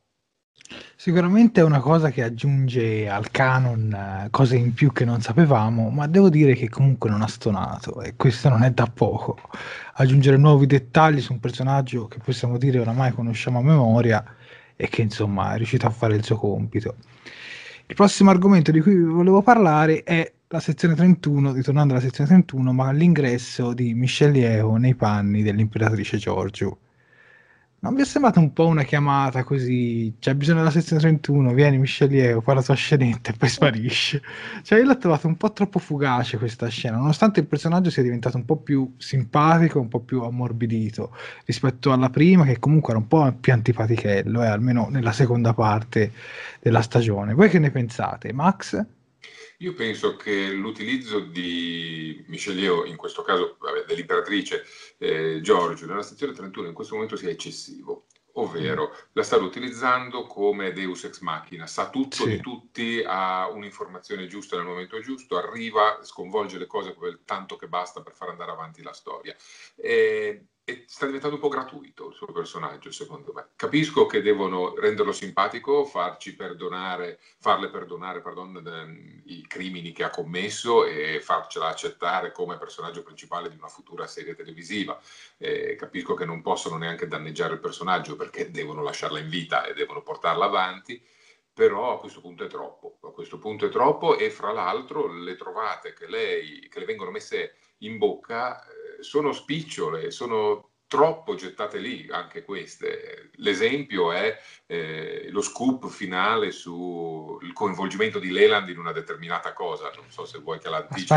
Sicuramente 0.98 1.60
è 1.60 1.64
una 1.64 1.78
cosa 1.78 2.10
che 2.10 2.24
aggiunge 2.24 3.08
al 3.08 3.30
canon 3.30 3.92
eh, 3.92 4.28
cose 4.30 4.56
in 4.56 4.74
più 4.74 4.92
che 4.92 5.04
non 5.04 5.20
sapevamo, 5.20 5.90
ma 5.90 6.08
devo 6.08 6.28
dire 6.28 6.54
che 6.54 6.68
comunque 6.68 7.08
non 7.10 7.22
ha 7.22 7.28
stonato 7.28 8.00
e 8.02 8.16
questo 8.16 8.48
non 8.48 8.64
è 8.64 8.72
da 8.72 8.86
poco. 8.86 9.38
Aggiungere 9.94 10.36
nuovi 10.36 10.66
dettagli 10.66 11.20
su 11.20 11.32
un 11.32 11.38
personaggio 11.38 12.08
che 12.08 12.18
possiamo 12.18 12.58
dire 12.58 12.80
oramai 12.80 13.12
conosciamo 13.12 13.60
a 13.60 13.62
memoria 13.62 14.24
e 14.74 14.88
che 14.88 15.02
insomma 15.02 15.54
è 15.54 15.58
riuscito 15.58 15.86
a 15.86 15.90
fare 15.90 16.16
il 16.16 16.24
suo 16.24 16.38
compito. 16.38 16.96
Il 17.86 17.94
prossimo 17.94 18.30
argomento 18.30 18.72
di 18.72 18.80
cui 18.80 19.00
volevo 19.00 19.42
parlare 19.42 20.02
è 20.02 20.32
la 20.48 20.60
sezione 20.60 20.94
31, 20.94 21.52
ritornando 21.52 21.92
alla 21.92 22.02
sezione 22.02 22.30
31, 22.30 22.72
ma 22.72 22.90
l'ingresso 22.90 23.72
di 23.74 23.94
Michelle 23.94 24.38
Yeoh 24.38 24.76
nei 24.76 24.94
panni 24.94 25.42
dell'imperatrice 25.42 26.16
Giorgio. 26.16 26.78
Non 27.86 27.94
vi 27.94 28.02
è 28.02 28.04
sembrata 28.04 28.40
un 28.40 28.52
po' 28.52 28.66
una 28.66 28.82
chiamata 28.82 29.44
così? 29.44 30.12
C'è 30.18 30.34
bisogno 30.34 30.58
della 30.58 30.72
sezione 30.72 31.00
31, 31.00 31.54
vieni 31.54 31.78
Michelieu, 31.78 32.40
fa 32.40 32.52
la 32.52 32.60
tua 32.60 32.74
scenetta 32.74 33.30
e 33.30 33.34
poi 33.36 33.48
sparisce. 33.48 34.20
Cioè, 34.64 34.80
io 34.80 34.86
l'ho 34.86 34.98
trovato 34.98 35.28
un 35.28 35.36
po' 35.36 35.52
troppo 35.52 35.78
fugace 35.78 36.36
questa 36.36 36.66
scena, 36.66 36.96
nonostante 36.96 37.38
il 37.38 37.46
personaggio 37.46 37.90
sia 37.90 38.02
diventato 38.02 38.38
un 38.38 38.44
po' 38.44 38.56
più 38.56 38.94
simpatico, 38.96 39.78
un 39.78 39.86
po' 39.86 40.00
più 40.00 40.20
ammorbidito 40.22 41.14
rispetto 41.44 41.92
alla 41.92 42.10
prima, 42.10 42.44
che 42.44 42.58
comunque 42.58 42.90
era 42.90 42.98
un 42.98 43.06
po' 43.06 43.32
più 43.38 43.52
antipatichello, 43.52 44.42
eh, 44.42 44.48
almeno 44.48 44.88
nella 44.90 45.12
seconda 45.12 45.54
parte 45.54 46.10
della 46.60 46.82
stagione. 46.82 47.34
Voi 47.34 47.48
che 47.48 47.60
ne 47.60 47.70
pensate? 47.70 48.32
Max? 48.32 48.84
Io 49.58 49.74
penso 49.74 50.16
che 50.16 50.50
l'utilizzo 50.50 51.20
di 51.20 52.24
Michelio, 52.28 52.84
in 52.84 52.96
questo 52.96 53.22
caso 53.22 53.56
dell'imperatrice 53.86 54.64
eh, 54.98 55.40
Giorgio, 55.42 55.86
nella 55.86 56.02
stazione 56.02 56.32
31 56.32 56.68
in 56.68 56.74
questo 56.74 56.94
momento 56.94 57.16
sia 57.16 57.30
eccessivo, 57.30 58.06
ovvero 58.32 58.88
mm. 58.88 58.92
la 59.12 59.22
sta 59.22 59.36
utilizzando 59.36 60.26
come 60.26 60.72
Deus 60.72 61.04
ex 61.04 61.20
machina, 61.20 61.66
sa 61.66 61.88
tutto 61.88 62.24
sì. 62.24 62.28
di 62.28 62.40
tutti, 62.40 63.02
ha 63.04 63.48
un'informazione 63.48 64.26
giusta 64.26 64.56
nel 64.56 64.66
momento 64.66 65.00
giusto, 65.00 65.36
arriva, 65.36 66.00
sconvolge 66.02 66.58
le 66.58 66.66
cose 66.66 66.94
quel 66.94 67.20
tanto 67.24 67.56
che 67.56 67.68
basta 67.68 68.02
per 68.02 68.14
far 68.14 68.28
andare 68.28 68.50
avanti 68.50 68.82
la 68.82 68.92
storia. 68.92 69.34
E 69.74 70.46
e 70.68 70.82
sta 70.88 71.06
diventando 71.06 71.36
un 71.36 71.40
po' 71.40 71.48
gratuito 71.48 72.08
il 72.08 72.14
suo 72.16 72.32
personaggio, 72.32 72.90
secondo 72.90 73.32
me. 73.32 73.50
Capisco 73.54 74.06
che 74.06 74.20
devono 74.20 74.74
renderlo 74.74 75.12
simpatico, 75.12 75.84
farci 75.84 76.34
perdonare, 76.34 77.20
farle 77.38 77.70
perdonare 77.70 78.20
pardon, 78.20 79.22
i 79.26 79.46
crimini 79.46 79.92
che 79.92 80.02
ha 80.02 80.10
commesso 80.10 80.84
e 80.84 81.20
farcela 81.20 81.68
accettare 81.68 82.32
come 82.32 82.58
personaggio 82.58 83.04
principale 83.04 83.48
di 83.48 83.56
una 83.56 83.68
futura 83.68 84.08
serie 84.08 84.34
televisiva. 84.34 85.00
Eh, 85.38 85.76
capisco 85.76 86.14
che 86.14 86.24
non 86.24 86.42
possono 86.42 86.76
neanche 86.78 87.06
danneggiare 87.06 87.54
il 87.54 87.60
personaggio 87.60 88.16
perché 88.16 88.50
devono 88.50 88.82
lasciarla 88.82 89.20
in 89.20 89.28
vita 89.28 89.66
e 89.66 89.72
devono 89.72 90.02
portarla 90.02 90.46
avanti 90.46 91.00
però 91.56 91.94
a 91.94 91.98
questo 91.98 92.20
punto 92.20 92.44
è 92.44 92.48
troppo, 92.48 92.98
a 93.02 93.12
questo 93.12 93.38
punto 93.38 93.64
è 93.64 93.70
troppo 93.70 94.18
e 94.18 94.30
fra 94.30 94.52
l'altro 94.52 95.06
le 95.06 95.36
trovate 95.36 95.94
che, 95.94 96.06
lei, 96.06 96.68
che 96.68 96.80
le 96.80 96.84
vengono 96.84 97.10
messe 97.10 97.54
in 97.78 97.96
bocca 97.96 98.62
sono 99.00 99.32
spicciole, 99.32 100.10
sono 100.10 100.70
troppo 100.88 101.34
gettate 101.34 101.78
lì 101.78 102.08
anche 102.10 102.42
queste. 102.42 103.30
L'esempio 103.36 104.12
è 104.12 104.38
eh, 104.66 105.28
lo 105.30 105.40
scoop 105.40 105.88
finale 105.88 106.52
sul 106.52 107.52
coinvolgimento 107.52 108.18
di 108.18 108.30
Leland 108.30 108.68
in 108.68 108.78
una 108.78 108.92
determinata 108.92 109.52
cosa, 109.52 109.90
non 109.96 110.10
so 110.10 110.24
se 110.24 110.38
vuoi 110.38 110.58
che 110.58 110.68
l'anticipi. 110.68 111.08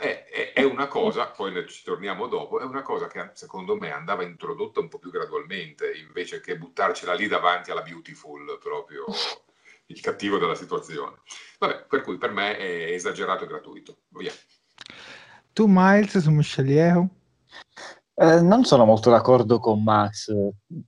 è, 0.00 0.24
è, 0.24 0.52
è, 0.52 0.62
una 0.62 0.88
cosa, 0.88 1.28
poi 1.28 1.66
ci 1.68 1.84
torniamo 1.84 2.26
dopo, 2.26 2.58
è 2.58 2.64
una 2.64 2.82
cosa 2.82 3.06
che 3.06 3.30
secondo 3.34 3.76
me 3.76 3.92
andava 3.92 4.24
introdotta 4.24 4.80
un 4.80 4.88
po' 4.88 4.98
più 4.98 5.10
gradualmente, 5.10 5.92
invece 5.92 6.40
che 6.40 6.58
buttarcela 6.58 7.14
lì 7.14 7.28
davanti 7.28 7.70
alla 7.70 7.82
Beautiful, 7.82 8.58
proprio 8.58 9.04
il 9.86 10.00
cattivo 10.00 10.38
della 10.38 10.54
situazione. 10.54 11.18
Vabbè, 11.58 11.86
per 11.88 12.00
cui 12.00 12.18
per 12.18 12.30
me 12.30 12.56
è 12.56 12.92
esagerato 12.92 13.44
e 13.44 13.46
gratuito. 13.46 13.98
Via. 14.08 14.32
Tu 15.54 15.66
Miles 15.68 16.18
su 16.18 16.32
Michelieu? 16.32 17.08
Eh, 18.16 18.40
non 18.40 18.64
sono 18.64 18.84
molto 18.84 19.08
d'accordo 19.08 19.60
con 19.60 19.84
Max, 19.84 20.34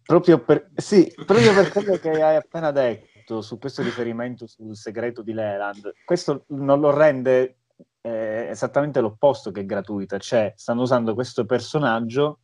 proprio 0.02 0.42
per, 0.42 0.70
sì, 0.74 1.12
proprio 1.24 1.54
per 1.54 1.70
quello 1.70 1.96
che 1.96 2.10
hai 2.20 2.34
appena 2.34 2.72
detto 2.72 3.42
su 3.42 3.58
questo 3.58 3.82
riferimento 3.82 4.48
sul 4.48 4.76
segreto 4.76 5.22
di 5.22 5.32
Leland. 5.32 5.92
Questo 6.04 6.46
non 6.48 6.80
lo 6.80 6.90
rende 6.90 7.58
eh, 8.00 8.48
esattamente 8.50 9.00
l'opposto 9.00 9.52
che 9.52 9.64
gratuita, 9.64 10.18
cioè 10.18 10.52
stanno 10.56 10.82
usando 10.82 11.14
questo 11.14 11.46
personaggio 11.46 12.40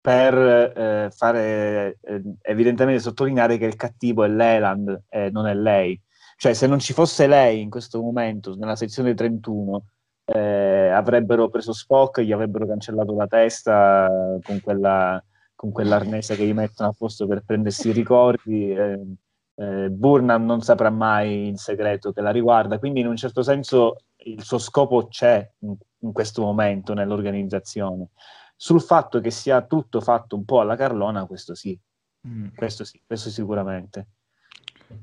per 0.00 0.34
eh, 0.34 1.10
fare 1.14 1.98
eh, 2.00 2.22
evidentemente 2.40 3.02
sottolineare 3.02 3.58
che 3.58 3.66
il 3.66 3.76
cattivo 3.76 4.24
è 4.24 4.28
Leland 4.28 5.02
e 5.10 5.28
non 5.30 5.46
è 5.46 5.54
lei. 5.54 6.00
Cioè, 6.38 6.54
se 6.54 6.66
non 6.66 6.78
ci 6.78 6.94
fosse 6.94 7.26
lei 7.26 7.60
in 7.60 7.68
questo 7.68 8.00
momento, 8.00 8.54
nella 8.56 8.76
sezione 8.76 9.12
31, 9.14 9.84
eh, 10.26 10.88
avrebbero 10.88 11.48
preso 11.48 11.72
Spock, 11.72 12.20
gli 12.20 12.32
avrebbero 12.32 12.66
cancellato 12.66 13.14
la 13.14 13.26
testa 13.28 14.38
con, 14.42 14.60
quella, 14.60 15.22
con 15.54 15.70
quell'arnese 15.70 16.34
che 16.34 16.44
gli 16.44 16.52
mettono 16.52 16.90
a 16.90 16.94
posto 16.96 17.26
per 17.26 17.44
prendersi 17.44 17.88
i 17.88 17.92
ricordi. 17.92 18.72
Eh, 18.72 19.00
eh, 19.58 19.88
Burnham 19.88 20.44
non 20.44 20.60
saprà 20.60 20.90
mai 20.90 21.48
il 21.48 21.58
segreto 21.58 22.12
che 22.12 22.20
la 22.20 22.30
riguarda, 22.30 22.78
quindi 22.78 23.00
in 23.00 23.06
un 23.06 23.16
certo 23.16 23.42
senso 23.42 23.96
il 24.24 24.42
suo 24.42 24.58
scopo 24.58 25.06
c'è 25.06 25.48
in, 25.60 25.76
in 26.00 26.12
questo 26.12 26.42
momento 26.42 26.92
nell'organizzazione. 26.92 28.08
Sul 28.56 28.80
fatto 28.80 29.20
che 29.20 29.30
sia 29.30 29.62
tutto 29.62 30.00
fatto 30.00 30.34
un 30.34 30.44
po' 30.44 30.60
alla 30.60 30.76
Carlona, 30.76 31.24
questo 31.26 31.54
sì, 31.54 31.78
mm. 32.26 32.48
questo 32.56 32.84
sì, 32.84 33.00
questo 33.06 33.30
sicuramente. 33.30 34.08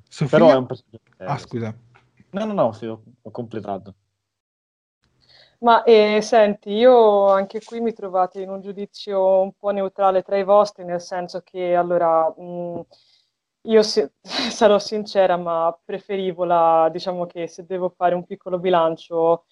Sofia... 0.08 0.38
Però 0.38 0.52
è 0.52 0.56
un 0.56 0.66
personaggio... 0.66 1.02
Ah, 1.18 1.38
scusa. 1.38 1.76
No, 2.32 2.46
no, 2.46 2.54
no, 2.54 2.78
ho 3.22 3.32
completato. 3.32 3.96
Ma 5.64 5.82
eh, 5.84 6.20
senti, 6.22 6.72
io 6.72 7.28
anche 7.30 7.62
qui 7.64 7.80
mi 7.80 7.94
trovate 7.94 8.42
in 8.42 8.50
un 8.50 8.60
giudizio 8.60 9.40
un 9.40 9.54
po' 9.54 9.70
neutrale 9.70 10.22
tra 10.22 10.38
i 10.38 10.44
vostri, 10.44 10.84
nel 10.84 11.00
senso 11.00 11.40
che 11.42 11.74
allora 11.74 12.28
mh, 12.38 12.82
io 13.68 13.82
si- 13.82 14.06
sarò 14.52 14.78
sincera, 14.78 15.38
ma 15.38 15.78
preferivo 15.86 16.44
la, 16.44 16.90
diciamo 16.92 17.26
che 17.28 17.48
se 17.48 17.66
devo 17.66 17.88
fare 17.96 18.14
un 18.14 18.26
piccolo 18.26 18.60
bilancio, 18.60 19.46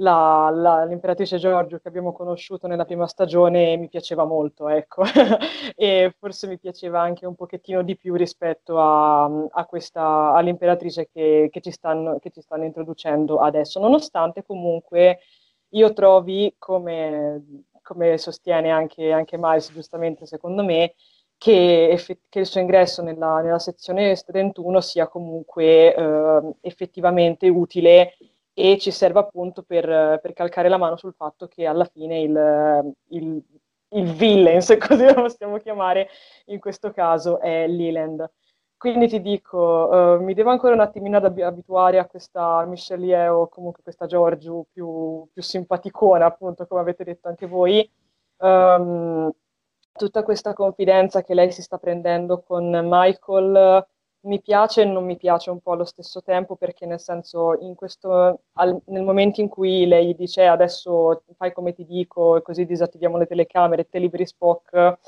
la, 0.00 0.50
la, 0.52 0.84
l'imperatrice 0.84 1.38
Giorgio 1.38 1.78
che 1.78 1.88
abbiamo 1.88 2.12
conosciuto 2.12 2.66
nella 2.66 2.84
prima 2.84 3.06
stagione 3.06 3.76
mi 3.78 3.88
piaceva 3.88 4.24
molto, 4.26 4.68
ecco, 4.68 5.04
e 5.74 6.14
forse 6.18 6.46
mi 6.48 6.58
piaceva 6.58 7.00
anche 7.00 7.24
un 7.24 7.34
pochettino 7.34 7.82
di 7.82 7.96
più 7.96 8.14
rispetto 8.14 8.78
a, 8.78 9.24
a 9.24 9.64
questa, 9.64 10.32
all'imperatrice 10.34 11.08
che, 11.10 11.48
che, 11.50 11.60
ci 11.62 11.70
stanno, 11.70 12.18
che 12.18 12.30
ci 12.30 12.42
stanno 12.42 12.64
introducendo 12.64 13.38
adesso, 13.38 13.80
nonostante 13.80 14.42
comunque 14.44 15.20
io 15.76 15.92
trovi, 15.92 16.54
come, 16.58 17.64
come 17.82 18.18
sostiene 18.18 18.70
anche, 18.70 19.12
anche 19.12 19.36
Miles, 19.38 19.72
giustamente 19.72 20.26
secondo 20.26 20.64
me, 20.64 20.94
che, 21.38 21.88
effett- 21.90 22.24
che 22.28 22.40
il 22.40 22.46
suo 22.46 22.60
ingresso 22.60 23.02
nella, 23.02 23.40
nella, 23.40 23.58
sezione 23.58 24.14
31 24.16 24.80
sia 24.80 25.06
comunque 25.08 25.94
eh, 25.94 26.54
effettivamente 26.62 27.48
utile 27.48 28.16
e 28.54 28.78
ci 28.78 28.90
serve 28.90 29.18
appunto 29.20 29.62
per, 29.62 30.18
per, 30.22 30.32
calcare 30.32 30.70
la 30.70 30.78
mano 30.78 30.96
sul 30.96 31.12
fatto 31.14 31.46
che 31.46 31.66
alla 31.66 31.84
fine 31.84 32.20
il, 32.20 32.94
il, 33.08 33.42
il 33.90 34.12
villain, 34.12 34.62
se 34.62 34.78
così 34.78 35.04
lo 35.04 35.14
possiamo 35.14 35.58
chiamare, 35.58 36.08
in 36.46 36.58
questo 36.58 36.90
caso 36.90 37.38
è 37.38 37.66
Leland. 37.68 38.26
Quindi 38.78 39.08
ti 39.08 39.20
dico, 39.22 39.58
uh, 39.58 40.22
mi 40.22 40.34
devo 40.34 40.50
ancora 40.50 40.74
un 40.74 40.80
attimino 40.80 41.16
abituare 41.16 41.98
a 41.98 42.06
questa 42.06 42.64
Michelle 42.66 43.28
o 43.28 43.48
comunque 43.48 43.82
questa 43.82 44.06
Giorgio 44.06 44.66
più, 44.70 45.26
più, 45.32 45.42
simpaticona, 45.42 46.26
appunto, 46.26 46.66
come 46.66 46.80
avete 46.82 47.04
detto 47.04 47.28
anche 47.28 47.46
voi. 47.46 47.88
Um, 48.38 49.30
tutta 49.92 50.22
questa 50.22 50.52
confidenza 50.52 51.22
che 51.22 51.34
lei 51.34 51.50
si 51.52 51.62
sta 51.62 51.78
prendendo 51.78 52.42
con 52.42 52.68
Michael 52.84 53.86
mi 54.26 54.40
piace 54.40 54.82
e 54.82 54.84
non 54.84 55.04
mi 55.04 55.16
piace 55.16 55.50
un 55.50 55.60
po' 55.60 55.72
allo 55.72 55.84
stesso 55.84 56.22
tempo 56.22 56.56
perché 56.56 56.84
nel 56.84 57.00
senso 57.00 57.56
questo, 57.74 58.40
al, 58.54 58.80
nel 58.86 59.02
momento 59.02 59.40
in 59.40 59.48
cui 59.48 59.86
lei 59.86 60.14
dice 60.14 60.42
eh, 60.42 60.46
adesso 60.46 61.22
fai 61.36 61.52
come 61.52 61.72
ti 61.72 61.84
dico 61.84 62.36
e 62.36 62.42
così 62.42 62.66
disattiviamo 62.66 63.16
le 63.16 63.26
telecamere, 63.26 63.88
te 63.88 63.98
liberi 63.98 64.26
Spock, 64.26 64.98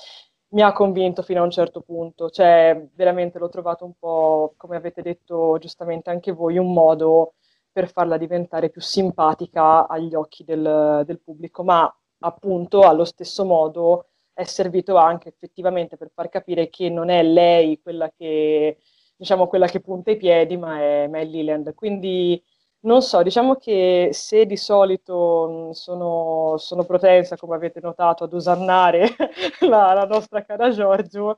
mi 0.50 0.62
ha 0.62 0.72
convinto 0.72 1.22
fino 1.22 1.40
a 1.40 1.44
un 1.44 1.50
certo 1.50 1.80
punto, 1.82 2.30
cioè 2.30 2.88
veramente 2.94 3.38
l'ho 3.38 3.48
trovato 3.48 3.84
un 3.84 3.92
po', 3.98 4.54
come 4.56 4.76
avete 4.76 5.02
detto 5.02 5.58
giustamente 5.58 6.10
anche 6.10 6.32
voi, 6.32 6.56
un 6.58 6.72
modo 6.72 7.34
per 7.70 7.90
farla 7.90 8.16
diventare 8.16 8.70
più 8.70 8.80
simpatica 8.80 9.86
agli 9.86 10.14
occhi 10.14 10.44
del, 10.44 11.02
del 11.04 11.20
pubblico, 11.20 11.62
ma 11.62 11.92
appunto 12.20 12.80
allo 12.80 13.04
stesso 13.04 13.44
modo 13.44 14.06
è 14.32 14.44
servito 14.44 14.96
anche 14.96 15.28
effettivamente 15.28 15.96
per 15.96 16.10
far 16.14 16.28
capire 16.28 16.68
che 16.70 16.88
non 16.88 17.10
è 17.10 17.22
lei 17.22 17.80
quella 17.80 18.10
che, 18.16 18.78
diciamo, 19.16 19.48
quella 19.48 19.66
che 19.66 19.80
punta 19.80 20.10
i 20.12 20.16
piedi, 20.16 20.56
ma 20.56 20.80
è, 20.80 21.08
ma 21.08 21.22
Leland. 21.22 21.74
Quindi 21.74 22.42
non 22.80 23.02
so, 23.02 23.22
diciamo 23.22 23.56
che 23.56 24.10
se 24.12 24.46
di 24.46 24.56
solito 24.56 25.72
sono, 25.72 26.56
sono 26.58 26.84
propensa, 26.84 27.36
come 27.36 27.56
avete 27.56 27.80
notato, 27.82 28.24
ad 28.24 28.32
usannare 28.32 29.08
la, 29.68 29.92
la 29.94 30.04
nostra 30.04 30.44
cara 30.44 30.70
Giorgio, 30.70 31.36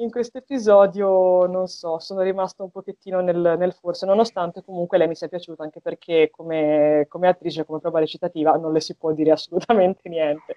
in 0.00 0.10
questo 0.10 0.38
episodio, 0.38 1.46
non 1.46 1.66
so, 1.66 1.98
sono 1.98 2.20
rimasta 2.20 2.62
un 2.62 2.70
pochettino 2.70 3.20
nel, 3.20 3.56
nel, 3.58 3.72
forse, 3.72 4.06
nonostante 4.06 4.62
comunque 4.62 4.96
lei 4.96 5.08
mi 5.08 5.16
sia 5.16 5.26
piaciuta, 5.26 5.64
anche 5.64 5.80
perché 5.80 6.30
come, 6.30 7.06
come, 7.08 7.26
attrice, 7.26 7.64
come 7.64 7.80
prova 7.80 7.98
recitativa, 7.98 8.56
non 8.56 8.72
le 8.72 8.80
si 8.80 8.94
può 8.94 9.12
dire 9.12 9.32
assolutamente 9.32 10.08
niente. 10.08 10.56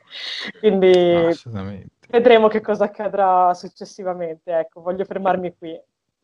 Quindi 0.59 1.33
vedremo 2.09 2.47
che 2.49 2.61
cosa 2.61 2.85
accadrà 2.85 3.51
successivamente. 3.55 4.51
Ecco, 4.51 4.81
voglio 4.81 5.05
fermarmi 5.05 5.55
qui. 5.57 5.79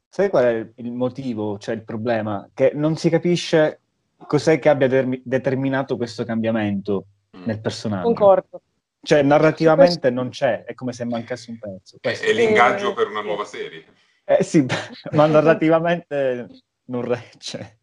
Sai 0.09 0.29
qual 0.29 0.43
è 0.43 0.71
il 0.75 0.91
motivo, 0.91 1.57
cioè 1.57 1.73
il 1.73 1.83
problema? 1.83 2.47
Che 2.53 2.71
non 2.75 2.95
si 2.95 3.09
capisce 3.09 3.79
cos'è 4.25 4.59
che 4.59 4.69
abbia 4.69 4.87
termi- 4.87 5.21
determinato 5.23 5.97
questo 5.97 6.23
cambiamento 6.23 7.05
nel 7.45 7.59
personaggio. 7.59 8.05
Concordo. 8.05 8.61
Cioè, 9.01 9.21
narrativamente 9.21 10.09
non 10.09 10.29
c'è, 10.29 10.63
è 10.63 10.73
come 10.73 10.91
se 10.91 11.05
mancasse 11.05 11.51
un 11.51 11.59
pezzo. 11.59 11.97
Questo. 12.01 12.25
È, 12.25 12.33
l'ingaggio 12.33 12.93
per 12.93 13.07
una 13.07 13.21
nuova 13.21 13.45
serie. 13.45 13.85
Eh 14.25 14.43
sì, 14.43 14.65
ma 15.13 15.25
narrativamente 15.27 16.47
non 16.85 17.03
regge. 17.03 17.79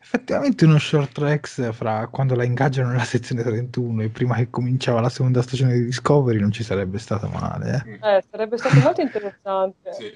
Effettivamente 0.00 0.64
uno 0.64 0.78
short 0.78 1.12
tracks 1.12 1.72
fra 1.72 2.06
quando 2.08 2.34
la 2.34 2.44
ingaggiano 2.44 2.90
nella 2.90 3.04
sezione 3.04 3.42
31 3.42 4.02
e 4.02 4.08
prima 4.08 4.36
che 4.36 4.50
cominciava 4.50 5.00
la 5.00 5.08
seconda 5.08 5.42
stagione 5.42 5.74
di 5.74 5.84
Discovery 5.84 6.38
non 6.38 6.52
ci 6.52 6.62
sarebbe 6.62 6.98
stato 6.98 7.28
male. 7.28 7.84
Eh, 8.00 8.16
eh 8.16 8.24
sarebbe 8.30 8.56
stato 8.56 8.78
molto 8.80 9.00
interessante. 9.00 9.92
Sì. 9.92 10.14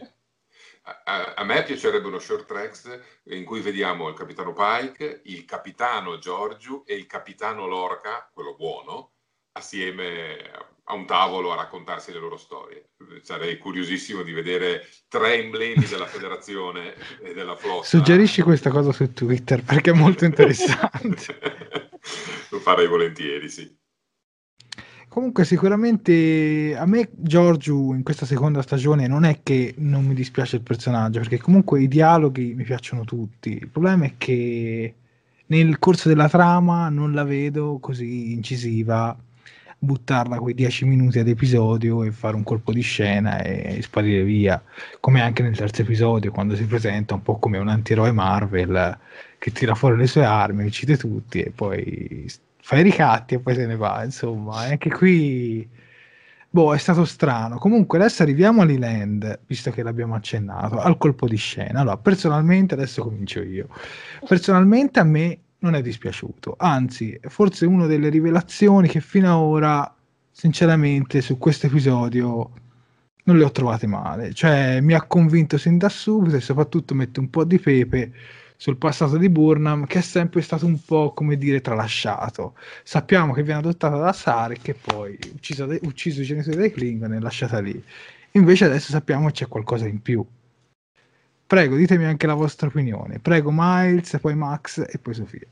A, 0.83 1.35
a, 1.35 1.45
me 1.45 1.63
piacerebbe 1.63 2.07
uno 2.07 2.19
short 2.19 2.47
tracks 2.47 3.01
in 3.25 3.45
cui 3.45 3.61
vediamo 3.61 4.09
il 4.09 4.15
capitano 4.15 4.53
Pike, 4.53 5.23
il 5.25 5.45
capitano 5.45 6.19
Giorgio 6.19 6.85
e 6.87 6.95
il 6.95 7.07
capitano 7.07 7.67
Lorca, 7.67 8.29
quello 8.33 8.57
buono, 8.57 9.13
assieme 9.53 10.51
a 10.85 10.95
un 10.95 11.07
tavolo 11.07 11.53
a 11.53 11.57
raccontarsi 11.57 12.13
le 12.13 12.19
loro 12.19 12.37
storie. 12.37 12.91
Sarei 13.23 13.59
curiosissimo 13.59 14.23
di 14.23 14.33
vedere 14.33 14.89
tre 15.09 15.35
emblemi 15.35 15.85
della 15.85 16.07
federazione 16.07 16.95
e 17.23 17.33
della 17.33 17.57
flotta. 17.57 17.87
Suggerisci 17.87 18.43
questa 18.43 18.71
cosa 18.71 18.93
su 18.93 19.13
Twitter 19.13 19.63
perché 19.63 19.91
è 19.91 19.95
molto 19.95 20.25
interessante. 20.25 21.39
Lo 22.51 22.59
farei 22.59 22.89
volentieri, 22.89 23.49
sì. 23.49 23.79
Comunque 25.11 25.45
sicuramente 25.45 26.77
a 26.79 26.87
me 26.87 27.09
Giorgio 27.11 27.93
in 27.95 28.05
questa 28.05 28.27
seconda 28.27 28.63
stagione 28.63 29.09
non 29.09 29.25
è 29.25 29.41
che 29.43 29.75
non 29.79 30.05
mi 30.05 30.15
dispiace 30.15 30.55
il 30.55 30.63
personaggio, 30.63 31.19
perché 31.19 31.39
comunque 31.39 31.83
i 31.83 31.89
dialoghi 31.89 32.55
mi 32.55 32.63
piacciono 32.63 33.03
tutti. 33.03 33.55
Il 33.55 33.69
problema 33.69 34.05
è 34.05 34.15
che 34.17 34.95
nel 35.47 35.81
corso 35.81 36.09
della 36.09 36.29
trama 36.29 36.89
non 36.91 37.13
la 37.13 37.25
vedo 37.25 37.79
così 37.81 38.33
incisiva 38.35 39.19
buttarla 39.77 40.39
quei 40.39 40.55
dieci 40.55 40.85
minuti 40.85 41.19
ad 41.19 41.27
episodio 41.27 42.05
e 42.05 42.13
fare 42.13 42.37
un 42.37 42.45
colpo 42.45 42.73
di 42.73 42.83
scena 42.83 43.43
e 43.43 43.83
sparire 43.83 44.23
via, 44.23 44.63
come 45.01 45.23
anche 45.23 45.43
nel 45.43 45.57
terzo 45.57 45.83
episodio 45.83 46.31
quando 46.31 46.55
si 46.55 46.67
presenta 46.67 47.15
un 47.15 47.23
po' 47.23 47.39
come 47.39 47.59
un 47.59 47.67
antieroe 47.69 48.13
Marvel 48.13 48.97
che 49.39 49.51
tira 49.51 49.75
fuori 49.75 49.97
le 49.97 50.07
sue 50.07 50.25
armi, 50.25 50.65
uccide 50.65 50.97
tutti 50.97 51.43
e 51.43 51.51
poi 51.51 52.29
fa 52.63 52.79
i 52.79 52.83
ricatti 52.83 53.35
e 53.35 53.41
poi 53.41 53.55
se 53.55 53.67
ne 53.67 53.77
va, 53.77 54.05
insomma, 54.05 54.57
anche 54.59 54.91
qui 54.91 55.69
boh, 56.51 56.75
è 56.75 56.79
stato 56.79 57.05
strano. 57.05 57.59
Comunque 57.59 57.99
adesso 57.99 58.23
arriviamo 58.23 58.63
all'Eland, 58.63 59.41
visto 59.47 59.71
che 59.71 59.83
l'abbiamo 59.83 60.15
accennato, 60.15 60.79
al 60.79 60.99
colpo 60.99 61.29
di 61.29 61.37
scena. 61.37 61.81
Allora, 61.81 61.97
personalmente 61.97 62.75
adesso 62.75 63.03
comincio 63.03 63.43
io. 63.43 63.69
Personalmente 64.27 65.01
a 65.01 65.05
me 65.05 65.39
non 65.61 65.75
è 65.75 65.83
dispiaciuto, 65.83 66.55
anzi, 66.59 67.19
forse 67.29 67.67
una 67.67 67.87
delle 67.87 68.09
rivelazioni 68.09 68.89
che 68.89 69.01
fino 69.01 69.29
ad 69.31 69.41
ora, 69.41 69.95
sinceramente, 70.31 71.21
su 71.21 71.39
questo 71.39 71.67
episodio 71.67 72.51
non 73.25 73.37
le 73.37 73.45
ho 73.45 73.51
trovate 73.51 73.87
male. 73.87 74.33
Cioè, 74.33 74.81
mi 74.81 74.95
ha 74.95 75.03
convinto 75.03 75.59
sin 75.59 75.79
da 75.79 75.89
subito 75.89 76.37
e 76.37 76.41
soprattutto 76.41 76.95
mette 76.95 77.21
un 77.21 77.31
po' 77.31 77.45
di 77.45 77.59
pepe 77.59 78.13
sul 78.61 78.77
passato 78.77 79.17
di 79.17 79.31
Burnham, 79.31 79.87
che 79.87 80.01
è 80.01 80.03
sempre 80.03 80.43
stato 80.43 80.67
un 80.67 80.79
po', 80.85 81.15
come 81.15 81.39
dire, 81.39 81.63
tralasciato. 81.63 82.57
Sappiamo 82.83 83.33
che 83.33 83.43
viene 83.43 83.61
adottata 83.61 83.97
da 83.97 84.13
Sarek 84.13 84.61
che 84.61 84.75
poi 84.75 85.19
ucciso, 85.33 85.65
de- 85.65 85.81
ucciso 85.85 86.21
i 86.21 86.25
genitori 86.25 86.57
dei 86.59 86.71
Klingon 86.71 87.15
e 87.15 87.21
lasciata 87.21 87.59
lì. 87.59 87.83
Invece 88.33 88.67
adesso 88.67 88.91
sappiamo 88.91 89.29
che 89.29 89.33
c'è 89.33 89.49
qualcosa 89.49 89.87
in 89.87 90.03
più. 90.03 90.23
Prego, 91.47 91.75
ditemi 91.75 92.05
anche 92.05 92.27
la 92.27 92.35
vostra 92.35 92.67
opinione. 92.67 93.19
Prego 93.19 93.49
Miles, 93.51 94.19
poi 94.21 94.35
Max 94.35 94.85
e 94.87 94.99
poi 94.99 95.15
Sofia. 95.15 95.47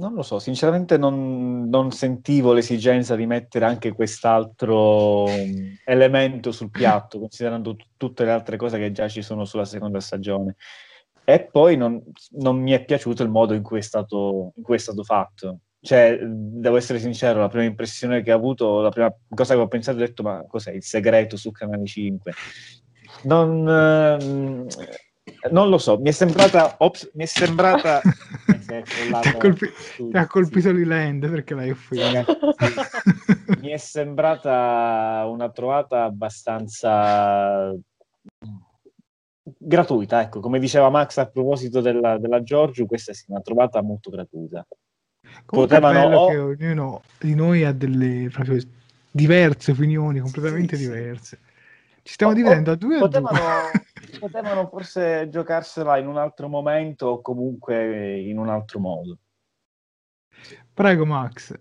Non 0.00 0.14
lo 0.14 0.22
so, 0.22 0.40
sinceramente 0.40 0.98
non, 0.98 1.68
non, 1.68 1.92
sentivo 1.92 2.52
l'esigenza 2.54 3.14
di 3.14 3.24
mettere 3.24 3.66
anche 3.66 3.92
quest'altro 3.92 5.26
mm, 5.28 5.74
elemento 5.84 6.50
sul 6.50 6.70
piatto, 6.70 7.20
considerando 7.20 7.76
t- 7.76 7.86
tutte 7.96 8.24
le 8.24 8.32
altre 8.32 8.56
cose 8.56 8.78
che 8.78 8.90
già 8.90 9.06
ci 9.08 9.22
sono 9.22 9.44
sulla 9.44 9.64
seconda 9.64 10.00
stagione. 10.00 10.56
E 11.28 11.40
poi 11.50 11.76
non, 11.76 12.00
non 12.36 12.56
mi 12.56 12.70
è 12.70 12.84
piaciuto 12.84 13.24
il 13.24 13.30
modo 13.30 13.52
in 13.52 13.64
cui, 13.64 13.82
stato, 13.82 14.52
in 14.54 14.62
cui 14.62 14.76
è 14.76 14.78
stato, 14.78 15.02
fatto. 15.02 15.58
Cioè, 15.80 16.20
devo 16.22 16.76
essere 16.76 17.00
sincero, 17.00 17.40
la 17.40 17.48
prima 17.48 17.64
impressione 17.64 18.22
che 18.22 18.32
ho 18.32 18.36
avuto, 18.36 18.80
la 18.80 18.90
prima 18.90 19.12
cosa 19.28 19.54
che 19.54 19.60
ho 19.60 19.66
pensato, 19.66 19.98
ho 19.98 20.00
detto, 20.00 20.22
ma 20.22 20.44
cos'è 20.46 20.70
il 20.70 20.84
segreto 20.84 21.36
su 21.36 21.50
Canale 21.50 21.84
5? 21.84 22.32
non, 23.22 23.68
eh, 23.68 24.66
non 25.50 25.68
lo 25.68 25.78
so, 25.78 25.98
mi 25.98 26.10
è 26.10 26.12
sembrata... 26.12 26.76
Ops, 26.78 27.10
mi 27.14 27.24
è 27.24 27.26
sembrata... 27.26 28.00
ti, 28.46 28.74
ha 29.10 29.36
colpi- 29.36 29.72
colpito 30.28 30.68
sì. 30.68 30.74
l'Iland 30.74 31.28
perché 31.28 31.54
l'hai 31.56 31.70
offeso. 31.70 32.24
mi 33.60 33.70
è 33.70 33.76
sembrata 33.78 35.24
una 35.28 35.50
trovata 35.50 36.04
abbastanza 36.04 37.74
gratuita, 39.66 40.20
ecco, 40.20 40.38
come 40.40 40.60
diceva 40.60 40.88
Max 40.90 41.16
a 41.16 41.26
proposito 41.26 41.80
della, 41.80 42.18
della 42.18 42.42
Giorgio, 42.42 42.86
questa 42.86 43.12
è 43.12 43.14
una 43.26 43.40
trovata 43.40 43.82
molto 43.82 44.10
gratuita. 44.10 44.64
Potevano 45.44 46.16
o... 46.16 46.28
che 46.28 46.38
ognuno 46.38 47.02
di 47.18 47.34
noi 47.34 47.64
ha 47.64 47.72
delle 47.72 48.28
proprio 48.32 48.62
diverse 49.10 49.72
opinioni, 49.72 50.20
completamente 50.20 50.76
sì, 50.76 50.82
diverse. 50.82 51.40
Ci 52.02 52.12
stiamo 52.12 52.32
dividendo 52.32 52.70
a 52.70 52.76
due 52.76 52.98
potevano, 53.00 53.36
due. 53.36 54.18
potevano 54.20 54.68
forse 54.68 55.28
giocarsela 55.28 55.98
in 55.98 56.06
un 56.06 56.18
altro 56.18 56.48
momento 56.48 57.06
o 57.06 57.20
comunque 57.20 58.20
in 58.20 58.38
un 58.38 58.48
altro 58.48 58.78
modo. 58.78 59.18
Prego, 60.72 61.04
Max. 61.04 61.52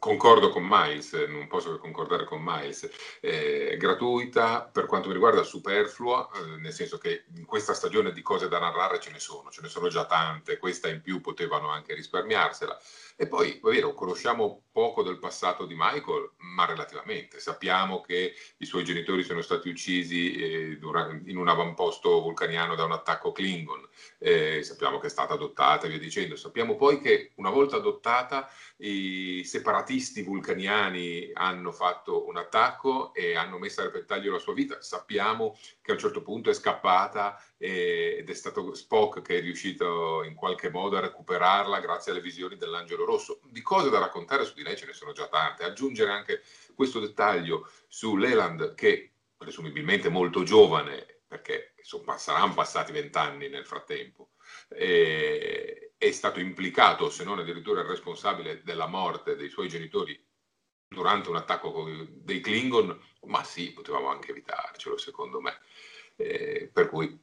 Concordo 0.00 0.48
con 0.48 0.66
Miles, 0.66 1.12
non 1.28 1.46
posso 1.46 1.72
che 1.72 1.78
concordare 1.78 2.24
con 2.24 2.40
Miles, 2.42 2.88
eh, 3.20 3.76
gratuita 3.78 4.62
per 4.62 4.86
quanto 4.86 5.08
mi 5.08 5.12
riguarda 5.12 5.42
superflua, 5.42 6.26
eh, 6.32 6.56
nel 6.56 6.72
senso 6.72 6.96
che 6.96 7.26
in 7.34 7.44
questa 7.44 7.74
stagione 7.74 8.10
di 8.10 8.22
cose 8.22 8.48
da 8.48 8.58
narrare 8.58 8.98
ce 8.98 9.10
ne 9.10 9.18
sono, 9.18 9.50
ce 9.50 9.60
ne 9.60 9.68
sono 9.68 9.88
già 9.88 10.06
tante, 10.06 10.56
questa 10.56 10.88
in 10.88 11.02
più 11.02 11.20
potevano 11.20 11.68
anche 11.68 11.92
risparmiarsela. 11.92 12.80
E 13.20 13.26
poi, 13.26 13.50
è 13.50 13.60
vero, 13.60 13.92
conosciamo 13.92 14.62
poco 14.72 15.02
del 15.02 15.18
passato 15.18 15.66
di 15.66 15.74
Michael, 15.76 16.30
ma 16.38 16.64
relativamente. 16.64 17.38
Sappiamo 17.38 18.00
che 18.00 18.32
i 18.56 18.64
suoi 18.64 18.82
genitori 18.82 19.22
sono 19.24 19.42
stati 19.42 19.68
uccisi 19.68 20.32
eh, 20.32 20.78
in 21.26 21.36
un 21.36 21.48
avamposto 21.48 22.22
vulcaniano 22.22 22.74
da 22.74 22.84
un 22.84 22.92
attacco 22.92 23.30
Klingon, 23.30 23.86
eh, 24.20 24.62
sappiamo 24.62 24.98
che 24.98 25.08
è 25.08 25.10
stata 25.10 25.34
adottata 25.34 25.84
e 25.84 25.90
via 25.90 25.98
dicendo. 25.98 26.34
Sappiamo 26.34 26.76
poi 26.76 26.98
che 26.98 27.32
una 27.34 27.50
volta 27.50 27.76
adottata 27.76 28.48
i 28.78 29.42
separatisti 29.44 30.22
vulcaniani 30.22 31.30
hanno 31.34 31.72
fatto 31.72 32.26
un 32.26 32.38
attacco 32.38 33.12
e 33.12 33.36
hanno 33.36 33.58
messo 33.58 33.82
a 33.82 33.84
repentaglio 33.84 34.32
la 34.32 34.38
sua 34.38 34.54
vita. 34.54 34.80
Sappiamo 34.80 35.58
che 35.82 35.90
a 35.90 35.94
un 35.94 36.00
certo 36.00 36.22
punto 36.22 36.48
è 36.48 36.54
scappata 36.54 37.38
ed 37.62 38.30
è 38.30 38.34
stato 38.34 38.72
Spock 38.72 39.20
che 39.20 39.36
è 39.36 39.40
riuscito 39.42 40.22
in 40.22 40.34
qualche 40.34 40.70
modo 40.70 40.96
a 40.96 41.00
recuperarla 41.00 41.78
grazie 41.80 42.10
alle 42.10 42.22
visioni 42.22 42.56
dell'angelo 42.56 43.04
rosso. 43.04 43.40
Di 43.50 43.60
cose 43.60 43.90
da 43.90 43.98
raccontare 43.98 44.46
su 44.46 44.54
di 44.54 44.62
lei 44.62 44.78
ce 44.78 44.86
ne 44.86 44.94
sono 44.94 45.12
già 45.12 45.28
tante. 45.28 45.64
Aggiungere 45.64 46.10
anche 46.10 46.42
questo 46.74 47.00
dettaglio 47.00 47.70
su 47.86 48.16
Leland 48.16 48.74
che 48.74 49.12
presumibilmente 49.36 50.08
molto 50.08 50.42
giovane, 50.42 51.20
perché 51.28 51.74
insomma, 51.76 52.16
saranno 52.16 52.54
passati 52.54 52.92
vent'anni 52.92 53.48
nel 53.50 53.66
frattempo, 53.66 54.30
è 54.68 56.10
stato 56.12 56.40
implicato, 56.40 57.10
se 57.10 57.24
non 57.24 57.40
addirittura 57.40 57.82
il 57.82 57.88
responsabile 57.88 58.62
della 58.62 58.86
morte 58.86 59.36
dei 59.36 59.50
suoi 59.50 59.68
genitori 59.68 60.18
durante 60.88 61.28
un 61.28 61.36
attacco 61.36 61.86
dei 62.08 62.40
Klingon, 62.40 62.98
ma 63.26 63.44
sì, 63.44 63.72
potevamo 63.72 64.08
anche 64.08 64.30
evitarcelo, 64.30 64.96
secondo 64.96 65.42
me. 65.42 65.58
Eh, 66.16 66.68
per 66.70 66.88
cui, 66.88 67.18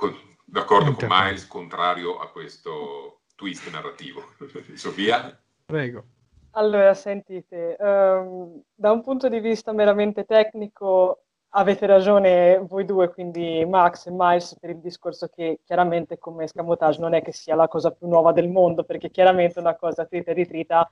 con, 0.00 0.16
d'accordo 0.46 0.94
con 0.94 1.08
Miles, 1.10 1.46
contrario 1.46 2.18
a 2.18 2.30
questo 2.30 3.20
twist 3.36 3.70
narrativo. 3.70 4.22
Sofia? 4.74 5.38
Prego. 5.66 6.04
Allora, 6.52 6.94
sentite, 6.94 7.76
um, 7.78 8.60
da 8.74 8.90
un 8.90 9.02
punto 9.02 9.28
di 9.28 9.38
vista 9.38 9.72
meramente 9.72 10.24
tecnico, 10.24 11.24
avete 11.50 11.86
ragione 11.86 12.58
voi 12.66 12.84
due, 12.84 13.10
quindi 13.10 13.64
Max 13.66 14.06
e 14.06 14.10
Miles, 14.12 14.56
per 14.58 14.70
il 14.70 14.80
discorso 14.80 15.28
che 15.28 15.60
chiaramente 15.64 16.18
come 16.18 16.48
scamotage 16.48 17.00
non 17.00 17.14
è 17.14 17.22
che 17.22 17.32
sia 17.32 17.54
la 17.54 17.68
cosa 17.68 17.92
più 17.92 18.08
nuova 18.08 18.32
del 18.32 18.48
mondo, 18.48 18.82
perché 18.84 19.10
chiaramente 19.10 19.58
è 19.58 19.60
una 19.60 19.76
cosa 19.76 20.06
trita 20.06 20.30
e 20.30 20.34
ritrita 20.34 20.90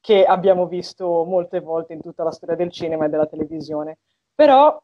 che 0.00 0.24
abbiamo 0.24 0.66
visto 0.66 1.24
molte 1.24 1.60
volte 1.60 1.94
in 1.94 2.00
tutta 2.02 2.24
la 2.24 2.32
storia 2.32 2.56
del 2.56 2.70
cinema 2.70 3.06
e 3.06 3.08
della 3.08 3.26
televisione. 3.26 3.98
Però 4.34 4.80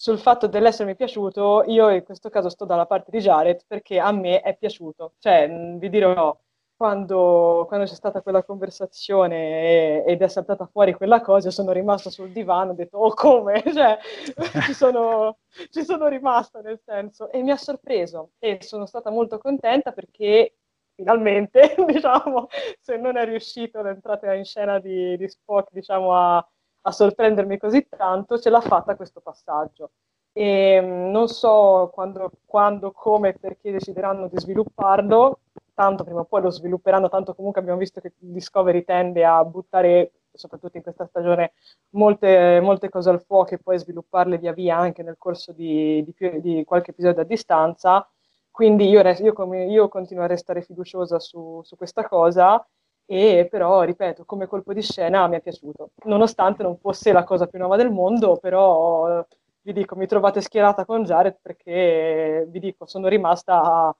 sul 0.00 0.18
fatto 0.20 0.46
dell'essermi 0.46 0.94
piaciuto, 0.94 1.64
io 1.66 1.90
in 1.90 2.04
questo 2.04 2.28
caso 2.30 2.48
sto 2.50 2.64
dalla 2.64 2.86
parte 2.86 3.10
di 3.10 3.18
Jared 3.18 3.64
perché 3.66 3.98
a 3.98 4.12
me 4.12 4.42
è 4.42 4.56
piaciuto. 4.56 5.14
Cioè, 5.18 5.48
vi 5.76 5.88
dirò, 5.88 6.38
quando, 6.76 7.64
quando, 7.66 7.84
c'è 7.84 7.94
stata 7.94 8.22
quella 8.22 8.44
conversazione 8.44 10.04
ed 10.04 10.22
è 10.22 10.28
saltata 10.28 10.66
fuori 10.66 10.92
quella 10.92 11.20
cosa, 11.20 11.50
sono 11.50 11.72
rimasta 11.72 12.10
sul 12.10 12.30
divano, 12.30 12.70
ho 12.70 12.74
detto, 12.74 12.98
oh 12.98 13.12
come? 13.12 13.60
Cioè, 13.74 13.98
ci, 14.66 14.72
sono, 14.72 15.38
ci 15.70 15.82
sono 15.82 16.06
rimasta 16.06 16.60
nel 16.60 16.80
senso, 16.84 17.28
e 17.32 17.42
mi 17.42 17.50
ha 17.50 17.56
sorpreso 17.56 18.30
e 18.38 18.58
sono 18.60 18.86
stata 18.86 19.10
molto 19.10 19.38
contenta 19.38 19.90
perché 19.90 20.54
finalmente, 20.94 21.74
diciamo, 21.86 22.46
se 22.80 22.96
non 22.96 23.16
è 23.16 23.24
riuscito 23.24 23.82
l'entrata 23.82 24.32
in 24.34 24.44
scena 24.44 24.78
di, 24.78 25.16
di 25.16 25.28
Spock, 25.28 25.72
diciamo, 25.72 26.14
a, 26.14 26.48
a 26.82 26.92
sorprendermi 26.92 27.58
così 27.58 27.86
tanto, 27.88 28.38
ce 28.38 28.50
l'ha 28.50 28.60
fatta 28.60 28.96
questo 28.96 29.20
passaggio. 29.20 29.90
E 30.32 30.80
mm, 30.80 31.10
non 31.10 31.28
so 31.28 31.90
quando, 31.92 32.30
quando, 32.44 32.92
come 32.92 33.32
perché 33.34 33.72
decideranno 33.72 34.28
di 34.28 34.38
svilupparlo, 34.38 35.40
tanto 35.74 36.04
prima 36.04 36.20
o 36.20 36.24
poi 36.24 36.42
lo 36.42 36.50
svilupperanno, 36.50 37.08
tanto 37.08 37.34
comunque 37.34 37.60
abbiamo 37.60 37.78
visto 37.78 38.00
che 38.00 38.12
Discovery 38.16 38.84
tende 38.84 39.24
a 39.24 39.44
buttare, 39.44 40.12
soprattutto 40.32 40.76
in 40.76 40.82
questa 40.82 41.06
stagione, 41.06 41.52
molte, 41.90 42.60
molte 42.62 42.88
cose 42.88 43.10
al 43.10 43.22
fuoco 43.22 43.54
e 43.54 43.58
poi 43.58 43.78
svilupparle 43.78 44.38
via 44.38 44.52
via 44.52 44.76
anche 44.76 45.02
nel 45.02 45.16
corso 45.18 45.52
di, 45.52 46.02
di, 46.04 46.12
più, 46.12 46.40
di 46.40 46.64
qualche 46.64 46.90
episodio 46.92 47.22
a 47.22 47.24
distanza. 47.24 48.08
Quindi 48.50 48.88
io, 48.88 49.02
io, 49.02 49.54
io 49.54 49.88
continuo 49.88 50.24
a 50.24 50.26
restare 50.26 50.62
fiduciosa 50.62 51.18
su, 51.20 51.60
su 51.62 51.76
questa 51.76 52.06
cosa 52.08 52.64
e 53.10 53.48
però, 53.50 53.82
ripeto, 53.84 54.26
come 54.26 54.46
colpo 54.46 54.74
di 54.74 54.82
scena 54.82 55.26
mi 55.28 55.36
è 55.36 55.40
piaciuto, 55.40 55.92
nonostante 56.04 56.62
non 56.62 56.76
fosse 56.76 57.10
la 57.10 57.24
cosa 57.24 57.46
più 57.46 57.58
nuova 57.58 57.76
del 57.76 57.90
mondo, 57.90 58.36
però 58.36 59.24
vi 59.62 59.72
dico, 59.72 59.96
mi 59.96 60.06
trovate 60.06 60.42
schierata 60.42 60.84
con 60.84 61.04
Jared 61.04 61.38
perché 61.40 62.46
vi 62.50 62.58
dico, 62.58 62.84
sono 62.86 63.08
rimasta 63.08 63.96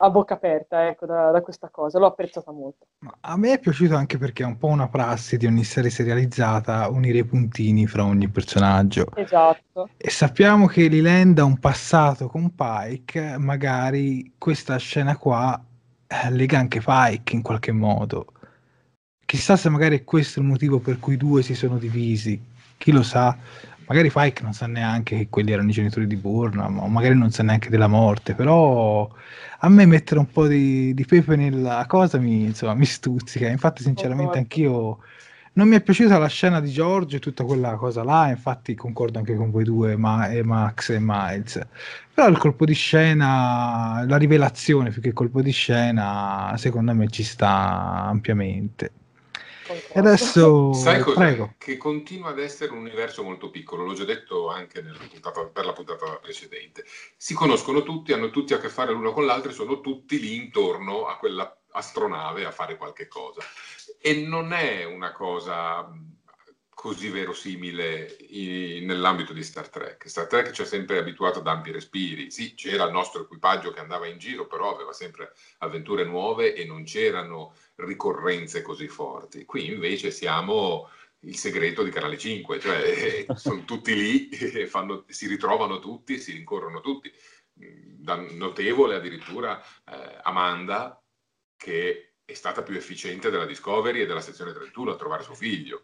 a 0.00 0.10
bocca 0.10 0.34
aperta 0.34 0.86
ecco, 0.88 1.06
da, 1.06 1.30
da, 1.30 1.40
questa 1.40 1.70
cosa, 1.70 1.98
l'ho 1.98 2.06
apprezzata 2.06 2.50
molto. 2.50 2.86
A 3.20 3.36
me 3.36 3.52
è 3.52 3.58
piaciuto 3.60 3.94
anche 3.94 4.18
perché 4.18 4.42
è 4.42 4.46
un 4.46 4.56
po' 4.56 4.68
una 4.68 4.88
prassi 4.88 5.36
di 5.36 5.46
ogni 5.46 5.64
serie 5.64 5.90
serializzata 5.90 6.88
unire 6.88 7.18
i 7.18 7.24
puntini 7.24 7.86
fra 7.86 8.04
ogni 8.04 8.28
personaggio. 8.28 9.06
Esatto. 9.14 9.88
E 9.96 10.10
sappiamo 10.10 10.66
che 10.66 10.88
Liland 10.88 11.38
ha 11.38 11.44
un 11.44 11.58
passato 11.58 12.28
con 12.28 12.54
Pike, 12.54 13.38
magari 13.38 14.34
questa 14.38 14.76
scena 14.78 15.16
qua 15.16 15.60
eh, 16.06 16.30
lega 16.30 16.58
anche 16.58 16.80
Pike 16.84 17.34
in 17.34 17.42
qualche 17.42 17.72
modo. 17.72 18.26
Chissà 19.28 19.56
se 19.56 19.68
magari 19.68 19.98
è 19.98 20.04
questo 20.04 20.40
il 20.40 20.46
motivo 20.46 20.78
per 20.78 20.98
cui 20.98 21.12
i 21.12 21.16
due 21.18 21.42
si 21.42 21.54
sono 21.54 21.76
divisi, 21.76 22.40
chi 22.78 22.92
lo 22.92 23.02
sa 23.02 23.36
magari 23.86 24.10
Pike 24.10 24.42
non 24.42 24.54
sa 24.54 24.66
neanche 24.66 25.18
che 25.18 25.28
quelli 25.28 25.52
erano 25.52 25.68
i 25.68 25.72
genitori 25.72 26.06
di 26.06 26.16
Burnham, 26.16 26.78
o 26.78 26.88
magari 26.88 27.14
non 27.14 27.30
sa 27.30 27.42
neanche 27.42 27.68
della 27.68 27.88
morte, 27.88 28.34
però 28.34 29.06
a 29.58 29.68
me 29.68 29.84
mettere 29.84 30.20
un 30.20 30.30
po' 30.30 30.46
di, 30.46 30.94
di 30.94 31.04
pepe 31.04 31.36
nella 31.36 31.84
cosa 31.86 32.16
mi, 32.18 32.44
insomma, 32.44 32.72
mi 32.72 32.86
stuzzica. 32.86 33.48
Infatti, 33.48 33.82
sinceramente, 33.82 34.38
anch'io 34.38 35.00
non 35.54 35.68
mi 35.68 35.76
è 35.76 35.82
piaciuta 35.82 36.16
la 36.18 36.28
scena 36.28 36.60
di 36.60 36.70
George 36.70 37.16
e 37.16 37.20
tutta 37.20 37.44
quella 37.44 37.74
cosa 37.76 38.02
là, 38.04 38.28
infatti 38.30 38.74
concordo 38.74 39.18
anche 39.18 39.34
con 39.34 39.50
voi 39.50 39.64
due, 39.64 39.96
ma, 39.96 40.28
e 40.28 40.42
Max 40.42 40.90
e 40.90 40.98
Miles. 41.00 41.60
Però 42.14 42.28
il 42.28 42.38
colpo 42.38 42.64
di 42.64 42.74
scena, 42.74 44.04
la 44.06 44.16
rivelazione 44.16 44.90
più 44.90 45.02
che 45.02 45.08
il 45.08 45.14
colpo 45.14 45.42
di 45.42 45.50
scena, 45.52 46.54
secondo 46.56 46.94
me 46.94 47.08
ci 47.08 47.22
sta 47.24 48.04
ampiamente. 48.06 48.92
E 49.74 49.98
adesso 49.98 50.72
sai 50.72 51.00
cosa? 51.00 51.18
Prego. 51.18 51.54
Che 51.58 51.76
continua 51.76 52.30
ad 52.30 52.38
essere 52.38 52.72
un 52.72 52.78
universo 52.78 53.22
molto 53.22 53.50
piccolo, 53.50 53.84
l'ho 53.84 53.94
già 53.94 54.04
detto 54.04 54.48
anche 54.48 54.82
puntata, 54.82 55.44
per 55.46 55.64
la 55.64 55.72
puntata 55.72 56.16
precedente. 56.16 56.84
Si 57.16 57.34
conoscono 57.34 57.82
tutti, 57.82 58.12
hanno 58.12 58.30
tutti 58.30 58.54
a 58.54 58.58
che 58.58 58.68
fare 58.68 58.92
l'uno 58.92 59.12
con 59.12 59.26
l'altro 59.26 59.50
e 59.50 59.54
sono 59.54 59.80
tutti 59.80 60.18
lì 60.18 60.36
intorno 60.36 61.06
a 61.06 61.16
quella 61.16 61.54
astronave 61.72 62.44
a 62.44 62.50
fare 62.50 62.76
qualche 62.76 63.08
cosa. 63.08 63.42
E 64.00 64.26
non 64.26 64.52
è 64.52 64.84
una 64.84 65.12
cosa 65.12 65.90
così 66.78 67.08
verosimile 67.08 68.16
in, 68.28 68.86
nell'ambito 68.86 69.32
di 69.32 69.42
Star 69.42 69.68
Trek. 69.68 70.08
Star 70.08 70.28
Trek 70.28 70.52
ci 70.52 70.62
ha 70.62 70.64
sempre 70.64 70.98
abituato 70.98 71.40
ad 71.40 71.48
ampi 71.48 71.72
respiri. 71.72 72.30
Sì, 72.30 72.54
c'era 72.54 72.84
il 72.84 72.92
nostro 72.92 73.22
equipaggio 73.22 73.72
che 73.72 73.80
andava 73.80 74.06
in 74.06 74.18
giro, 74.18 74.46
però 74.46 74.72
aveva 74.72 74.92
sempre 74.92 75.32
avventure 75.58 76.04
nuove 76.04 76.54
e 76.54 76.64
non 76.64 76.84
c'erano 76.84 77.52
ricorrenze 77.78 78.62
così 78.62 78.88
forti. 78.88 79.44
Qui 79.44 79.66
invece 79.66 80.10
siamo 80.10 80.88
il 81.20 81.36
segreto 81.36 81.82
di 81.82 81.90
Canale 81.90 82.18
5, 82.18 82.60
cioè 82.60 83.26
sono 83.36 83.64
tutti 83.64 83.94
lì, 83.94 84.28
fanno, 84.66 85.04
si 85.08 85.26
ritrovano 85.26 85.78
tutti, 85.78 86.18
si 86.18 86.32
rincorrono 86.32 86.80
tutti. 86.80 87.12
Da 87.52 88.14
notevole 88.14 88.94
addirittura 88.94 89.60
eh, 89.60 90.18
Amanda, 90.22 91.02
che 91.56 92.14
è 92.24 92.34
stata 92.34 92.62
più 92.62 92.76
efficiente 92.76 93.30
della 93.30 93.46
Discovery 93.46 94.00
e 94.00 94.06
della 94.06 94.20
sezione 94.20 94.52
31 94.52 94.92
a 94.92 94.96
trovare 94.96 95.22
suo 95.22 95.34
figlio 95.34 95.82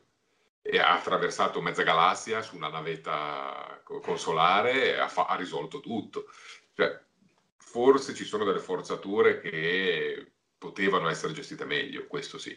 e 0.66 0.78
ha 0.78 0.94
attraversato 0.94 1.60
mezza 1.60 1.82
galassia 1.82 2.40
su 2.40 2.56
una 2.56 2.68
navetta 2.68 3.82
consolare 4.02 4.94
e 4.94 4.98
ha, 4.98 5.08
fa- 5.08 5.26
ha 5.26 5.34
risolto 5.36 5.80
tutto. 5.80 6.26
Cioè, 6.72 7.02
forse 7.56 8.14
ci 8.14 8.24
sono 8.24 8.44
delle 8.44 8.60
forzature 8.60 9.40
che 9.40 10.33
potevano 10.64 11.08
essere 11.08 11.34
gestite 11.34 11.64
meglio, 11.66 12.06
questo 12.08 12.38
sì. 12.38 12.56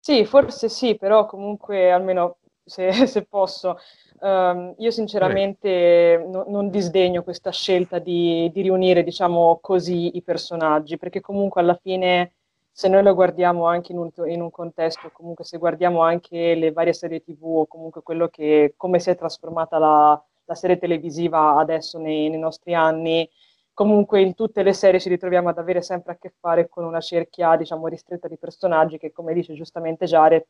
Sì, 0.00 0.24
forse 0.24 0.68
sì, 0.68 0.96
però 0.96 1.26
comunque 1.26 1.92
almeno 1.92 2.38
se, 2.64 2.90
se 3.06 3.22
posso, 3.22 3.78
um, 4.20 4.74
io 4.78 4.90
sinceramente 4.90 6.24
no, 6.26 6.44
non 6.48 6.70
disdegno 6.70 7.22
questa 7.22 7.52
scelta 7.52 7.98
di, 7.98 8.50
di 8.52 8.62
riunire, 8.62 9.04
diciamo 9.04 9.58
così, 9.60 10.16
i 10.16 10.22
personaggi, 10.22 10.96
perché 10.96 11.20
comunque 11.20 11.60
alla 11.60 11.78
fine 11.80 12.32
se 12.72 12.88
noi 12.88 13.02
lo 13.02 13.14
guardiamo 13.14 13.66
anche 13.66 13.92
in 13.92 13.98
un, 13.98 14.10
in 14.26 14.40
un, 14.40 14.50
contesto, 14.50 15.10
comunque 15.12 15.44
se 15.44 15.58
guardiamo 15.58 16.00
anche 16.02 16.54
le 16.54 16.72
varie 16.72 16.92
serie 16.94 17.22
tv 17.22 17.44
o 17.44 17.66
comunque 17.66 18.02
quello 18.02 18.28
che, 18.28 18.74
come 18.76 18.98
si 19.00 19.10
è 19.10 19.16
trasformata 19.16 19.78
la, 19.78 20.24
la 20.44 20.54
serie 20.54 20.78
televisiva 20.78 21.56
adesso 21.56 21.98
nei, 21.98 22.30
nei, 22.30 22.38
nostri 22.38 22.74
anni, 22.74 23.28
comunque 23.80 24.20
in 24.20 24.34
tutte 24.34 24.62
le 24.62 24.74
serie 24.74 25.00
ci 25.00 25.08
ritroviamo 25.08 25.48
ad 25.48 25.56
avere 25.56 25.80
sempre 25.80 26.12
a 26.12 26.16
che 26.16 26.34
fare 26.38 26.68
con 26.68 26.84
una 26.84 27.00
cerchia, 27.00 27.56
diciamo, 27.56 27.86
ristretta 27.86 28.28
di 28.28 28.36
personaggi 28.36 28.98
che, 28.98 29.10
come 29.10 29.32
dice 29.32 29.54
giustamente 29.54 30.04
Jared, 30.04 30.44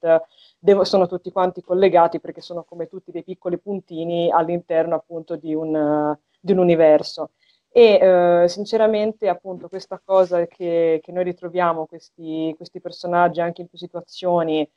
devo, 0.59 0.83
sono 0.83 1.07
tutti 1.07 1.31
quanti 1.31 1.63
collegati 1.63 2.19
perché 2.19 2.41
sono 2.41 2.65
come 2.65 2.89
tutti 2.89 3.13
dei 3.13 3.23
piccoli 3.23 3.57
puntini 3.61 4.33
all'interno 4.33 4.97
appunto 4.97 5.37
di 5.37 5.55
un, 5.55 6.13
di 6.41 6.51
un 6.51 6.59
universo. 6.59 7.31
E 7.71 8.01
eh, 8.03 8.49
sinceramente, 8.49 9.29
appunto, 9.29 9.69
questa 9.69 10.03
cosa 10.05 10.45
che, 10.49 10.99
che 11.01 11.13
noi 11.13 11.23
ritroviamo 11.23 11.87
questi, 11.87 12.53
questi, 12.57 12.81
personaggi 12.81 13.41
anche 13.41 13.61
in 13.61 13.69
più 13.69 13.79
situazioni, 13.79 14.69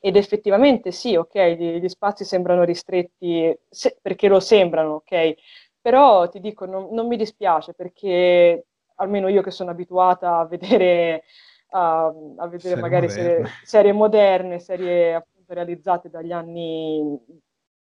ed 0.00 0.16
effettivamente 0.16 0.90
sì, 0.90 1.14
ok, 1.14 1.38
gli, 1.56 1.78
gli 1.78 1.88
spazi 1.88 2.24
sembrano 2.24 2.64
ristretti 2.64 3.56
se, 3.68 3.96
perché 4.02 4.26
lo 4.26 4.40
sembrano, 4.40 4.94
ok, 4.94 5.34
però 5.80 6.28
ti 6.28 6.40
dico, 6.40 6.66
non, 6.66 6.88
non, 6.92 7.06
mi 7.06 7.16
dispiace 7.16 7.72
perché 7.74 8.66
almeno 8.96 9.28
io 9.28 9.42
che 9.42 9.50
sono 9.50 9.70
abituata 9.70 10.38
a 10.38 10.46
vedere, 10.46 11.24
a, 11.70 12.06
a 12.06 12.48
vedere 12.48 12.58
serie 12.58 12.80
magari 12.80 13.06
moderne. 13.06 13.32
Serie, 13.32 13.50
serie 13.64 13.92
moderne, 13.92 14.58
serie 14.58 15.14
appunto 15.14 15.54
realizzate 15.54 16.10
dagli 16.10 16.32
anni 16.32 17.18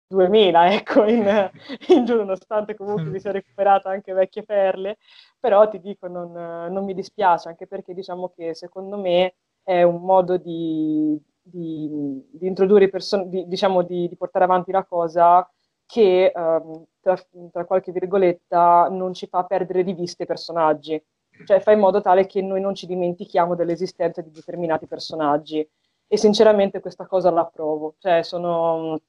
2000, 0.07 0.73
ecco, 0.75 1.05
in, 1.05 1.49
in 1.89 2.05
giù, 2.05 2.15
nonostante 2.15 2.75
comunque 2.75 3.05
mi 3.05 3.19
sia 3.19 3.31
recuperata 3.31 3.89
anche 3.89 4.13
vecchie 4.13 4.43
perle, 4.43 4.97
però 5.39 5.67
ti 5.67 5.79
dico, 5.79 6.07
non, 6.07 6.31
non 6.31 6.85
mi 6.85 6.93
dispiace, 6.93 7.49
anche 7.49 7.67
perché 7.67 7.93
diciamo 7.93 8.29
che 8.35 8.53
secondo 8.53 8.97
me 8.97 9.35
è 9.63 9.83
un 9.83 10.01
modo 10.01 10.37
di, 10.37 11.19
di, 11.41 11.89
di 12.31 12.47
introdurre 12.47 12.89
persone, 12.89 13.27
di, 13.29 13.47
diciamo 13.47 13.81
di, 13.83 14.07
di, 14.07 14.15
portare 14.15 14.45
avanti 14.45 14.71
la 14.71 14.83
cosa 14.85 15.47
che, 15.91 16.31
um, 16.33 16.85
tra, 17.01 17.21
tra, 17.51 17.65
qualche 17.65 17.91
virgoletta, 17.91 18.87
non 18.89 19.13
ci 19.13 19.27
fa 19.27 19.43
perdere 19.43 19.83
di 19.83 19.91
vista 19.91 20.23
i 20.23 20.25
personaggi. 20.25 21.03
Cioè 21.45 21.59
fa 21.59 21.73
in 21.73 21.79
modo 21.79 21.99
tale 21.99 22.25
che 22.27 22.41
noi 22.41 22.61
non 22.61 22.73
ci 22.75 22.85
dimentichiamo 22.85 23.55
dell'esistenza 23.55 24.21
di 24.21 24.31
determinati 24.31 24.87
personaggi. 24.87 25.67
E 26.07 26.17
sinceramente 26.17 26.79
questa 26.79 27.05
cosa 27.05 27.29
la 27.29 27.41
approvo. 27.41 27.95
Cioè 27.99 28.23
sono 28.23 29.01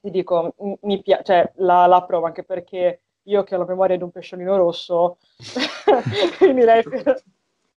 ti 0.00 0.10
dico, 0.10 0.54
mi 0.82 1.02
piace, 1.02 1.24
cioè, 1.24 1.52
la, 1.56 1.86
la 1.86 1.96
approvo 1.96 2.26
anche 2.26 2.44
perché 2.44 3.00
io 3.24 3.42
che 3.42 3.56
ho 3.56 3.58
la 3.58 3.66
memoria 3.66 3.96
di 3.96 4.04
un 4.04 4.12
pesciolino 4.12 4.56
rosso, 4.56 5.18
finirei 6.38 6.84
per, 6.84 7.20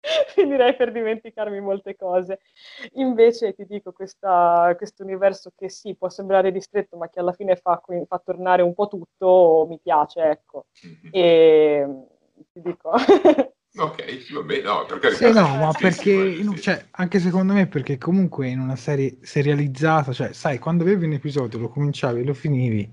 finirei 0.35 0.77
per 0.77 0.93
dimenticarmi 0.93 1.61
molte 1.61 1.97
cose. 1.97 2.41
Invece 2.95 3.55
ti 3.55 3.65
dico, 3.67 3.93
questo 3.93 5.03
universo 5.03 5.53
che 5.57 5.69
sì, 5.69 5.95
può 5.97 6.09
sembrare 6.09 6.51
ristretto, 6.51 6.97
ma 6.97 7.09
che 7.09 7.21
alla 7.21 7.33
fine 7.33 7.57
fa, 7.57 7.81
fa 8.07 8.23
tornare 8.25 8.63
un 8.63 8.75
po' 8.75 8.89
tutto, 8.89 9.67
mi 9.69 9.79
piace, 9.83 10.21
ecco. 10.23 10.67
Mm-hmm. 10.87 11.11
E 11.13 12.07
ti 12.53 12.61
dico... 12.61 12.93
Ok, 13.77 14.33
va 14.33 14.43
bene, 14.43 14.63
no, 14.63 14.87
per 14.87 14.99
carità. 14.99 15.27
Sì, 15.27 15.33
no, 15.33 15.57
ma 15.57 15.73
perché, 15.79 16.35
sì. 16.43 16.61
cioè, 16.61 16.87
anche 16.93 17.21
secondo 17.21 17.53
me, 17.53 17.69
perché 17.69 17.97
comunque 17.97 18.49
in 18.49 18.59
una 18.59 18.75
serie 18.75 19.19
serializzata, 19.21 20.13
cioè, 20.13 20.33
sai, 20.33 20.59
quando 20.59 20.83
avevi 20.83 21.05
un 21.05 21.13
episodio, 21.13 21.61
lo 21.61 21.69
cominciavi 21.69 22.21
e 22.21 22.25
lo 22.25 22.35
finivi, 22.35 22.91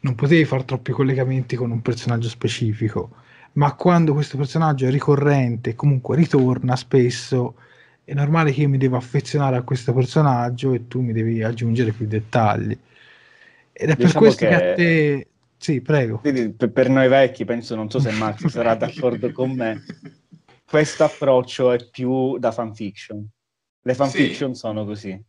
non 0.00 0.14
potevi 0.14 0.44
fare 0.44 0.64
troppi 0.64 0.92
collegamenti 0.92 1.56
con 1.56 1.70
un 1.70 1.80
personaggio 1.80 2.28
specifico, 2.28 3.10
ma 3.56 3.74
quando 3.74 4.12
questo 4.12 4.36
personaggio 4.36 4.86
è 4.86 4.90
ricorrente, 4.90 5.74
comunque 5.74 6.16
ritorna 6.16 6.76
spesso, 6.76 7.56
è 8.04 8.14
normale 8.14 8.52
che 8.52 8.62
io 8.62 8.68
mi 8.68 8.78
devo 8.78 8.96
affezionare 8.96 9.56
a 9.56 9.62
questo 9.62 9.92
personaggio 9.92 10.72
e 10.72 10.86
tu 10.86 11.00
mi 11.00 11.12
devi 11.12 11.42
aggiungere 11.42 11.92
più 11.92 12.06
dettagli. 12.06 12.78
Ed 13.72 13.90
è 13.90 13.94
diciamo 13.94 14.12
per 14.12 14.18
questo 14.18 14.46
che... 14.46 14.48
che 14.48 14.54
a 14.54 14.74
te 14.74 15.26
sì, 15.58 15.80
prego. 15.80 16.20
Per 16.20 16.88
noi 16.90 17.08
vecchi, 17.08 17.44
penso, 17.44 17.74
non 17.74 17.90
so 17.90 17.98
se 17.98 18.10
Max 18.12 18.46
sarà 18.48 18.74
d'accordo 18.74 19.32
con 19.32 19.52
me, 19.52 19.82
questo 20.68 21.04
approccio 21.04 21.72
è 21.72 21.88
più 21.88 22.38
da 22.38 22.52
fanfiction. 22.52 23.26
Le 23.80 23.94
fanfiction 23.94 24.52
sì. 24.52 24.60
sono 24.60 24.84
così. 24.84 25.24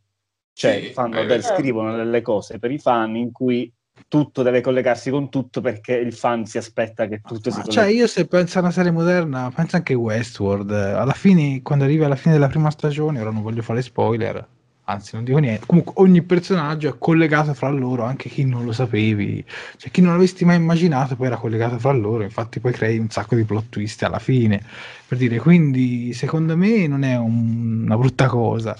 Cioè, 0.51 0.81
sì, 0.81 0.91
fanno 0.91 1.23
del, 1.23 1.43
scrivono 1.43 1.95
delle 1.95 2.21
cose 2.21 2.59
per 2.59 2.71
i 2.71 2.79
fan 2.79 3.15
in 3.15 3.31
cui 3.31 3.71
tutto 4.07 4.41
deve 4.41 4.61
collegarsi 4.61 5.09
con 5.09 5.29
tutto 5.29 5.61
perché 5.61 5.93
il 5.93 6.13
fan 6.13 6.45
si 6.45 6.57
aspetta 6.57 7.07
che 7.07 7.21
tutto 7.21 7.49
si 7.49 7.57
colleghi. 7.57 7.71
Cioè, 7.71 7.85
io 7.85 8.07
se 8.07 8.27
penso 8.27 8.57
a 8.57 8.61
una 8.61 8.71
serie 8.71 8.91
moderna, 8.91 9.51
penso 9.53 9.75
anche 9.75 9.93
Westworld. 9.93 10.71
Alla 10.71 11.13
fine, 11.13 11.61
quando 11.61 11.85
arrivi 11.85 12.03
alla 12.03 12.15
fine 12.15 12.33
della 12.33 12.47
prima 12.47 12.69
stagione, 12.69 13.19
ora 13.19 13.31
non 13.31 13.41
voglio 13.41 13.61
fare 13.61 13.81
spoiler, 13.81 14.47
anzi 14.89 15.15
non 15.15 15.23
dico 15.25 15.37
niente, 15.37 15.65
comunque 15.65 15.93
ogni 15.97 16.21
personaggio 16.21 16.89
è 16.89 16.97
collegato 16.97 17.53
fra 17.53 17.69
loro, 17.69 18.03
anche 18.03 18.29
chi 18.29 18.45
non 18.45 18.63
lo 18.63 18.71
sapevi, 18.71 19.43
cioè 19.77 19.91
chi 19.91 20.01
non 20.01 20.11
l'avresti 20.11 20.45
mai 20.45 20.55
immaginato 20.55 21.15
poi 21.15 21.27
era 21.27 21.37
collegato 21.37 21.77
fra 21.77 21.91
loro, 21.91 22.23
infatti 22.23 22.59
poi 22.59 22.71
crei 22.71 22.97
un 22.97 23.09
sacco 23.09 23.35
di 23.35 23.43
plot 23.43 23.69
twist 23.69 24.03
alla 24.03 24.19
fine, 24.19 24.63
per 25.07 25.17
dire, 25.17 25.39
quindi 25.39 26.13
secondo 26.13 26.55
me 26.55 26.87
non 26.87 27.03
è 27.03 27.17
un, 27.17 27.83
una 27.83 27.97
brutta 27.97 28.27
cosa, 28.27 28.75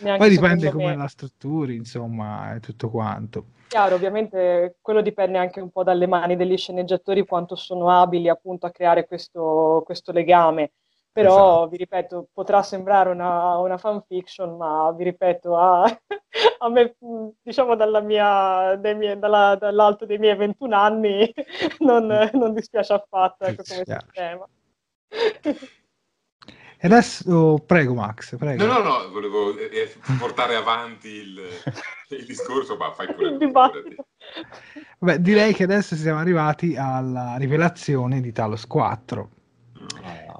no, 0.00 0.16
poi 0.16 0.28
dipende 0.28 0.70
come 0.70 0.88
me... 0.88 0.96
la 0.96 1.08
strutturi, 1.08 1.76
insomma, 1.76 2.54
e 2.54 2.60
tutto 2.60 2.90
quanto. 2.90 3.44
Chiaro, 3.68 3.94
ovviamente 3.94 4.76
quello 4.80 5.00
dipende 5.00 5.38
anche 5.38 5.60
un 5.60 5.70
po' 5.70 5.82
dalle 5.82 6.06
mani 6.06 6.36
degli 6.36 6.56
sceneggiatori 6.56 7.26
quanto 7.26 7.56
sono 7.56 7.90
abili 7.90 8.28
appunto 8.28 8.66
a 8.66 8.70
creare 8.70 9.06
questo, 9.06 9.82
questo 9.84 10.12
legame 10.12 10.70
Però 11.16 11.32
esatto. 11.32 11.68
vi 11.68 11.76
ripeto, 11.78 12.28
potrà 12.30 12.62
sembrare 12.62 13.08
una, 13.08 13.56
una 13.56 13.78
fanfiction, 13.78 14.54
ma 14.54 14.92
vi 14.92 15.04
ripeto, 15.04 15.56
a, 15.56 15.84
a 16.58 16.68
me, 16.68 16.94
diciamo 17.40 17.74
dalla 17.74 18.00
mia, 18.00 18.76
mie, 18.76 19.18
dalla, 19.18 19.56
dall'alto 19.58 20.04
dei 20.04 20.18
miei 20.18 20.36
21 20.36 20.76
anni, 20.76 21.32
non, 21.80 22.28
non 22.34 22.52
dispiace 22.52 22.92
affatto 22.92 23.44
ecco, 23.44 23.62
come 23.66 23.84
sistema. 23.86 24.46
E 26.78 26.86
adesso 26.86 27.64
prego 27.64 27.94
Max, 27.94 28.36
prego. 28.36 28.66
No, 28.66 28.74
no, 28.74 28.82
no, 28.82 29.10
volevo 29.10 29.56
eh, 29.56 29.70
eh 29.72 29.90
portare 30.18 30.54
avanti 30.54 31.08
il, 31.08 31.40
il, 32.10 32.26
discorso, 32.26 32.76
ma 32.76 32.92
fai 32.92 33.14
pure. 33.14 33.38
Vabbè, 34.98 35.18
direi 35.20 35.54
che 35.54 35.62
adesso 35.62 35.96
siamo 35.96 36.20
arrivati 36.20 36.76
alla 36.76 37.36
rivelazione 37.38 38.20
di 38.20 38.32
Talos 38.32 38.66
4. 38.66 39.30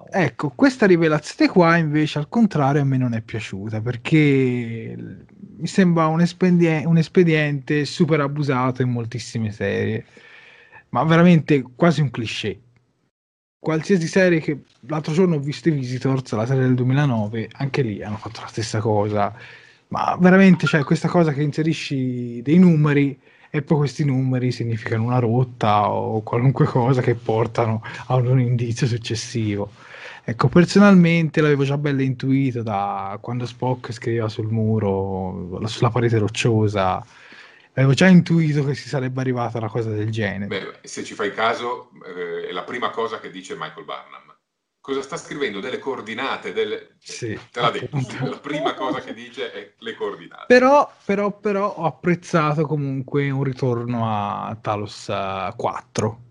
Ecco, 0.08 0.50
questa 0.50 0.86
rivelazione 0.86 1.50
qua 1.50 1.76
invece 1.76 2.18
al 2.18 2.28
contrario 2.28 2.80
a 2.82 2.84
me 2.84 2.96
non 2.96 3.12
è 3.12 3.20
piaciuta 3.22 3.80
perché 3.80 4.94
mi 5.58 5.66
sembra 5.66 6.06
un, 6.06 6.20
espedie- 6.20 6.84
un 6.84 6.96
espediente 6.96 7.84
super 7.84 8.20
abusato 8.20 8.82
in 8.82 8.90
moltissime 8.90 9.50
serie, 9.50 10.04
ma 10.90 11.02
veramente 11.04 11.64
quasi 11.74 12.02
un 12.02 12.10
cliché. 12.10 12.60
Qualsiasi 13.58 14.06
serie 14.06 14.40
che 14.40 14.62
l'altro 14.80 15.12
giorno 15.12 15.36
ho 15.36 15.40
visto 15.40 15.68
i 15.68 15.72
Visitors, 15.72 16.30
la 16.32 16.46
serie 16.46 16.62
del 16.62 16.74
2009, 16.74 17.48
anche 17.54 17.82
lì 17.82 18.02
hanno 18.02 18.16
fatto 18.16 18.40
la 18.42 18.46
stessa 18.46 18.78
cosa, 18.80 19.34
ma 19.88 20.16
veramente 20.20 20.66
cioè, 20.66 20.84
questa 20.84 21.08
cosa 21.08 21.32
che 21.32 21.42
inserisci 21.42 22.42
dei 22.42 22.58
numeri 22.58 23.18
e 23.50 23.62
poi 23.62 23.78
questi 23.78 24.04
numeri 24.04 24.52
significano 24.52 25.04
una 25.04 25.18
rotta 25.18 25.90
o 25.90 26.22
qualunque 26.22 26.66
cosa 26.66 27.00
che 27.00 27.14
portano 27.14 27.82
a 28.06 28.14
un 28.16 28.38
indizio 28.40 28.86
successivo 28.86 29.70
Ecco, 30.28 30.48
personalmente 30.48 31.40
l'avevo 31.40 31.62
già 31.62 31.78
bello 31.78 32.02
intuito 32.02 32.64
da 32.64 33.16
quando 33.22 33.46
Spock 33.46 33.92
scriveva 33.92 34.28
sul 34.28 34.48
muro, 34.48 35.60
sulla 35.66 35.90
parete 35.90 36.18
rocciosa. 36.18 37.00
Avevo 37.74 37.92
già 37.92 38.08
intuito 38.08 38.64
che 38.64 38.74
si 38.74 38.88
sarebbe 38.88 39.20
arrivata 39.20 39.58
una 39.58 39.68
cosa 39.68 39.90
del 39.90 40.10
genere. 40.10 40.48
Beh, 40.48 40.78
se 40.82 41.04
ci 41.04 41.14
fai 41.14 41.32
caso, 41.32 41.90
eh, 42.04 42.48
è 42.48 42.50
la 42.50 42.64
prima 42.64 42.90
cosa 42.90 43.20
che 43.20 43.30
dice 43.30 43.54
Michael 43.54 43.84
Barnum. 43.84 44.34
Cosa 44.80 45.00
sta 45.00 45.16
scrivendo? 45.16 45.60
Delle 45.60 45.78
coordinate, 45.78 46.52
delle... 46.52 46.96
Sì, 46.98 47.38
te 47.52 47.60
l'ha 47.60 47.70
detto. 47.70 47.96
La 48.26 48.38
prima 48.38 48.74
cosa 48.74 48.98
che 48.98 49.14
dice 49.14 49.52
è 49.52 49.74
le 49.78 49.94
coordinate. 49.94 50.46
Però, 50.48 50.90
però, 51.04 51.38
però 51.38 51.72
ho 51.72 51.84
apprezzato 51.84 52.66
comunque 52.66 53.30
un 53.30 53.44
ritorno 53.44 54.12
a 54.12 54.58
Talos 54.60 55.06
4 55.56 56.25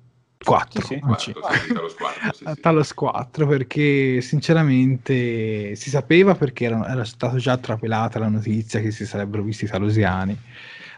4, 0.45 0.81
sì, 0.81 0.87
sì. 1.17 1.33
4, 1.33 1.41
Talos 1.73 1.95
4, 1.95 2.33
sì, 2.33 2.45
sì. 2.45 2.61
Talos 2.61 2.93
4 2.93 3.47
perché 3.47 4.21
sinceramente 4.21 5.75
si 5.75 5.89
sapeva 5.89 6.35
perché 6.35 6.65
era, 6.65 6.87
era 6.87 7.03
stata 7.03 7.37
già 7.37 7.57
trapelata 7.57 8.19
la 8.19 8.29
notizia 8.29 8.79
che 8.79 8.91
si 8.91 9.05
sarebbero 9.05 9.43
visti 9.43 9.65
i 9.65 9.67
talosiani. 9.67 10.39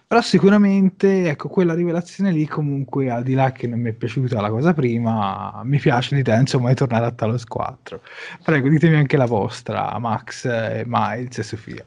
Però 0.08 0.22
sicuramente 0.22 1.28
ecco 1.28 1.50
quella 1.50 1.74
rivelazione 1.74 2.32
lì 2.32 2.48
comunque 2.48 3.10
al 3.10 3.24
di 3.24 3.34
là 3.34 3.52
che 3.52 3.68
non 3.68 3.82
mi 3.82 3.89
è 3.89 3.93
piaciuta 3.93 4.39
la 4.39 4.50
cosa 4.50 4.74
prima 4.74 5.60
mi 5.66 5.80
piace 5.80 6.16
l'idea 6.16 6.39
insomma 6.39 6.70
di 6.70 6.76
tornare 6.76 7.08
a 7.08 7.12
Talos 7.12 7.43
4 7.43 8.02
prego 8.41 8.70
ditemi 8.70 8.95
anche 8.95 9.18
la 9.18 9.26
vostra 9.26 9.98
Max, 10.00 10.45
Miles 10.86 11.38
e 11.39 11.43
Sofia. 11.43 11.84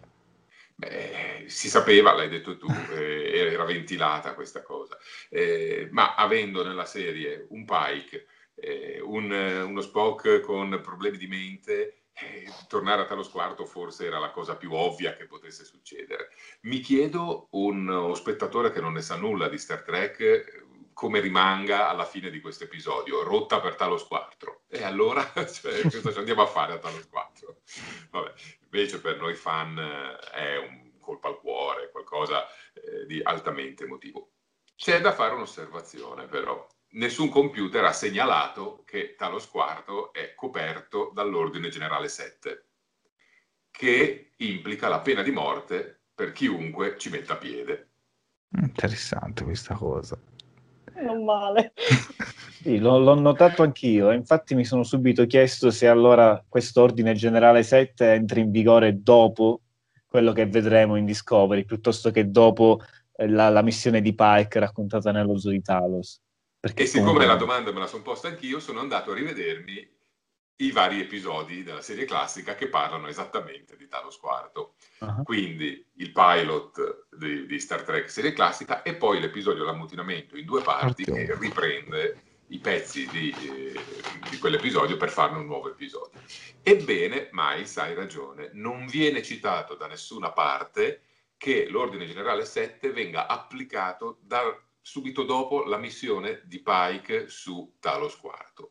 Beh, 0.77 1.30
si 1.51 1.69
sapeva, 1.69 2.15
l'hai 2.15 2.29
detto 2.29 2.57
tu, 2.57 2.69
eh, 2.95 3.53
era 3.53 3.65
ventilata 3.65 4.35
questa 4.35 4.63
cosa, 4.63 4.97
eh, 5.29 5.89
ma 5.91 6.15
avendo 6.15 6.65
nella 6.65 6.85
serie 6.85 7.47
un 7.51 7.65
Pike, 7.65 8.27
eh, 8.55 9.01
un, 9.03 9.31
uno 9.31 9.81
Spock 9.81 10.41
con 10.41 10.81
problemi 10.83 11.17
di 11.17 11.27
mente, 11.27 12.03
eh, 12.13 12.51
tornare 12.69 13.03
a 13.03 13.05
Talos 13.07 13.29
Quarto 13.29 13.65
forse 13.65 14.07
era 14.07 14.19
la 14.19 14.31
cosa 14.31 14.57
più 14.57 14.73
ovvia 14.73 15.17
che 15.17 15.27
potesse 15.27 15.65
succedere. 15.65 16.29
Mi 16.63 16.81
chiedo, 16.81 17.49
uno 17.53 18.15
spettatore 18.15 18.71
che 18.71 18.81
non 18.81 18.93
ne 18.93 19.03
sa 19.03 19.17
nulla 19.17 19.49
di 19.49 19.59
Star 19.59 19.83
Trek, 19.83 20.69
come 20.93 21.21
rimanga 21.21 21.89
alla 21.89 22.05
fine 22.05 22.29
di 22.29 22.41
questo 22.41 22.65
episodio, 22.65 23.23
rotta 23.23 23.59
per 23.61 23.75
Talos 23.75 24.07
4. 24.07 24.65
E 24.69 24.83
allora, 24.83 25.33
cioè, 25.33 25.81
cosa 25.83 26.13
ci 26.13 26.19
andiamo 26.19 26.43
a 26.43 26.47
fare 26.47 26.75
a 26.75 26.79
Talos 26.79 27.09
4? 27.09 27.57
Vabbè, 28.11 28.33
invece 28.65 29.01
per 29.01 29.17
noi 29.19 29.35
fan 29.35 29.79
eh, 29.79 30.19
è 30.31 30.57
un 30.59 30.80
colpo 31.11 31.29
al 31.29 31.39
cuore, 31.39 31.91
qualcosa 31.91 32.47
eh, 32.47 33.07
di 33.07 33.21
altamente 33.23 33.85
emotivo. 33.85 34.33
C'è 34.77 35.01
da 35.01 35.13
fare 35.13 35.35
un'osservazione 35.35 36.27
però. 36.27 36.67
Nessun 36.93 37.29
computer 37.29 37.85
ha 37.85 37.93
segnalato 37.93 38.83
che 38.85 39.15
Talos 39.17 39.49
IV 39.53 40.11
è 40.13 40.35
coperto 40.35 41.11
dall'ordine 41.13 41.69
generale 41.69 42.09
7, 42.09 42.67
che 43.71 44.33
implica 44.39 44.89
la 44.89 45.01
pena 45.01 45.23
di 45.23 45.31
morte 45.31 46.01
per 46.15 46.33
chiunque 46.33 46.97
ci 46.99 47.11
metta 47.11 47.37
piede. 47.37 47.89
Interessante 48.61 49.45
questa 49.45 49.75
cosa. 49.75 50.19
Non 50.95 51.25
male. 51.25 51.73
Sì, 52.61 52.77
l'ho, 52.77 52.99
l'ho, 52.99 53.15
notato 53.15 53.63
anch'io, 53.63 54.13
infatti 54.13 54.55
mi 54.55 54.67
sono 54.67 54.83
subito 54.83 55.25
chiesto 55.25 55.71
se 55.71 55.89
allora 55.89 56.45
questo 56.47 56.83
ordine 56.83 57.15
generale 57.15 57.63
7 57.63 58.13
entra 58.13 58.39
in 58.39 58.51
vigore 58.51 59.01
dopo 59.01 59.63
quello 60.11 60.33
che 60.33 60.47
vedremo 60.47 60.97
in 60.97 61.05
Discovery, 61.05 61.65
piuttosto 61.65 62.11
che 62.11 62.33
dopo 62.33 62.81
eh, 63.15 63.29
la, 63.29 63.49
la 63.49 63.63
missione 63.63 64.01
di 64.01 64.13
Pike 64.13 64.59
raccontata 64.59 65.13
nello 65.13 65.39
Zoo 65.39 65.53
di 65.53 65.63
Talos. 65.63 66.21
Perché 66.59 66.83
e 66.83 66.87
siccome 66.87 67.13
comunque... 67.13 67.33
la 67.33 67.39
domanda 67.39 67.73
me 67.73 67.79
la 67.79 67.87
sono 67.87 68.03
posta 68.03 68.27
anch'io, 68.27 68.59
sono 68.59 68.81
andato 68.81 69.13
a 69.13 69.15
rivedermi 69.15 69.99
i 70.57 70.73
vari 70.73 71.01
episodi 71.01 71.63
della 71.63 71.81
serie 71.81 72.07
classica 72.07 72.57
che 72.57 72.69
parlano 72.69 73.07
esattamente 73.07 73.77
di 73.77 73.87
Talos 73.87 74.19
IV. 74.21 74.71
Uh-huh. 74.99 75.23
Quindi 75.23 75.87
il 75.99 76.11
pilot 76.11 77.07
di, 77.17 77.47
di, 77.47 77.61
Star 77.61 77.83
Trek 77.83 78.11
serie 78.11 78.33
classica 78.33 78.83
e 78.83 78.97
poi 78.97 79.21
l'episodio 79.21 79.65
L'ammutinamento 79.65 80.37
in 80.37 80.45
due 80.45 80.61
parti 80.61 81.05
okay. 81.09 81.25
che 81.25 81.37
riprende 81.39 82.23
i 82.51 82.59
pezzi 82.59 83.07
di, 83.09 83.31
eh, 83.31 83.81
di, 84.29 84.39
quell'episodio 84.39 84.97
per 84.97 85.11
farne 85.11 85.39
un 85.39 85.47
nuovo 85.47 85.71
episodio. 85.71 86.21
Ebbene, 86.63 87.29
Miles, 87.33 87.77
hai 87.79 87.95
ragione, 87.95 88.51
non 88.55 88.87
viene 88.87 89.23
citato 89.23 89.75
da 89.75 89.87
nessuna 89.87 90.33
parte 90.33 91.03
che 91.37 91.69
l'ordine 91.69 92.07
generale 92.07 92.45
7 92.45 92.91
venga 92.93 93.27
applicato 93.27 94.19
da, 94.23 94.43
subito 94.81 95.25
dopo 95.25 95.65
la 95.65 95.79
missione 95.79 96.43
di 96.45 96.61
Pike 96.61 97.29
su 97.29 97.77
Talos 97.79 98.19
IV. 98.23 98.69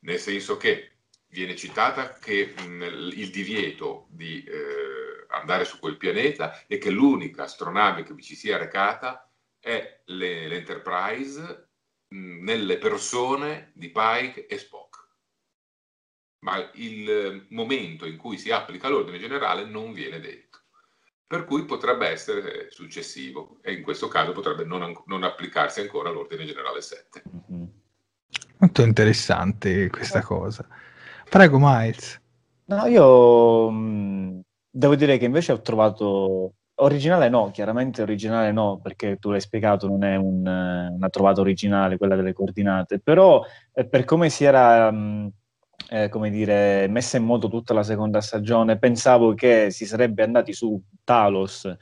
Nel 0.00 0.18
senso 0.18 0.56
che 0.56 0.92
viene 1.28 1.56
citata 1.56 2.12
che 2.12 2.54
mh, 2.56 2.82
il 3.14 3.30
divieto 3.30 4.06
di 4.10 4.44
eh, 4.44 5.26
andare 5.28 5.64
su 5.64 5.78
quel 5.78 5.96
pianeta 5.96 6.64
e 6.66 6.78
che 6.78 6.90
l'unica 6.90 7.42
astronave 7.42 8.04
che 8.04 8.14
vi 8.14 8.22
ci 8.22 8.36
sia 8.36 8.56
recata 8.56 9.28
è 9.58 10.02
le, 10.04 10.46
l'Enterprise 10.46 11.65
nelle 12.08 12.78
persone 12.78 13.72
di 13.74 13.90
Pike 13.90 14.46
e 14.46 14.58
Spock. 14.58 15.04
Ma 16.40 16.70
il 16.74 17.46
momento 17.50 18.06
in 18.06 18.16
cui 18.16 18.38
si 18.38 18.50
applica 18.50 18.88
l'ordine 18.88 19.18
generale 19.18 19.64
non 19.64 19.92
viene 19.92 20.20
detto. 20.20 20.60
Per 21.26 21.44
cui 21.44 21.64
potrebbe 21.64 22.08
essere 22.08 22.70
successivo 22.70 23.58
e 23.62 23.72
in 23.72 23.82
questo 23.82 24.06
caso 24.06 24.30
potrebbe 24.30 24.64
non, 24.64 24.92
non 25.06 25.24
applicarsi 25.24 25.80
ancora 25.80 26.10
l'ordine 26.10 26.44
generale 26.44 26.80
7. 26.80 27.22
Mm-hmm. 27.28 27.64
Molto 28.58 28.82
interessante 28.82 29.90
questa 29.90 30.22
cosa. 30.22 30.66
Prego, 31.28 31.58
Miles. 31.60 32.20
No, 32.66 32.86
io 32.86 33.70
mh, 33.70 34.40
devo 34.70 34.94
dire 34.94 35.18
che 35.18 35.24
invece 35.24 35.52
ho 35.52 35.60
trovato 35.60 36.54
Originale 36.78 37.30
no, 37.30 37.50
chiaramente 37.52 38.02
originale 38.02 38.52
no, 38.52 38.78
perché 38.82 39.16
tu 39.16 39.30
l'hai 39.30 39.40
spiegato, 39.40 39.88
non 39.88 40.04
è 40.04 40.16
un, 40.16 40.40
una 40.46 41.08
trovata 41.08 41.40
originale 41.40 41.96
quella 41.96 42.16
delle 42.16 42.34
coordinate, 42.34 42.98
però 42.98 43.42
eh, 43.72 43.86
per 43.86 44.04
come 44.04 44.28
si 44.28 44.44
era, 44.44 44.90
mh, 44.90 45.32
eh, 45.88 46.08
come 46.10 46.28
dire, 46.28 46.86
messa 46.88 47.16
in 47.16 47.24
moto 47.24 47.48
tutta 47.48 47.72
la 47.72 47.82
seconda 47.82 48.20
stagione, 48.20 48.78
pensavo 48.78 49.32
che 49.32 49.70
si 49.70 49.86
sarebbe 49.86 50.22
andati 50.22 50.52
su 50.52 50.78
Talos, 51.02 51.74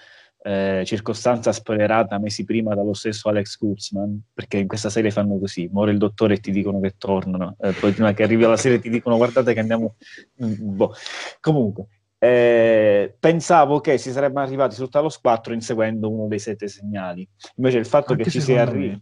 eh, 0.46 0.82
circostanza 0.84 1.50
spoilerata 1.50 2.18
mesi 2.20 2.44
prima 2.44 2.74
dallo 2.76 2.94
stesso 2.94 3.28
Alex 3.28 3.56
Kurtzman, 3.56 4.20
perché 4.32 4.58
in 4.58 4.68
questa 4.68 4.90
serie 4.90 5.10
fanno 5.10 5.38
così, 5.38 5.68
muore 5.72 5.90
il 5.90 5.98
dottore 5.98 6.34
e 6.34 6.38
ti 6.38 6.52
dicono 6.52 6.78
che 6.78 6.94
tornano, 6.98 7.56
eh, 7.58 7.72
poi 7.72 7.90
prima 7.92 8.12
che 8.12 8.22
arrivi 8.22 8.44
alla 8.44 8.56
serie 8.56 8.78
ti 8.78 8.90
dicono 8.90 9.16
guardate 9.16 9.54
che 9.54 9.60
andiamo... 9.60 9.96
Mm, 10.44 10.76
boh. 10.76 10.92
Comunque, 11.40 11.86
eh, 12.24 13.16
pensavo 13.20 13.80
che 13.80 13.98
si 13.98 14.10
sarebbe 14.10 14.40
arrivati 14.40 14.74
sul 14.74 14.88
Talos 14.88 15.20
4 15.20 15.52
inseguendo 15.52 16.10
uno 16.10 16.26
dei 16.26 16.38
sette 16.38 16.68
segnali. 16.68 17.28
Invece 17.56 17.78
il 17.78 17.84
fatto, 17.84 18.14
che 18.14 18.30
ci, 18.30 18.40
si 18.40 18.56
arrivi, 18.56 18.98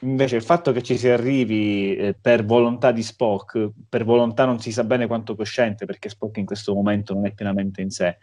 invece 0.00 0.34
il 0.34 0.42
fatto 0.42 0.72
che 0.72 0.82
ci 0.82 0.98
si 0.98 1.08
arrivi 1.08 1.94
eh, 1.94 2.16
per 2.20 2.44
volontà 2.44 2.90
di 2.90 3.04
Spock, 3.04 3.70
per 3.88 4.04
volontà 4.04 4.44
non 4.44 4.58
si 4.58 4.72
sa 4.72 4.82
bene 4.82 5.06
quanto 5.06 5.36
cosciente, 5.36 5.86
perché 5.86 6.08
Spock 6.08 6.38
in 6.38 6.44
questo 6.44 6.74
momento 6.74 7.14
non 7.14 7.26
è 7.26 7.32
pienamente 7.32 7.82
in 7.82 7.90
sé, 7.90 8.18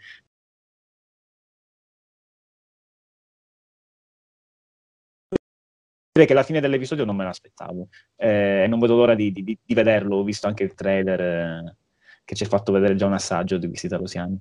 direi 6.12 6.26
che 6.26 6.34
la 6.34 6.42
fine 6.42 6.60
dell'episodio 6.60 7.06
non 7.06 7.16
me 7.16 7.24
l'aspettavo. 7.24 7.88
Eh, 8.14 8.66
non 8.68 8.78
vedo 8.78 8.94
l'ora 8.94 9.14
di, 9.14 9.32
di, 9.32 9.42
di, 9.42 9.74
vederlo, 9.74 10.16
ho 10.16 10.22
visto 10.22 10.46
anche 10.46 10.64
il 10.64 10.74
trailer 10.74 11.20
eh, 11.20 11.76
che 12.24 12.34
ci 12.34 12.44
ha 12.44 12.48
fatto 12.48 12.72
vedere 12.72 12.94
già 12.94 13.06
un 13.06 13.12
assaggio 13.12 13.58
di 13.58 13.68
questi 13.68 13.88
talosiani. 13.88 14.38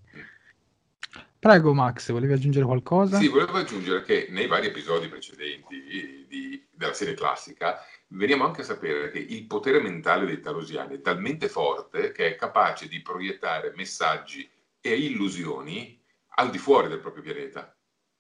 Prego 1.44 1.74
Max, 1.74 2.10
volevi 2.12 2.32
aggiungere 2.32 2.66
qualcosa? 2.66 3.18
Sì, 3.18 3.28
volevo 3.28 3.58
aggiungere 3.58 4.04
che 4.04 4.28
nei 4.30 4.48
vari 4.48 4.68
episodi 4.68 5.10
precedenti 5.10 6.26
di, 6.26 6.66
della 6.72 6.94
serie 6.94 7.16
classica 7.16 7.80
veniamo 8.14 8.46
anche 8.46 8.62
a 8.62 8.64
sapere 8.64 9.10
che 9.10 9.20
il 9.20 9.46
potere 9.46 9.82
mentale 9.82 10.26
dei 10.26 10.40
talosiani 10.40 10.96
è 10.96 11.02
talmente 11.02 11.50
forte 11.50 12.14
che 12.14 12.28
è 12.28 12.36
capace 12.36 12.88
di 12.88 13.02
proiettare 13.02 13.74
messaggi 13.76 14.50
e 14.80 14.96
illusioni 14.96 16.02
al 16.36 16.50
di 16.50 16.58
fuori 16.58 16.88
del 16.88 17.00
proprio 17.00 17.24
pianeta. 17.24 17.76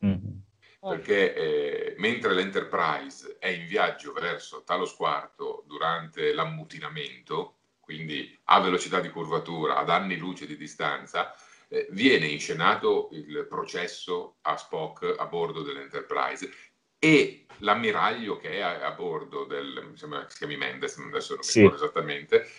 Mm-hmm. 0.05 0.31
Perché 0.81 1.33
eh, 1.33 1.95
mentre 1.99 2.33
l'Enterprise 2.33 3.37
è 3.39 3.47
in 3.47 3.67
viaggio 3.67 4.11
verso 4.11 4.63
Talos 4.63 4.97
IV 4.99 5.63
durante 5.65 6.33
l'ammutinamento, 6.33 7.59
quindi 7.83 8.39
a 8.45 8.61
velocità 8.61 9.01
di 9.01 9.09
curvatura, 9.09 9.77
ad 9.77 9.89
anni 9.89 10.15
luce 10.15 10.45
di 10.45 10.55
distanza, 10.55 11.35
eh, 11.67 11.87
viene 11.91 12.27
inscenato 12.27 13.09
il 13.11 13.45
processo 13.49 14.37
a 14.41 14.55
Spock 14.55 15.15
a 15.17 15.25
bordo 15.25 15.63
dell'Enterprise 15.63 16.49
e 16.97 17.45
l'ammiraglio 17.57 18.37
che 18.37 18.51
è 18.51 18.59
a, 18.61 18.85
a 18.85 18.91
bordo 18.91 19.43
del, 19.43 19.87
mi 19.89 19.97
sembra 19.97 20.23
che 20.23 20.31
si 20.31 20.37
chiami 20.37 20.55
Mendes, 20.55 20.97
adesso 20.97 21.35
non 21.35 21.39
mi 21.39 21.51
sì. 21.51 21.59
ricordo 21.59 21.83
esattamente, 21.83 22.49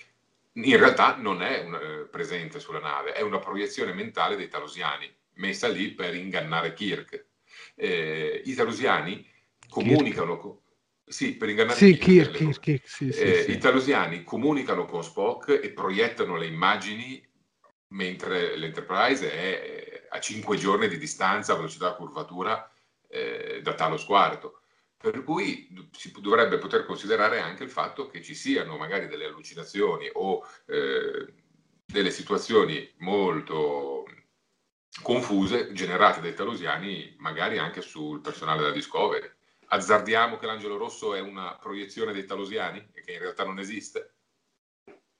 in 0.53 0.77
realtà 0.77 1.16
non 1.16 1.43
è 1.43 1.61
un, 1.64 1.75
eh, 1.75 2.05
presente 2.05 2.61
sulla 2.61 2.81
nave, 2.81 3.12
è 3.12 3.22
una 3.22 3.39
proiezione 3.39 3.95
mentale 3.95 4.37
dei 4.37 4.49
talosiani, 4.49 5.11
messa 5.35 5.68
lì 5.68 5.93
per 5.93 6.14
ingannare 6.14 6.75
Kirk. 6.75 7.27
Eh, 7.75 8.43
I 8.45 8.55
talosiani 8.55 9.27
comunicano... 9.68 10.37
Con, 10.37 10.62
sì, 11.07 11.37
per 11.37 11.49
ingannare 11.49 11.77
sì, 11.77 11.97
Kirk. 11.99 12.33
Kirk, 12.33 12.61
Kirk 12.61 12.89
sì, 12.89 13.13
sì, 13.13 13.21
eh, 13.21 13.41
I 13.49 13.59
talosiani 13.59 14.25
comunicano 14.25 14.87
con 14.87 15.05
Spock 15.05 15.61
e 15.63 15.71
proiettano 15.71 16.37
le 16.37 16.47
immagini 16.47 17.23
mentre 17.89 18.57
l'Enterprise 18.57 19.31
è 19.31 20.07
a 20.09 20.21
5 20.21 20.57
giorni 20.57 20.89
di 20.89 20.99
distanza 20.99 21.53
a 21.53 21.57
velocità 21.57 21.95
curvatura 21.95 22.71
eh, 23.09 23.61
da 23.63 23.75
Talos 23.75 24.07
IV. 24.09 24.51
Per 24.97 25.23
cui 25.23 25.69
si 25.93 26.13
dovrebbe 26.21 26.57
poter 26.57 26.87
considerare 26.87 27.39
anche 27.41 27.63
il 27.63 27.71
fatto 27.71 28.07
che 28.07 28.23
ci 28.23 28.35
siano 28.35 28.79
magari 28.79 29.07
delle 29.07 29.27
allucinazioni 29.27 30.09
o 30.15 30.43
eh, 30.67 31.35
delle 31.85 32.11
situazioni 32.11 32.91
molto 32.99 34.07
confuse 35.03 35.73
generate 35.73 36.21
dai 36.21 36.35
talosiani, 36.35 37.17
magari 37.19 37.59
anche 37.59 37.83
sul 37.83 38.21
personale 38.21 38.63
della 38.63 38.73
Discovery. 38.73 39.31
Azzardiamo 39.75 40.37
che 40.37 40.47
l'angelo 40.47 40.77
rosso 40.77 41.14
è 41.14 41.20
una 41.20 41.57
proiezione 41.61 42.12
dei 42.12 42.25
talosiani 42.25 42.91
e 42.93 43.01
che 43.03 43.12
in 43.12 43.18
realtà 43.18 43.45
non 43.45 43.59
esiste? 43.59 44.14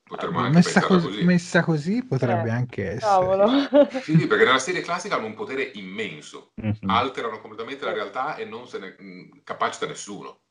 Potremmo 0.05 0.39
anche 0.39 0.57
messa 0.57 0.81
così, 0.81 1.07
così, 1.07 1.25
Messa 1.25 1.65
così 1.65 2.05
potrebbe 2.05 2.49
eh, 2.49 2.53
anche 2.53 2.91
essere. 2.91 3.01
Cavolo. 3.01 3.49
Sì, 4.03 4.27
perché 4.27 4.45
nella 4.45 4.59
serie 4.59 4.83
classica 4.83 5.17
hanno 5.17 5.27
un 5.27 5.35
potere 5.35 5.63
immenso, 5.75 6.53
mm-hmm. 6.61 6.89
alterano 6.89 7.41
completamente 7.41 7.85
la 7.85 7.93
realtà 7.93 8.37
e 8.37 8.45
non 8.45 8.69
se 8.69 8.79
ne 8.79 8.97
mm, 9.01 9.31
capacita 9.43 9.87
nessuno. 9.87 10.43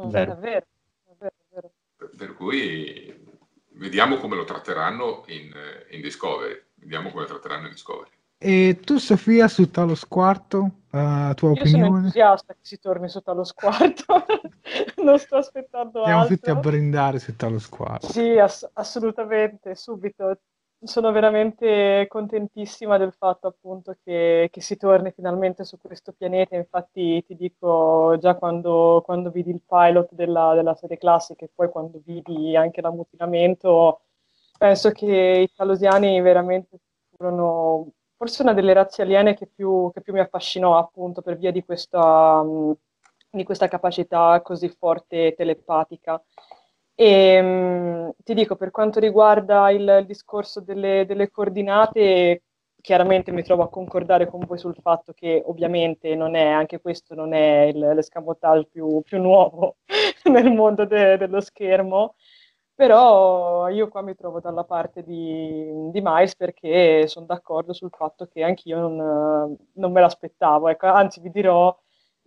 Mm, 0.00 0.10
vero. 0.10 0.32
È 0.32 0.36
vero, 0.36 0.66
è 1.04 1.14
vero, 1.18 1.34
è 1.38 1.54
vero. 1.54 1.72
Per, 1.96 2.10
per, 2.14 2.34
cui 2.34 3.26
vediamo 3.74 4.16
come 4.16 4.36
lo 4.36 4.44
tratteranno 4.44 5.24
in, 5.28 5.50
in 5.90 6.00
Discovery. 6.02 6.60
Vediamo 6.74 7.10
come 7.10 7.22
lo 7.22 7.28
tratteranno 7.28 7.66
in 7.66 7.72
Discovery. 7.72 8.10
E 8.40 8.78
tu, 8.84 8.98
Sofia, 8.98 9.48
su 9.48 9.68
Talos 9.68 10.06
Quarto, 10.06 10.58
uh, 10.92 11.34
tua 11.34 11.48
Io 11.48 11.54
opinione? 11.54 11.66
sono 11.66 11.96
entusiasta 11.96 12.54
che 12.54 12.60
si 12.62 12.78
torni 12.78 13.08
su 13.08 13.20
Talos 13.20 13.52
Quarto, 13.52 14.04
non 15.02 15.18
sto 15.18 15.38
aspettando 15.38 16.04
Siamo 16.04 16.20
altro. 16.20 16.36
tutti 16.36 16.50
a 16.50 16.54
brindare 16.54 17.18
su 17.18 17.34
Talos 17.34 17.68
Quarto. 17.68 18.06
Sì, 18.06 18.38
ass- 18.38 18.70
assolutamente, 18.74 19.74
subito. 19.74 20.38
Sono 20.80 21.10
veramente 21.10 22.06
contentissima 22.06 22.96
del 22.96 23.12
fatto 23.12 23.48
appunto 23.48 23.96
che, 24.04 24.48
che, 24.52 24.60
si 24.60 24.76
torni 24.76 25.10
finalmente 25.10 25.64
su 25.64 25.76
questo 25.76 26.12
pianeta. 26.12 26.54
Infatti 26.54 27.24
ti 27.24 27.34
dico 27.34 28.16
già 28.20 28.36
quando, 28.36 29.02
quando 29.04 29.30
vidi 29.30 29.50
il 29.50 29.62
pilot 29.66 30.10
della, 30.12 30.54
della 30.54 30.76
serie 30.76 30.96
classica 30.96 31.44
e 31.44 31.50
poi 31.52 31.68
quando 31.68 32.00
vidi 32.04 32.54
anche 32.54 32.80
l'ammutinamento, 32.80 34.02
penso 34.56 34.92
che 34.92 35.48
i 35.50 35.52
talosiani 35.52 36.20
veramente 36.20 36.78
furono 37.16 37.94
forse 38.18 38.42
una 38.42 38.52
delle 38.52 38.72
razze 38.74 39.02
aliene 39.02 39.34
che 39.34 39.46
più, 39.46 39.90
che 39.94 40.00
più 40.02 40.12
mi 40.12 40.18
affascinò 40.18 40.76
appunto 40.76 41.22
per 41.22 41.38
via 41.38 41.52
di 41.52 41.64
questa, 41.64 42.40
um, 42.40 42.74
di 43.30 43.44
questa 43.44 43.68
capacità 43.68 44.40
così 44.42 44.68
forte 44.68 45.34
telepatica. 45.36 46.20
E 46.96 47.40
um, 47.40 48.12
ti 48.24 48.34
dico, 48.34 48.56
per 48.56 48.72
quanto 48.72 48.98
riguarda 48.98 49.70
il, 49.70 49.98
il 50.00 50.06
discorso 50.06 50.60
delle, 50.60 51.06
delle, 51.06 51.30
coordinate, 51.30 52.42
chiaramente 52.80 53.30
mi 53.30 53.44
trovo 53.44 53.62
a 53.62 53.70
concordare 53.70 54.26
con 54.26 54.40
voi 54.44 54.58
sul 54.58 54.74
fatto 54.82 55.12
che 55.12 55.40
ovviamente 55.46 56.16
non 56.16 56.34
è, 56.34 56.46
anche 56.46 56.80
questo 56.80 57.14
non 57.14 57.34
è 57.34 57.70
l'escamotage 57.72 58.66
più, 58.66 59.00
più 59.02 59.20
nuovo 59.20 59.76
nel 60.24 60.52
mondo 60.52 60.84
de, 60.86 61.16
dello 61.18 61.40
schermo, 61.40 62.16
però 62.78 63.68
io 63.68 63.88
qua 63.88 64.02
mi 64.02 64.14
trovo 64.14 64.38
dalla 64.40 64.62
parte 64.64 65.02
di, 65.02 65.90
di 65.90 66.00
Miles 66.00 66.36
perché 66.36 67.08
sono 67.08 67.26
d'accordo 67.26 67.72
sul 67.72 67.90
fatto 67.90 68.26
che 68.28 68.44
anch'io 68.44 68.78
non, 68.78 69.56
non 69.74 69.92
me 69.92 70.00
l'aspettavo. 70.00 70.68
Ecco, 70.68 70.86
anzi, 70.86 71.20
vi 71.20 71.30
dirò, 71.30 71.76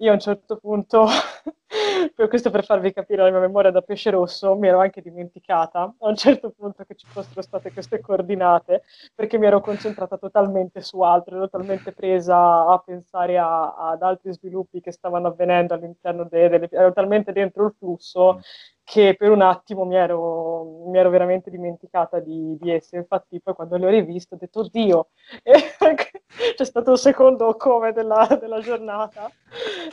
io 0.01 0.09
a 0.09 0.13
un 0.13 0.19
certo 0.19 0.57
punto, 0.57 1.05
per 2.15 2.27
questo 2.27 2.49
per 2.49 2.65
farvi 2.65 2.91
capire 2.91 3.21
la 3.21 3.29
mia 3.29 3.39
memoria 3.39 3.69
da 3.69 3.81
pesce 3.81 4.09
rosso, 4.09 4.55
mi 4.55 4.67
ero 4.67 4.79
anche 4.79 4.99
dimenticata 5.01 5.81
a 5.81 6.07
un 6.07 6.15
certo 6.15 6.49
punto 6.49 6.83
che 6.85 6.95
ci 6.95 7.05
fossero 7.07 7.41
state 7.43 7.71
queste 7.71 7.99
coordinate, 8.01 8.83
perché 9.13 9.37
mi 9.37 9.45
ero 9.45 9.61
concentrata 9.61 10.17
totalmente 10.17 10.81
su 10.81 11.01
altro, 11.01 11.35
ero 11.35 11.49
talmente 11.49 11.91
presa 11.91 12.65
a 12.65 12.81
pensare 12.83 13.37
a, 13.37 13.75
ad 13.75 14.01
altri 14.01 14.33
sviluppi 14.33 14.81
che 14.81 14.91
stavano 14.91 15.27
avvenendo 15.27 15.75
all'interno 15.75 16.25
delle... 16.25 16.67
ero 16.71 16.93
talmente 16.93 17.31
dentro 17.31 17.65
il 17.67 17.75
flusso 17.77 18.41
che 18.83 19.15
per 19.17 19.29
un 19.29 19.41
attimo 19.41 19.85
mi 19.85 19.95
ero, 19.95 20.87
mi 20.87 20.97
ero 20.97 21.09
veramente 21.09 21.49
dimenticata 21.49 22.19
di, 22.19 22.57
di 22.59 22.71
esse. 22.71 22.97
Infatti, 22.97 23.39
poi 23.39 23.53
quando 23.53 23.77
le 23.77 23.85
ho 23.85 23.89
riviste 23.89 24.35
ho 24.35 24.37
detto, 24.37 24.59
oddio, 24.61 25.09
c'è 26.55 26.65
stato 26.65 26.91
un 26.91 26.97
secondo 26.97 27.55
come 27.55 27.91
della, 27.91 28.37
della 28.39 28.59
giornata 28.61 29.29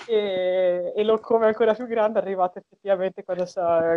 e, 0.06 0.92
e 0.94 1.04
lo 1.04 1.18
come 1.18 1.46
ancora 1.46 1.74
più 1.74 1.86
grande 1.86 2.18
è 2.18 2.22
arrivato 2.22 2.58
effettivamente 2.58 3.24
quando, 3.24 3.44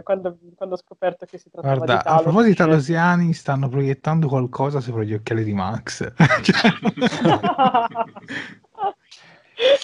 quando, 0.04 0.38
quando, 0.56 0.76
ho 0.76 0.78
scoperto 0.78 1.26
che 1.26 1.38
si 1.38 1.50
trattava 1.50 1.76
Guarda, 1.76 1.98
di 1.98 2.04
Talos. 2.04 2.20
A 2.20 2.24
proposito 2.24 2.50
di 2.50 2.56
talosiani, 2.56 3.34
stanno 3.34 3.70
proiettando 3.70 4.28
qualcosa 4.28 4.80
sopra 4.80 5.04
gli 5.04 5.14
occhiali 5.14 5.44
di 5.44 5.54
Max. 5.54 6.12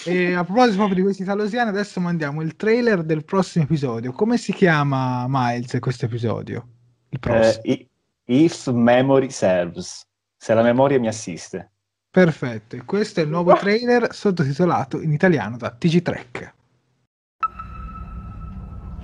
E 0.06 0.34
a 0.34 0.44
proposito 0.44 0.78
proprio 0.78 0.96
di 0.96 1.02
questi 1.04 1.24
talosiani, 1.24 1.70
adesso 1.70 2.00
mandiamo 2.00 2.42
il 2.42 2.56
trailer 2.56 3.04
del 3.04 3.24
prossimo 3.24 3.66
episodio. 3.66 4.12
Come 4.12 4.38
si 4.38 4.52
chiama 4.52 5.26
Miles 5.28 5.78
questo 5.80 6.06
episodio? 6.06 6.68
Il 7.10 7.20
prossimo. 7.20 7.62
Eh, 7.64 7.88
if 8.26 8.68
Memory 8.68 9.30
Serves. 9.30 10.06
Se 10.36 10.54
la 10.54 10.64
memoria 10.64 11.00
mi 11.00 11.08
assiste. 11.08 11.72
Perfetto, 12.18 12.76
e 12.76 12.84
questo 12.84 13.20
è 13.20 13.24
il 13.24 13.30
nuovo 13.30 13.54
trailer 13.62 14.12
sottotitolato 14.12 15.00
in 15.02 15.14
italiano 15.14 15.56
da 15.56 15.70
TG 15.70 16.02
Trek. 16.02 16.54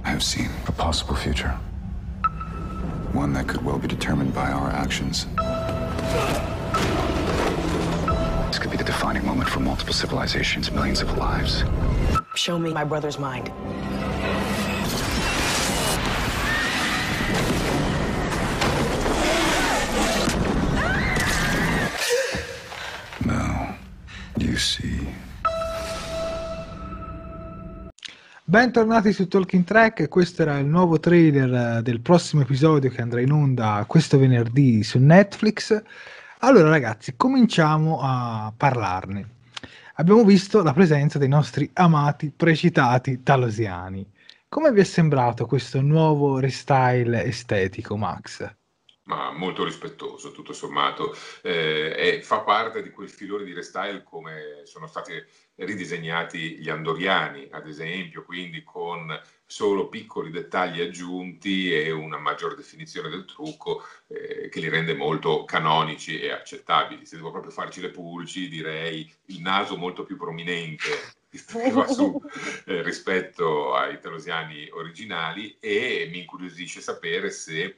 I 0.03 0.09
have 0.09 0.23
seen 0.23 0.49
a 0.65 0.71
possible 0.71 1.15
future. 1.15 1.55
One 3.13 3.31
that 3.33 3.47
could 3.47 3.63
well 3.63 3.77
be 3.77 3.85
determined 3.85 4.33
by 4.33 4.51
our 4.51 4.67
actions. 4.67 5.27
This 8.47 8.57
could 8.57 8.71
be 8.71 8.77
the 8.77 8.83
defining 8.83 9.23
moment 9.23 9.47
for 9.47 9.59
multiple 9.59 9.93
civilizations, 9.93 10.71
millions 10.71 11.03
of 11.03 11.15
lives. 11.15 11.63
Show 12.33 12.57
me 12.57 12.73
my 12.73 12.83
brother's 12.83 13.19
mind. 13.19 13.51
Bentornati 28.53 29.13
su 29.13 29.27
Talking 29.27 29.63
Track, 29.63 30.07
questo 30.09 30.43
era 30.43 30.59
il 30.59 30.67
nuovo 30.67 30.99
trailer 30.99 31.77
eh, 31.77 31.81
del 31.81 32.01
prossimo 32.01 32.43
episodio 32.43 32.91
che 32.91 33.01
andrà 33.01 33.19
in 33.19 33.31
onda 33.31 33.83
questo 33.87 34.19
venerdì 34.19 34.83
su 34.83 34.99
Netflix. 34.99 35.81
Allora 36.41 36.69
ragazzi, 36.69 37.15
cominciamo 37.17 37.99
a 38.03 38.53
parlarne. 38.55 39.37
Abbiamo 39.95 40.23
visto 40.23 40.61
la 40.61 40.71
presenza 40.71 41.17
dei 41.17 41.29
nostri 41.29 41.67
amati, 41.73 42.29
precitati 42.29 43.23
talosiani. 43.23 44.07
Come 44.47 44.71
vi 44.71 44.81
è 44.81 44.83
sembrato 44.83 45.47
questo 45.47 45.81
nuovo 45.81 46.37
restyle 46.37 47.23
estetico, 47.23 47.97
Max? 47.97 48.47
Ma 49.05 49.31
molto 49.31 49.63
rispettoso, 49.63 50.31
tutto 50.31 50.53
sommato, 50.53 51.15
eh, 51.41 51.95
e 51.97 52.21
fa 52.21 52.41
parte 52.41 52.83
di 52.83 52.91
quel 52.91 53.09
filone 53.09 53.45
di 53.45 53.53
restyle 53.53 54.03
come 54.03 54.61
sono 54.65 54.85
stati 54.85 55.13
ridisegnati 55.55 56.57
gli 56.57 56.69
andoriani, 56.69 57.47
ad 57.51 57.67
esempio, 57.67 58.23
quindi 58.23 58.63
con 58.63 59.19
solo 59.45 59.87
piccoli 59.87 60.31
dettagli 60.31 60.81
aggiunti 60.81 61.71
e 61.71 61.91
una 61.91 62.17
maggior 62.17 62.55
definizione 62.55 63.09
del 63.09 63.25
trucco 63.25 63.83
eh, 64.07 64.49
che 64.49 64.59
li 64.59 64.69
rende 64.69 64.95
molto 64.95 65.45
canonici 65.45 66.19
e 66.19 66.31
accettabili. 66.31 67.05
Se 67.05 67.17
devo 67.17 67.31
proprio 67.31 67.51
farci 67.51 67.81
le 67.81 67.89
pulci, 67.89 68.49
direi 68.49 69.11
il 69.25 69.41
naso 69.41 69.77
molto 69.77 70.03
più 70.03 70.17
prominente 70.17 71.21
su 71.87 72.21
eh, 72.65 72.81
rispetto 72.81 73.75
ai 73.75 73.99
telosiani 73.99 74.69
originali 74.71 75.57
e 75.59 76.07
mi 76.11 76.19
incuriosisce 76.19 76.81
sapere 76.81 77.29
se 77.31 77.77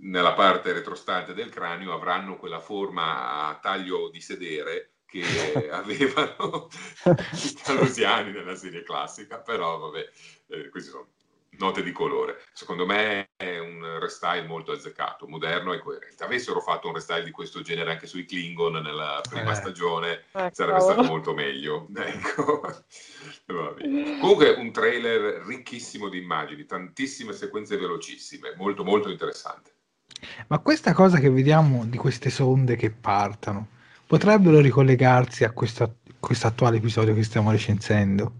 nella 0.00 0.32
parte 0.34 0.72
retrostante 0.72 1.34
del 1.34 1.50
cranio 1.50 1.92
avranno 1.92 2.36
quella 2.36 2.60
forma 2.60 3.48
a 3.48 3.58
taglio 3.60 4.10
di 4.10 4.20
sedere 4.20 4.92
che 5.08 5.22
avevano 5.72 6.68
i 7.32 7.58
talosiani 7.62 8.30
nella 8.30 8.54
serie 8.54 8.82
classica, 8.82 9.38
però 9.38 9.78
vabbè, 9.78 10.08
eh, 10.48 10.68
queste 10.68 10.90
sono 10.90 11.08
note 11.58 11.82
di 11.82 11.92
colore. 11.92 12.40
Secondo 12.52 12.86
me 12.86 13.30
è 13.36 13.58
un 13.58 13.98
restyle 13.98 14.46
molto 14.46 14.72
azzeccato, 14.72 15.26
moderno 15.26 15.72
e 15.72 15.80
coerente. 15.80 16.24
Avessero 16.24 16.60
fatto 16.60 16.88
un 16.88 16.94
restyle 16.94 17.24
di 17.24 17.30
questo 17.30 17.62
genere 17.62 17.90
anche 17.90 18.06
sui 18.06 18.24
Klingon 18.24 18.74
nella 18.74 19.20
prima 19.28 19.52
eh. 19.52 19.54
stagione, 19.54 20.24
eh, 20.32 20.50
sarebbe 20.52 20.80
stato 20.80 21.02
molto 21.02 21.34
meglio. 21.34 21.86
Ecco. 21.98 22.60
Comunque 24.20 24.50
un 24.50 24.72
trailer 24.72 25.44
ricchissimo 25.46 26.08
di 26.08 26.18
immagini, 26.18 26.64
tantissime 26.64 27.32
sequenze 27.32 27.76
velocissime, 27.76 28.54
molto 28.56 28.84
molto 28.84 29.10
interessante. 29.10 29.72
Ma 30.48 30.58
questa 30.58 30.92
cosa 30.92 31.18
che 31.18 31.30
vediamo 31.30 31.84
di 31.86 31.96
queste 31.96 32.30
sonde 32.30 32.76
che 32.76 32.90
partono, 32.90 33.68
potrebbero 34.08 34.60
ricollegarsi 34.60 35.44
a 35.44 35.52
questo 35.52 35.98
attuale 36.42 36.78
episodio 36.78 37.14
che 37.14 37.22
stiamo 37.22 37.50
recensendo? 37.50 38.32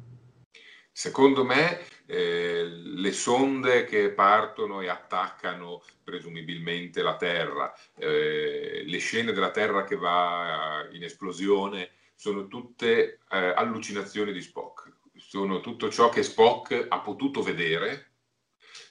Secondo 0.91 1.45
me 1.45 1.81
eh, 2.07 2.65
le 2.65 3.13
sonde 3.13 3.85
che 3.85 4.09
partono 4.11 4.81
e 4.81 4.89
attaccano 4.89 5.83
presumibilmente 6.03 7.03
la 7.03 7.17
Terra, 7.17 7.73
eh, 7.99 8.83
le 8.87 8.99
scene 8.99 9.33
della 9.33 9.51
Terra 9.51 9.85
che 9.85 9.97
va 9.97 10.89
in 10.91 11.05
esplosione 11.05 11.91
sono 12.15 12.49
tutte 12.49 13.19
eh, 13.31 13.37
allucinazioni 13.55 14.33
di 14.33 14.41
Spock, 14.41 14.91
sono 15.17 15.61
tutto 15.61 15.91
ciò 15.91 16.09
che 16.09 16.23
Spock 16.23 16.87
ha 16.89 17.01
potuto 17.01 17.43
vedere 17.43 18.08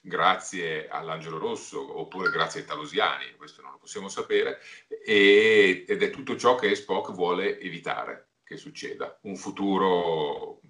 grazie 0.07 0.87
all'Angelo 0.87 1.37
Rosso 1.37 1.99
oppure 1.99 2.31
grazie 2.31 2.61
ai 2.61 2.65
Talosiani, 2.65 3.35
questo 3.35 3.61
non 3.61 3.71
lo 3.71 3.77
possiamo 3.77 4.07
sapere, 4.07 4.59
e, 4.87 5.85
ed 5.87 6.01
è 6.01 6.09
tutto 6.09 6.35
ciò 6.35 6.55
che 6.55 6.73
Spock 6.73 7.11
vuole 7.11 7.59
evitare 7.59 8.29
che 8.43 8.57
succeda, 8.57 9.19
un 9.23 9.35
futuro 9.35 10.61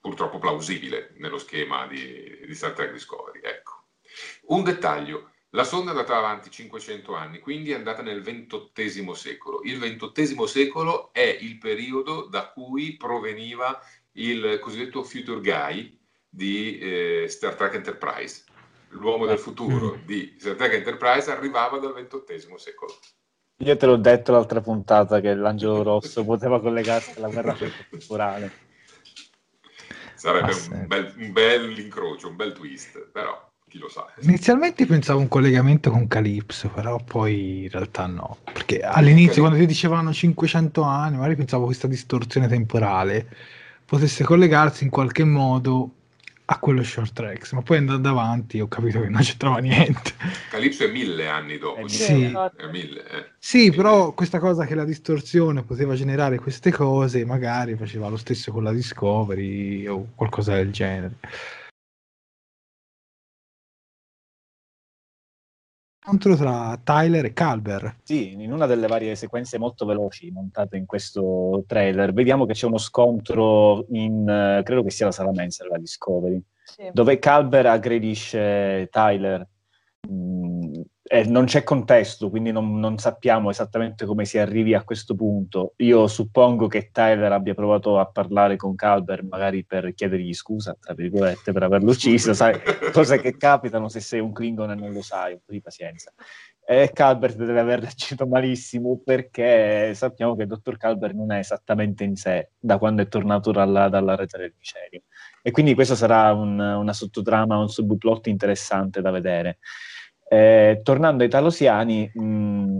purtroppo 0.00 0.38
plausibile 0.38 1.14
nello 1.18 1.38
schema 1.38 1.86
di, 1.86 2.46
di 2.46 2.54
Star 2.54 2.72
Trek 2.72 2.92
Discovery. 2.92 3.40
Ecco. 3.42 3.84
Un 4.46 4.64
dettaglio, 4.64 5.32
la 5.50 5.64
sonda 5.64 5.90
è 5.90 5.94
andata 5.94 6.16
avanti 6.16 6.50
500 6.50 7.14
anni, 7.14 7.38
quindi 7.38 7.72
è 7.72 7.74
andata 7.74 8.00
nel 8.00 8.22
XXVIII 8.22 9.14
secolo. 9.14 9.62
Il 9.62 9.78
XXVIII 9.78 10.46
secolo 10.48 11.12
è 11.12 11.38
il 11.40 11.58
periodo 11.58 12.26
da 12.26 12.48
cui 12.50 12.96
proveniva 12.96 13.78
il 14.12 14.58
cosiddetto 14.60 15.04
Future 15.04 15.40
Guy 15.40 15.99
di 16.30 16.78
eh, 16.78 17.26
Star 17.28 17.54
Trek 17.56 17.74
Enterprise. 17.74 18.44
L'uomo 18.90 19.26
del 19.26 19.38
futuro 19.38 19.96
mm. 19.96 20.06
di 20.06 20.36
Star 20.38 20.54
Trek 20.54 20.74
Enterprise 20.74 21.30
arrivava 21.30 21.78
dal 21.78 21.92
XXVIII 21.92 22.56
secolo. 22.56 22.94
Io 23.58 23.76
te 23.76 23.86
l'ho 23.86 23.96
detto 23.96 24.32
l'altra 24.32 24.60
puntata 24.60 25.20
che 25.20 25.34
l'angelo 25.34 25.82
rosso 25.84 26.24
poteva 26.24 26.60
collegarsi 26.60 27.18
alla 27.18 27.28
guerra 27.28 27.56
temporale. 27.90 28.68
Sarebbe 30.14 30.52
un 30.72 30.86
bel, 30.86 31.14
un 31.16 31.32
bel, 31.32 31.78
incrocio, 31.78 32.28
un 32.28 32.36
bel 32.36 32.52
twist, 32.52 33.08
però 33.10 33.50
chi 33.68 33.78
lo 33.78 33.88
sa. 33.88 34.06
Inizialmente 34.20 34.84
pensavo 34.84 35.20
un 35.20 35.28
collegamento 35.28 35.90
con 35.90 36.06
Calypso, 36.08 36.68
però 36.68 37.02
poi 37.02 37.62
in 37.62 37.70
realtà 37.70 38.06
no. 38.06 38.38
Perché 38.44 38.80
all'inizio, 38.80 39.40
quando 39.42 39.58
ti 39.58 39.66
dicevano 39.66 40.12
500 40.12 40.82
anni, 40.82 41.16
magari 41.16 41.36
pensavo 41.36 41.64
questa 41.64 41.86
distorsione 41.86 42.48
temporale 42.48 43.28
potesse 43.86 44.24
collegarsi 44.24 44.84
in 44.84 44.90
qualche 44.90 45.24
modo 45.24 45.99
a 46.52 46.58
quello 46.58 46.82
short 46.82 47.12
tracks, 47.12 47.52
ma 47.52 47.62
poi 47.62 47.76
andando 47.76 48.08
avanti 48.08 48.58
ho 48.58 48.66
capito 48.66 49.00
che 49.00 49.08
non 49.08 49.22
c'entrava 49.22 49.58
niente. 49.58 50.14
Calypso 50.50 50.84
è 50.84 50.90
mille 50.90 51.28
anni 51.28 51.58
dopo. 51.58 51.86
Sì, 51.86 52.24
è 52.24 52.66
mille, 52.70 53.08
eh. 53.08 53.30
sì 53.38 53.70
però 53.70 54.12
questa 54.14 54.40
cosa 54.40 54.66
che 54.66 54.74
la 54.74 54.84
distorsione 54.84 55.62
poteva 55.62 55.94
generare 55.94 56.38
queste 56.38 56.72
cose, 56.72 57.24
magari 57.24 57.76
faceva 57.76 58.08
lo 58.08 58.16
stesso 58.16 58.50
con 58.50 58.64
la 58.64 58.72
Discovery 58.72 59.86
o 59.86 60.08
qualcosa 60.16 60.54
del 60.54 60.72
genere. 60.72 61.18
Incontro 66.02 66.34
tra 66.34 66.80
Tyler 66.82 67.26
e 67.26 67.32
Calber. 67.34 67.96
Sì, 68.02 68.32
in 68.32 68.52
una 68.52 68.64
delle 68.64 68.86
varie 68.86 69.14
sequenze 69.14 69.58
molto 69.58 69.84
veloci 69.84 70.30
montate 70.30 70.78
in 70.78 70.86
questo 70.86 71.62
trailer, 71.66 72.14
vediamo 72.14 72.46
che 72.46 72.54
c'è 72.54 72.66
uno 72.66 72.78
scontro 72.78 73.84
in, 73.90 74.20
uh, 74.22 74.62
credo 74.62 74.82
che 74.82 74.90
sia 74.90 75.06
la 75.06 75.12
sala 75.12 75.30
mensa 75.30 75.62
della 75.62 75.78
Discovery, 75.78 76.42
sì. 76.64 76.88
dove 76.92 77.18
Calber 77.18 77.66
aggredisce 77.66 78.88
Tyler. 78.90 79.46
Mm, 80.10 80.80
eh, 81.12 81.24
non 81.24 81.46
c'è 81.46 81.64
contesto, 81.64 82.30
quindi 82.30 82.52
non, 82.52 82.78
non, 82.78 82.96
sappiamo 82.96 83.50
esattamente 83.50 84.06
come 84.06 84.24
si 84.24 84.38
arrivi 84.38 84.74
a 84.74 84.84
questo 84.84 85.16
punto. 85.16 85.72
Io 85.78 86.06
suppongo 86.06 86.68
che 86.68 86.90
Tyler 86.92 87.32
abbia 87.32 87.52
provato 87.52 87.98
a 87.98 88.06
parlare 88.06 88.54
con 88.54 88.76
Calber, 88.76 89.24
magari 89.24 89.64
per 89.64 89.92
chiedergli 89.92 90.32
scusa, 90.32 90.76
tra 90.78 90.94
virgolette, 90.94 91.50
per 91.50 91.64
averlo 91.64 91.90
ucciso, 91.90 92.32
sai, 92.32 92.54
cose 92.94 93.20
che 93.20 93.36
capitano 93.36 93.88
se 93.88 93.98
sei 93.98 94.20
un 94.20 94.32
Klingon 94.32 94.70
e 94.70 94.74
non 94.76 94.92
lo 94.92 95.02
sai, 95.02 95.32
un 95.32 95.40
po' 95.44 95.50
di 95.50 95.60
pazienza. 95.60 96.12
E 96.64 96.92
Calbert 96.92 97.34
deve 97.34 97.58
aver 97.58 97.80
reagito 97.80 98.28
malissimo 98.28 99.00
perché 99.04 99.92
sappiamo 99.94 100.36
che 100.36 100.42
il 100.42 100.48
dottor 100.48 100.76
Calbert 100.76 101.14
non 101.14 101.32
è 101.32 101.38
esattamente 101.38 102.04
in 102.04 102.14
sé 102.14 102.50
da 102.56 102.78
quando 102.78 103.02
è 103.02 103.08
tornato 103.08 103.50
dalla, 103.50 103.88
dalla 103.88 104.14
rete 104.14 104.38
del 104.38 104.54
micelio. 104.56 105.02
E 105.42 105.50
quindi 105.50 105.74
questo 105.74 105.96
sarà 105.96 106.32
un, 106.32 106.56
una 106.56 106.92
sottotrama, 106.92 107.58
un 107.58 107.68
subplot 107.68 108.28
interessante 108.28 109.00
da 109.00 109.10
vedere. 109.10 109.58
Eh, 110.32 110.80
tornando 110.84 111.24
ai 111.24 111.28
talosiani, 111.28 112.08
mh, 112.14 112.78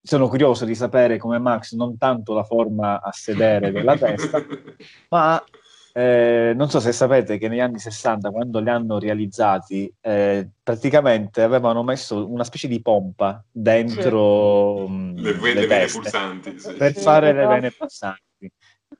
sono 0.00 0.26
curioso 0.28 0.64
di 0.64 0.74
sapere 0.74 1.18
come 1.18 1.38
Max 1.38 1.74
non 1.74 1.98
tanto 1.98 2.32
la 2.32 2.44
forma 2.44 3.02
a 3.02 3.12
sedere 3.12 3.70
della 3.72 3.98
testa, 3.98 4.42
ma 5.10 5.44
eh, 5.92 6.54
non 6.56 6.70
so 6.70 6.80
se 6.80 6.92
sapete 6.92 7.36
che 7.36 7.48
negli 7.48 7.60
anni 7.60 7.78
60, 7.78 8.30
quando 8.30 8.60
li 8.60 8.70
hanno 8.70 8.98
realizzati, 8.98 9.92
eh, 10.00 10.48
praticamente 10.62 11.42
avevano 11.42 11.82
messo 11.82 12.30
una 12.30 12.44
specie 12.44 12.68
di 12.68 12.80
pompa 12.80 13.44
dentro 13.50 14.86
sì. 14.86 15.20
le, 15.20 15.32
le, 15.32 15.54
le 15.54 15.66
vene 15.66 15.86
pulsanti 15.86 16.58
sì. 16.58 16.72
per 16.72 16.94
fare 16.94 17.34
le 17.34 17.46
vene 17.46 17.70
pulsanti. 17.70 18.50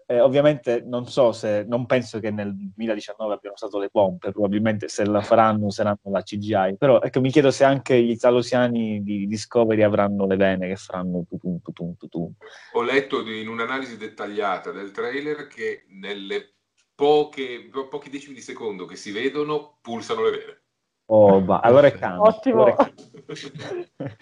Eh, 0.08 0.20
ovviamente 0.20 0.84
non 0.86 1.08
so 1.08 1.32
se, 1.32 1.64
non 1.66 1.84
penso 1.84 2.20
che 2.20 2.30
nel 2.30 2.54
2019 2.54 3.34
abbiano 3.34 3.56
usato 3.56 3.80
le 3.80 3.90
pompe, 3.90 4.30
probabilmente 4.30 4.86
se 4.86 5.04
la 5.04 5.20
faranno 5.20 5.66
useranno 5.66 5.98
la 6.04 6.22
CGI, 6.22 6.76
però 6.78 7.00
ecco, 7.00 7.20
mi 7.20 7.30
chiedo 7.30 7.50
se 7.50 7.64
anche 7.64 8.00
gli 8.00 8.16
talosiani 8.16 9.02
di 9.02 9.26
Discovery 9.26 9.82
avranno 9.82 10.24
le 10.26 10.36
vene 10.36 10.68
che 10.68 10.76
faranno 10.76 11.24
tutum, 11.28 11.58
tutum, 11.60 11.96
tutum. 11.96 12.32
Ho 12.74 12.82
letto 12.82 13.28
in 13.28 13.48
un'analisi 13.48 13.96
dettagliata 13.96 14.70
del 14.70 14.92
trailer 14.92 15.48
che 15.48 15.86
nelle 15.88 16.54
poche, 16.94 17.68
pochi 17.90 18.08
decimi 18.08 18.34
di 18.34 18.40
secondo 18.40 18.86
che 18.86 18.94
si 18.94 19.10
vedono 19.10 19.78
pulsano 19.80 20.22
le 20.22 20.30
vene. 20.30 20.60
Oh, 21.08 21.40
bah, 21.40 21.60
allora 21.60 21.88
è 21.88 21.92
canto. 21.92 22.22
Ottimo. 22.22 22.64
Allora 22.64 22.86
è 22.86 22.92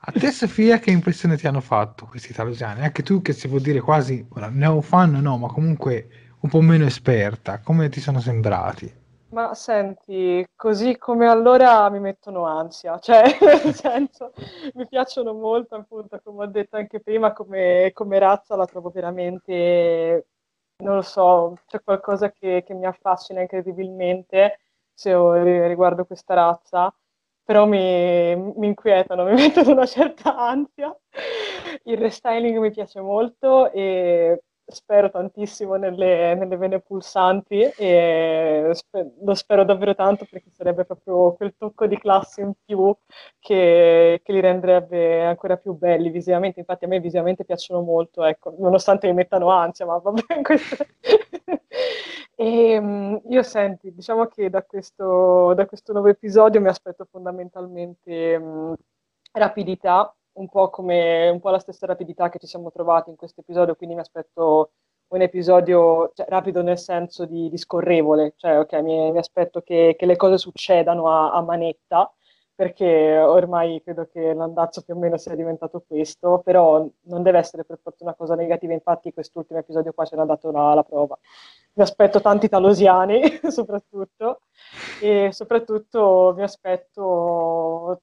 A 0.00 0.12
te 0.12 0.30
Sofia 0.30 0.78
che 0.78 0.92
impressione 0.92 1.36
ti 1.36 1.48
hanno 1.48 1.60
fatto 1.60 2.06
questi 2.06 2.32
talosiani? 2.32 2.82
Anche 2.82 3.02
tu 3.02 3.20
che 3.20 3.32
si 3.32 3.48
può 3.48 3.58
dire 3.58 3.80
quasi, 3.80 4.24
ora, 4.30 4.48
neo 4.48 4.80
fan 4.80 5.10
no, 5.10 5.36
ma 5.38 5.48
comunque 5.48 6.08
un 6.40 6.48
po' 6.48 6.60
meno 6.60 6.86
esperta, 6.86 7.58
come 7.60 7.88
ti 7.88 8.00
sono 8.00 8.20
sembrati? 8.20 8.90
Ma 9.30 9.54
senti, 9.54 10.46
così 10.54 10.96
come 10.96 11.26
allora 11.26 11.90
mi 11.90 11.98
mettono 11.98 12.44
ansia, 12.44 12.98
cioè 13.00 13.24
nel 13.42 13.74
senso 13.74 14.32
mi 14.74 14.86
piacciono 14.86 15.34
molto, 15.34 15.74
appunto, 15.74 16.20
come 16.22 16.44
ho 16.44 16.46
detto 16.46 16.76
anche 16.76 17.00
prima, 17.00 17.32
come, 17.32 17.90
come 17.92 18.18
razza 18.20 18.54
la 18.54 18.66
trovo 18.66 18.90
veramente, 18.90 20.28
non 20.84 20.94
lo 20.94 21.02
so, 21.02 21.58
c'è 21.66 21.82
qualcosa 21.82 22.30
che, 22.30 22.62
che 22.64 22.72
mi 22.72 22.86
affascina 22.86 23.40
incredibilmente 23.40 24.60
se 24.94 25.12
riguardo 25.66 26.04
questa 26.06 26.34
razza 26.34 26.94
però 27.48 27.64
mi, 27.64 28.36
mi 28.36 28.66
inquietano, 28.66 29.24
mi 29.24 29.32
mettono 29.40 29.70
una 29.72 29.86
certa 29.86 30.36
ansia. 30.36 30.94
Il 31.84 31.96
restyling 31.96 32.58
mi 32.58 32.70
piace 32.70 33.00
molto 33.00 33.72
e 33.72 34.42
spero 34.66 35.08
tantissimo 35.10 35.76
nelle, 35.76 36.34
nelle 36.34 36.56
vene 36.58 36.80
pulsanti 36.80 37.62
e 37.62 38.68
spe- 38.74 39.14
lo 39.24 39.32
spero 39.34 39.64
davvero 39.64 39.94
tanto 39.94 40.26
perché 40.28 40.50
sarebbe 40.52 40.84
proprio 40.84 41.32
quel 41.36 41.54
tocco 41.56 41.86
di 41.86 41.96
classe 41.96 42.42
in 42.42 42.52
più 42.66 42.94
che, 43.38 44.20
che, 44.22 44.32
li 44.32 44.40
renderebbe 44.40 45.22
ancora 45.24 45.56
più 45.56 45.72
belli 45.72 46.10
visivamente. 46.10 46.60
Infatti 46.60 46.84
a 46.84 46.88
me 46.88 47.00
visivamente 47.00 47.46
piacciono 47.46 47.80
molto, 47.80 48.24
ecco, 48.24 48.54
nonostante 48.58 49.06
mi 49.06 49.14
mettano 49.14 49.48
ansia, 49.48 49.86
ma 49.86 49.96
va 49.96 50.10
bene 50.10 50.42
questo. 50.44 50.84
E, 52.40 52.78
um, 52.78 53.20
io 53.30 53.42
senti, 53.42 53.92
diciamo 53.92 54.26
che 54.26 54.48
da 54.48 54.62
questo, 54.62 55.54
da 55.54 55.66
questo 55.66 55.92
nuovo 55.92 56.06
episodio 56.06 56.60
mi 56.60 56.68
aspetto 56.68 57.04
fondamentalmente 57.10 58.36
um, 58.36 58.76
rapidità 59.32 60.14
un 60.34 60.48
po' 60.48 60.70
come 60.70 61.28
un 61.30 61.40
po' 61.40 61.50
la 61.50 61.58
stessa 61.58 61.86
rapidità 61.86 62.28
che 62.28 62.38
ci 62.38 62.46
siamo 62.46 62.70
trovati 62.70 63.10
in 63.10 63.16
questo 63.16 63.40
episodio, 63.40 63.74
quindi 63.74 63.96
mi 63.96 64.02
aspetto 64.02 64.70
un 65.08 65.20
episodio 65.22 66.12
cioè, 66.14 66.26
rapido 66.28 66.62
nel 66.62 66.78
senso 66.78 67.24
di, 67.24 67.48
di 67.48 67.56
scorrevole, 67.56 68.34
cioè 68.36 68.58
ok, 68.60 68.72
mi, 68.82 69.10
mi 69.10 69.18
aspetto 69.18 69.60
che, 69.62 69.96
che, 69.98 70.06
le 70.06 70.16
cose 70.16 70.38
succedano 70.38 71.08
a, 71.10 71.32
a, 71.32 71.42
manetta, 71.42 72.12
perché 72.58 73.16
ormai 73.16 73.80
credo 73.84 74.08
che 74.12 74.34
l'andazzo 74.34 74.82
più 74.82 74.94
o 74.94 74.98
meno 74.98 75.16
sia 75.16 75.36
diventato 75.36 75.84
questo, 75.86 76.40
però 76.44 76.84
non 77.02 77.22
deve 77.22 77.38
essere 77.38 77.64
per 77.64 77.78
forza 77.80 78.02
una 78.02 78.16
cosa 78.16 78.34
negativa, 78.34 78.72
infatti 78.72 79.12
quest'ultimo 79.12 79.60
episodio 79.60 79.92
qua 79.92 80.04
ce 80.04 80.16
l'ha 80.16 80.24
dato 80.24 80.50
la, 80.50 80.74
la 80.74 80.82
prova. 80.82 81.16
Mi 81.74 81.84
aspetto 81.84 82.20
tanti 82.20 82.48
talosiani, 82.48 83.20
soprattutto, 83.48 84.40
e 85.00 85.28
soprattutto 85.30 86.32
mi 86.36 86.42
aspetto 86.42 88.00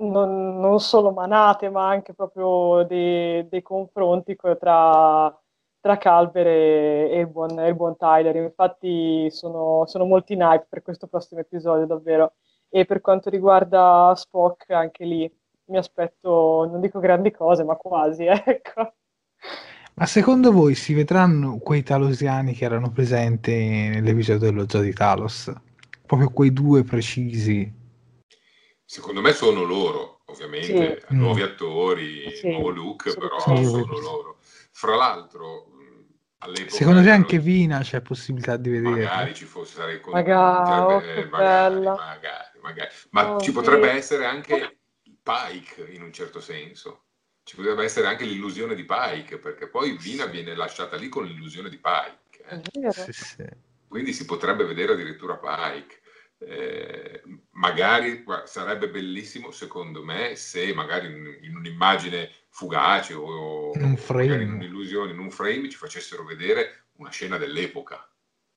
non, 0.00 0.58
non, 0.58 0.80
solo 0.80 1.12
manate, 1.12 1.70
ma 1.70 1.88
anche 1.88 2.12
proprio 2.12 2.82
dei, 2.88 3.46
dei 3.46 3.62
confronti 3.62 4.34
tra, 4.58 5.32
tra 5.80 5.96
Calver 5.96 6.46
e, 6.48 7.20
il 7.20 7.28
buon, 7.28 7.56
il 7.64 7.76
buon, 7.76 7.96
Tyler. 7.96 8.34
Infatti 8.34 9.30
sono, 9.30 9.86
sono 9.86 10.06
molti 10.06 10.32
in 10.32 10.40
hype 10.40 10.66
per 10.68 10.82
questo 10.82 11.06
prossimo 11.06 11.40
episodio, 11.40 11.86
davvero. 11.86 12.34
E 12.68 12.84
per 12.84 13.00
quanto 13.00 13.30
riguarda 13.30 14.12
Spock, 14.16 14.70
anche 14.70 15.04
lì 15.04 15.30
mi 15.66 15.76
aspetto, 15.76 16.68
non 16.70 16.80
dico 16.80 16.98
grandi 16.98 17.30
cose, 17.30 17.64
ma 17.64 17.76
quasi, 17.76 18.24
ecco. 18.26 18.94
Ma 19.94 20.06
secondo 20.06 20.52
voi 20.52 20.74
si 20.74 20.92
vedranno 20.92 21.58
quei 21.58 21.82
talosiani 21.82 22.52
che 22.52 22.64
erano 22.64 22.90
presenti 22.90 23.52
nell'episodio 23.52 24.50
dello 24.50 24.66
Zoo 24.68 24.82
di 24.82 24.92
Talos? 24.92 25.52
Proprio 26.04 26.30
quei 26.30 26.52
due 26.52 26.84
precisi 26.84 27.84
Secondo 28.88 29.20
me 29.20 29.32
sono 29.32 29.64
loro, 29.64 30.20
ovviamente, 30.26 31.00
sì. 31.08 31.14
nuovi 31.16 31.42
attori, 31.42 32.30
sì. 32.30 32.50
nuovo 32.50 32.70
look, 32.70 33.10
sì. 33.10 33.18
però 33.18 33.40
sono 33.40 33.84
loro. 33.98 34.36
Fra 34.70 34.94
l'altro, 34.94 35.65
all'epoca... 36.38 36.70
Secondo 36.70 37.02
te 37.02 37.10
anche 37.10 37.38
Vina 37.38 37.80
c'è 37.80 38.00
possibilità 38.00 38.56
di 38.56 38.70
vedere? 38.70 39.04
Magari 39.04 39.34
ci 39.34 39.44
fosse, 39.44 39.76
sarei 39.76 40.00
con... 40.00 40.12
magari, 40.12 40.92
oh, 40.92 41.00
magari, 41.30 41.84
magari, 41.84 42.58
magari, 42.60 42.90
Ma 43.10 43.34
oh, 43.34 43.40
ci 43.40 43.52
potrebbe 43.52 43.90
essere 43.90 44.26
anche 44.26 44.78
Pike, 45.22 45.90
in 45.90 46.02
un 46.02 46.12
certo 46.12 46.40
senso. 46.40 47.02
Ci 47.42 47.56
potrebbe 47.56 47.84
essere 47.84 48.06
anche 48.06 48.24
l'illusione 48.24 48.74
di 48.74 48.84
Pike, 48.84 49.38
perché 49.38 49.68
poi 49.68 49.96
Vina 49.96 50.26
viene 50.26 50.54
lasciata 50.54 50.96
lì 50.96 51.08
con 51.08 51.24
l'illusione 51.24 51.68
di 51.68 51.78
Pike. 51.78 52.64
Eh? 53.38 53.56
Quindi 53.88 54.12
si 54.12 54.24
potrebbe 54.24 54.64
vedere 54.64 54.92
addirittura 54.92 55.36
Pike. 55.36 56.00
Eh, 56.38 57.22
magari 57.52 58.22
sarebbe 58.44 58.90
bellissimo 58.90 59.50
secondo 59.50 60.04
me 60.04 60.36
se 60.36 60.74
magari 60.74 61.06
in, 61.06 61.38
in 61.40 61.56
un'immagine 61.56 62.30
fugace 62.50 63.14
o 63.14 63.72
in 63.74 63.82
un 63.82 63.96
frame. 63.96 64.42
in 64.42 64.52
un'illusione, 64.52 65.12
in 65.12 65.18
un 65.18 65.30
frame 65.30 65.70
ci 65.70 65.76
facessero 65.76 66.24
vedere 66.24 66.88
una 66.96 67.10
scena 67.10 67.38
dell'epoca. 67.38 68.06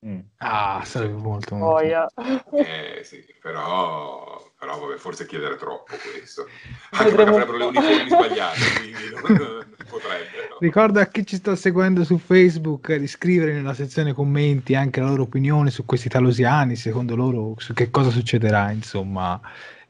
Mm. 0.06 0.20
Ah, 0.38 0.82
sarebbe 0.86 1.12
molto, 1.12 1.54
molto. 1.54 1.74
Oh, 1.74 1.82
yeah. 1.82 2.06
eh, 2.52 3.04
sì, 3.04 3.22
però, 3.38 4.42
però 4.58 4.78
vabbè, 4.78 4.96
forse 4.96 5.26
chiedere 5.26 5.56
troppo 5.56 5.94
questo. 6.10 6.46
Anche 6.92 7.14
perché 7.14 7.30
avrebbero 7.30 7.58
le 7.58 7.64
uniformi 7.64 8.08
sbagliate, 8.08 8.60
quindi 8.78 9.10
non, 9.12 9.36
non 9.36 9.66
potrebbe. 9.90 10.48
No? 10.48 10.56
Ricordo 10.58 11.00
a 11.00 11.06
chi 11.06 11.26
ci 11.26 11.36
sta 11.36 11.54
seguendo 11.54 12.02
su 12.04 12.16
Facebook 12.16 12.94
di 12.94 13.06
scrivere 13.06 13.52
nella 13.52 13.74
sezione 13.74 14.14
commenti 14.14 14.74
anche 14.74 15.00
la 15.00 15.08
loro 15.08 15.24
opinione 15.24 15.68
su 15.70 15.84
questi 15.84 16.08
talosiani, 16.08 16.76
secondo 16.76 17.14
loro 17.14 17.54
su 17.58 17.74
che 17.74 17.90
cosa 17.90 18.08
succederà, 18.08 18.70
insomma, 18.70 19.38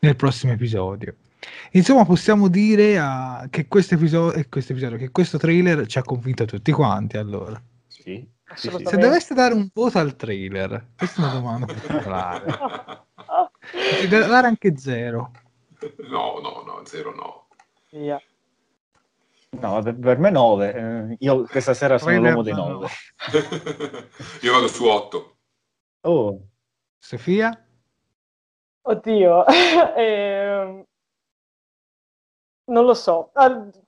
nel 0.01 0.17
prossimo 0.17 0.53
episodio. 0.53 1.15
Insomma, 1.71 2.05
possiamo 2.05 2.49
dire 2.49 2.99
uh, 2.99 3.49
che 3.49 3.69
questo 3.69 3.95
episodio, 3.95 4.45
questo 4.49 4.73
episodio, 4.73 4.99
che 4.99 5.11
questo 5.11 5.39
trailer 5.39 5.87
ci 5.87 5.99
ha 5.99 6.03
convinto 6.03 6.45
tutti 6.47 6.73
quanti, 6.73 7.17
allora. 7.17 7.63
Sì. 7.87 8.39
Se 8.55 8.97
doveste 8.97 9.35
dare 9.35 9.55
un 9.55 9.69
voto 9.73 9.99
al 9.99 10.17
trailer, 10.17 10.89
questa 10.97 11.23
è 11.23 11.25
una 11.25 11.35
domanda 11.35 11.67
particolare. 11.67 12.59
Ti 14.01 14.09
deve 14.09 14.27
dare 14.27 14.47
anche 14.47 14.77
zero. 14.77 15.31
No, 16.09 16.41
no, 16.41 16.63
no, 16.67 16.83
zero 16.85 17.15
no. 17.15 17.49
Yeah. 17.91 18.21
No, 19.51 19.83
per 19.83 20.19
me 20.19 20.31
9. 20.31 20.75
Eh, 20.75 21.17
io 21.21 21.45
questa 21.45 21.75
sera 21.75 21.99
sono 21.99 22.11
Trailer 22.11 22.33
l'uomo 22.33 22.43
dei 22.43 22.55
9. 22.55 22.89
io 24.43 24.53
vado 24.53 24.69
su 24.69 24.85
8. 24.85 25.37
Oh. 26.03 26.41
Sofia? 26.99 27.67
Oddio. 28.83 29.45
eh, 29.97 30.87
non 32.67 32.85
lo 32.85 32.95
so, 32.95 33.33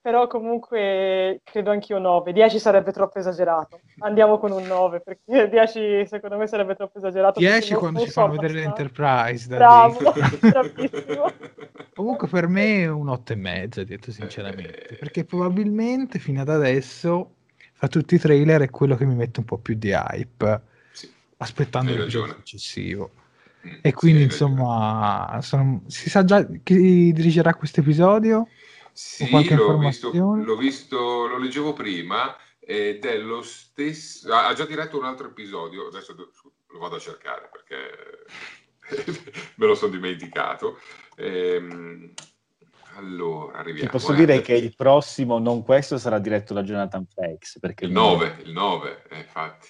però 0.00 0.26
comunque 0.26 1.40
credo 1.44 1.70
anch'io 1.70 1.98
9. 1.98 2.32
10 2.32 2.58
sarebbe 2.58 2.92
troppo 2.92 3.18
esagerato. 3.18 3.80
Andiamo 4.00 4.38
con 4.38 4.50
un 4.50 4.64
9 4.64 5.00
perché 5.00 5.48
10 5.48 6.06
secondo 6.06 6.36
me 6.36 6.46
sarebbe 6.46 6.74
troppo 6.74 6.98
esagerato. 6.98 7.38
10 7.38 7.74
quando 7.74 8.00
ci 8.00 8.10
fanno 8.10 8.32
vedere 8.32 8.54
l'Enterprise. 8.54 9.48
Da 9.48 9.56
Bravo, 9.56 9.98
bravissimo. 10.40 11.32
comunque 11.94 12.26
per 12.26 12.48
me 12.48 12.82
è 12.82 12.88
un 12.88 13.08
8 13.08 13.32
e 13.32 13.36
mezzo, 13.36 13.84
detto 13.84 14.10
sinceramente, 14.10 14.96
perché 14.98 15.24
probabilmente 15.24 16.18
fino 16.18 16.40
ad 16.40 16.48
adesso 16.48 17.34
fra 17.74 17.88
tutti 17.88 18.16
i 18.16 18.18
trailer 18.18 18.62
è 18.62 18.70
quello 18.70 18.96
che 18.96 19.04
mi 19.04 19.14
mette 19.14 19.40
un 19.40 19.46
po' 19.46 19.58
più 19.58 19.74
di 19.74 19.90
hype, 19.90 20.62
sì. 20.92 21.08
aspettando 21.38 21.92
il 21.92 22.08
gioco 22.08 22.34
successivo. 22.34 23.10
Mm, 23.66 23.78
e 23.82 23.92
quindi 23.92 24.20
sì, 24.20 24.24
insomma 24.26 25.38
sono... 25.42 25.82
si 25.86 26.10
sa 26.10 26.24
già 26.24 26.44
chi 26.62 27.12
dirigerà 27.12 27.54
questo 27.54 27.80
episodio? 27.80 28.48
Sì, 28.92 29.54
l'ho 29.54 29.78
visto, 29.78 30.10
l'ho 30.12 30.56
visto, 30.56 31.26
lo 31.26 31.38
leggevo 31.38 31.72
prima 31.72 32.36
ed 32.58 33.04
è 33.04 33.16
lo 33.18 33.42
stesso. 33.42 34.32
Ha 34.32 34.52
già 34.52 34.66
diretto 34.66 34.98
un 34.98 35.04
altro 35.04 35.28
episodio, 35.28 35.88
adesso 35.88 36.14
lo 36.14 36.78
vado 36.78 36.96
a 36.96 37.00
cercare 37.00 37.48
perché 37.50 38.26
me 39.56 39.66
lo 39.66 39.74
sono 39.74 39.92
dimenticato. 39.92 40.78
Ehm, 41.16 42.12
allora, 42.96 43.58
arriviamo. 43.58 43.86
Ti 43.86 43.96
posso 43.96 44.12
eh, 44.12 44.16
dire 44.16 44.42
che 44.42 44.54
il 44.54 44.74
prossimo, 44.76 45.38
non 45.38 45.62
questo, 45.62 45.98
sarà 45.98 46.18
diretto 46.18 46.52
da 46.52 46.62
Jonathan 46.62 47.06
Frakes. 47.06 47.58
Perché 47.58 47.86
il 47.86 47.92
9, 47.92 48.42
il 48.44 48.52
9, 48.52 49.04
eh, 49.08 49.18
infatti. 49.18 49.68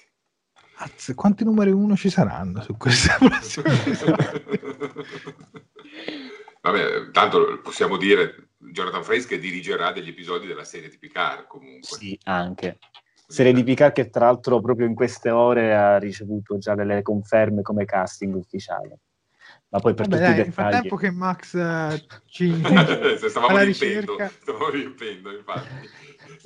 Azz, 0.76 1.12
quanti 1.14 1.44
numeri 1.44 1.70
1 1.70 1.96
ci 1.96 2.10
saranno 2.10 2.60
su 2.62 2.76
questa 2.76 3.16
prossima? 3.18 3.70
Vabbè, 6.62 7.10
tanto 7.10 7.60
possiamo 7.60 7.97
dire 7.97 8.51
Jonathan 8.56 9.02
Frakes 9.02 9.26
che 9.26 9.40
dirigerà 9.40 9.90
degli 9.90 10.09
episodi 10.09 10.47
della 10.47 10.64
serie 10.64 10.89
di 10.89 10.97
Picard 10.97 11.48
comunque. 11.48 11.98
Sì, 11.98 12.18
anche. 12.24 12.78
Serie 13.26 13.52
di 13.52 13.64
Picard 13.64 13.93
che 13.93 14.10
tra 14.10 14.26
l'altro 14.26 14.60
proprio 14.60 14.86
in 14.86 14.94
queste 14.94 15.30
ore 15.30 15.74
ha 15.74 15.98
ricevuto 15.98 16.59
già 16.59 16.76
delle 16.76 17.02
conferme 17.02 17.62
come 17.62 17.84
casting 17.84 18.36
ufficiale. 18.36 19.01
Ma 19.70 19.80
poi 19.80 19.94
per 19.94 20.06
Vabbè, 20.06 20.22
tutti 20.22 20.34
dai, 20.34 20.40
i 20.40 20.44
dettagli... 20.44 20.80
tempo 20.80 20.97
che 20.97 21.10
Max 21.10 21.52
uh, 21.55 22.06
ci... 22.26 22.55
stavamo 23.28 23.59
riempendo, 23.59 24.16
stavamo 24.40 24.68
riempendo, 24.68 25.34
infatti. 25.34 25.90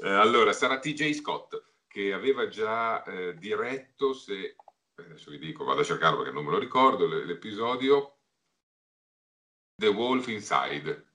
Eh, 0.02 0.08
allora, 0.08 0.52
sarà 0.52 0.78
TJ 0.78 1.12
Scott 1.12 1.62
che 1.86 2.12
aveva 2.12 2.48
già 2.48 3.02
eh, 3.02 3.34
diretto, 3.36 4.14
se 4.14 4.56
adesso 4.94 5.30
vi 5.30 5.38
dico, 5.38 5.64
vado 5.64 5.80
a 5.80 5.84
cercarlo 5.84 6.18
perché 6.18 6.32
non 6.32 6.44
me 6.44 6.52
lo 6.52 6.58
ricordo, 6.58 7.06
l'episodio 7.06 8.15
The 9.76 9.88
Wolf 9.88 10.26
Inside 10.28 11.06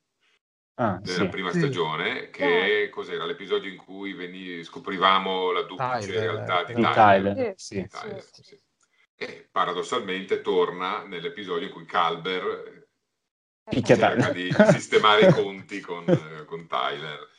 ah, 0.76 1.00
della 1.02 1.24
sì, 1.24 1.30
prima 1.30 1.52
sì. 1.52 1.60
stagione, 1.60 2.30
che 2.30 2.88
oh. 2.88 2.94
cos'era 2.94 3.26
l'episodio 3.26 3.70
in 3.70 3.78
cui 3.78 4.14
veni, 4.14 4.64
scoprivamo 4.64 5.52
la 5.52 5.64
duplice 5.64 6.20
realtà 6.20 6.64
di, 6.64 6.76
di 6.76 6.82
Tyler. 6.82 7.34
Tyler. 7.34 7.54
Sì, 7.58 7.88
Tyler 7.88 8.24
e 9.22 9.48
paradossalmente 9.52 10.42
torna 10.42 11.04
nell'episodio 11.04 11.68
in 11.68 11.74
cui 11.74 11.86
Calber 11.86 12.88
eh, 13.70 13.84
cerca 13.84 14.32
di 14.32 14.52
sistemare 14.72 15.28
i 15.28 15.32
conti 15.32 15.80
con, 15.80 16.04
con 16.48 16.66
Tyler, 16.66 17.30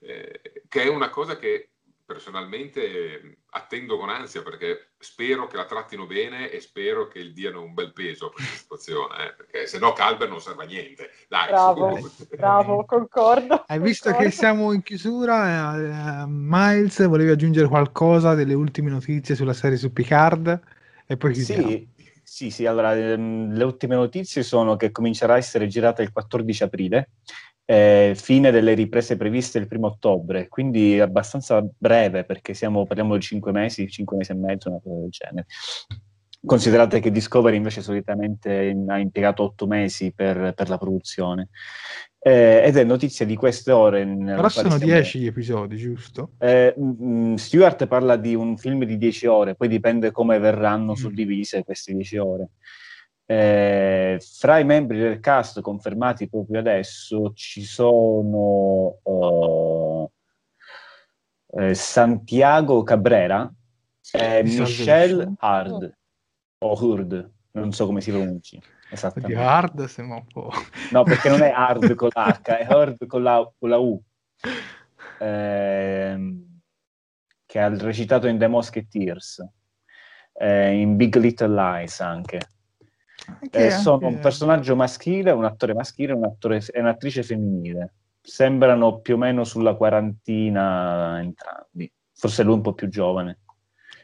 eh, 0.00 0.64
che 0.68 0.82
è 0.82 0.88
una 0.88 1.08
cosa 1.08 1.38
che 1.38 1.69
personalmente 2.10 3.38
attendo 3.50 3.96
con 3.96 4.08
ansia 4.08 4.42
perché 4.42 4.94
spero 4.98 5.46
che 5.46 5.56
la 5.56 5.64
trattino 5.64 6.06
bene 6.06 6.50
e 6.50 6.60
spero 6.60 7.06
che 7.06 7.30
diano 7.30 7.62
un 7.62 7.72
bel 7.72 7.92
peso 7.92 8.26
a 8.26 8.30
questa 8.32 8.56
situazione, 8.56 9.26
eh, 9.26 9.34
perché 9.34 9.66
se 9.68 9.78
no 9.78 9.92
Calber 9.92 10.28
non 10.28 10.40
serve 10.40 10.64
a 10.64 10.66
niente. 10.66 11.10
Dai, 11.28 11.50
bravo, 11.50 12.00
bravo, 12.36 12.84
concordo. 12.86 13.62
Hai 13.64 13.78
visto 13.78 14.08
concordo. 14.10 14.28
che 14.28 14.34
siamo 14.34 14.72
in 14.72 14.82
chiusura? 14.82 16.22
Eh, 16.22 16.24
Miles, 16.26 17.06
volevi 17.06 17.30
aggiungere 17.30 17.68
qualcosa 17.68 18.34
delle 18.34 18.54
ultime 18.54 18.90
notizie 18.90 19.36
sulla 19.36 19.52
serie 19.52 19.76
su 19.76 19.92
Picard? 19.92 20.60
E 21.06 21.16
poi 21.16 21.32
chiudiamo. 21.32 21.68
Sì, 21.68 21.88
sì, 22.24 22.50
sì, 22.50 22.66
allora 22.66 22.96
ehm, 22.96 23.52
le 23.52 23.64
ultime 23.64 23.94
notizie 23.94 24.42
sono 24.42 24.74
che 24.74 24.90
comincerà 24.90 25.34
a 25.34 25.38
essere 25.38 25.68
girata 25.68 26.02
il 26.02 26.10
14 26.10 26.64
aprile 26.64 27.10
eh, 27.70 28.14
fine 28.16 28.50
delle 28.50 28.74
riprese 28.74 29.16
previste 29.16 29.58
il 29.58 29.68
primo 29.68 29.86
ottobre, 29.86 30.48
quindi 30.48 30.98
abbastanza 30.98 31.64
breve 31.78 32.24
perché 32.24 32.52
siamo, 32.52 32.84
parliamo 32.84 33.14
di 33.14 33.20
cinque 33.20 33.52
mesi, 33.52 33.88
cinque 33.88 34.16
mesi 34.16 34.32
e 34.32 34.34
mezzo, 34.34 34.70
una 34.70 34.80
cosa 34.82 35.00
del 35.00 35.10
genere. 35.10 35.46
Considerate 36.44 36.98
che 36.98 37.12
Discovery 37.12 37.56
invece 37.56 37.80
solitamente 37.80 38.74
ha 38.88 38.98
impiegato 38.98 39.44
otto 39.44 39.68
mesi 39.68 40.12
per, 40.12 40.52
per 40.52 40.68
la 40.68 40.78
produzione. 40.78 41.50
Eh, 42.18 42.62
ed 42.64 42.76
è 42.76 42.82
notizia 42.82 43.24
di 43.24 43.36
queste 43.36 43.70
ore. 43.70 44.04
Però 44.04 44.48
sono 44.48 44.76
dieci 44.76 45.20
gli 45.20 45.26
episodi, 45.26 45.76
giusto? 45.76 46.32
Eh, 46.38 46.74
mh, 46.76 47.34
Stewart 47.34 47.86
parla 47.86 48.16
di 48.16 48.34
un 48.34 48.56
film 48.56 48.84
di 48.84 48.98
dieci 48.98 49.26
ore, 49.26 49.54
poi 49.54 49.68
dipende 49.68 50.10
come 50.10 50.40
verranno 50.40 50.92
mm. 50.92 50.96
suddivise 50.96 51.62
queste 51.62 51.94
dieci 51.94 52.16
ore. 52.16 52.48
Eh, 53.30 54.20
fra 54.20 54.58
i 54.58 54.64
membri 54.64 54.98
del 54.98 55.20
cast 55.20 55.60
confermati 55.60 56.28
proprio 56.28 56.58
adesso 56.58 57.30
ci 57.32 57.62
sono 57.62 58.98
uh, 59.04 60.10
eh, 61.52 61.72
Santiago 61.72 62.82
Cabrera 62.82 63.48
e 64.10 64.42
Michelle 64.42 65.32
Hard 65.38 65.96
o 66.58 66.84
Hurd, 66.84 67.32
non 67.52 67.70
so 67.70 67.86
come 67.86 68.00
si 68.00 68.10
pronunci. 68.10 68.60
Di 69.14 69.34
hard 69.34 69.84
sembra 69.84 70.16
un 70.16 70.26
po'. 70.26 70.50
No, 70.90 71.04
perché 71.04 71.28
non 71.28 71.42
è 71.42 71.52
hard 71.54 71.94
con 71.94 72.08
l'H, 72.08 72.40
è 72.42 72.66
hard 72.68 73.06
con 73.06 73.22
la, 73.22 73.48
con 73.56 73.68
la 73.68 73.78
U. 73.78 74.02
Eh, 75.20 76.44
che 77.46 77.60
ha 77.60 77.68
recitato 77.68 78.26
in 78.26 78.38
The 78.38 78.48
Musketeers, 78.48 79.40
eh, 80.32 80.72
in 80.72 80.96
Big 80.96 81.14
Little 81.14 81.54
Lies 81.54 82.00
anche. 82.00 82.40
Eh, 83.50 83.70
sono 83.70 84.06
un 84.06 84.18
personaggio 84.18 84.76
maschile, 84.76 85.30
un 85.30 85.44
attore 85.44 85.74
maschile 85.74 86.12
un 86.12 86.24
attore, 86.24 86.62
e 86.72 86.80
un'attrice 86.80 87.22
femminile. 87.22 87.94
Sembrano 88.20 89.00
più 89.00 89.14
o 89.14 89.18
meno 89.18 89.44
sulla 89.44 89.74
quarantina 89.74 91.20
entrambi. 91.20 91.90
Forse 92.12 92.42
lui 92.42 92.54
un 92.54 92.60
po' 92.60 92.74
più 92.74 92.88
giovane. 92.88 93.38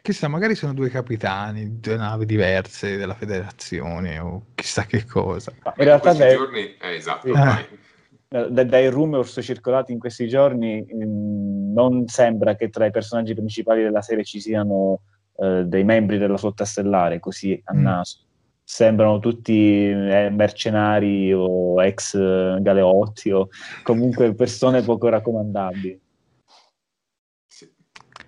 Chissà, 0.03 0.29
magari 0.29 0.55
sono 0.55 0.73
due 0.73 0.89
capitani, 0.89 1.81
due 1.81 1.97
navi 1.97 2.27
diverse 2.27 2.97
della 2.97 3.15
federazione 3.15 4.19
o 4.19 4.47
chissà 4.55 4.85
che 4.85 5.05
cosa. 5.05 5.53
Ma 5.65 5.75
in 5.77 5.85
realtà 5.85 6.15
questi 6.15 6.23
dai, 6.23 6.37
giorni... 6.37 6.77
Eh, 6.81 6.95
esatto, 6.95 7.27
eh. 7.27 8.49
Dai, 8.51 8.67
dai 8.67 8.89
rumors 8.89 9.39
circolati 9.41 9.93
in 9.93 9.99
questi 9.99 10.29
giorni 10.29 10.81
mh, 10.81 11.05
mm, 11.05 11.73
non 11.73 12.07
sembra 12.07 12.55
che 12.57 12.71
tra 12.71 12.87
i 12.87 12.91
personaggi 12.91 13.35
principali 13.35 13.83
della 13.83 14.03
serie 14.03 14.25
ci 14.25 14.41
siano 14.41 15.01
eh, 15.39 15.65
dei 15.65 15.85
membri 15.85 16.19
della 16.19 16.37
flotta 16.37 16.65
stellare, 16.65 17.21
così 17.21 17.61
a 17.65 17.75
mm. 17.75 17.83
naso 17.83 18.26
sembrano 18.69 19.21
tutti 19.21 19.89
eh, 19.89 20.29
mercenari 20.29 21.33
o 21.33 21.81
ex 21.85 22.15
eh, 22.15 22.59
galeotti 22.61 23.31
o 23.31 23.49
comunque 23.85 24.35
persone 24.35 24.83
poco 24.83 25.09
raccomandabili. 25.09 26.01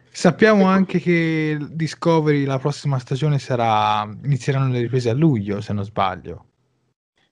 Sappiamo 0.09 0.67
anche 0.67 1.01
che 1.01 1.59
Discovery 1.73 2.45
la 2.45 2.59
prossima 2.59 3.01
stagione 3.01 3.41
sarà 3.41 4.09
inizieranno 4.25 4.73
le 4.73 4.81
riprese 4.81 5.11
a 5.11 5.15
luglio, 5.15 5.61
se 5.61 5.73
non 5.73 5.85
sbaglio. 5.85 6.47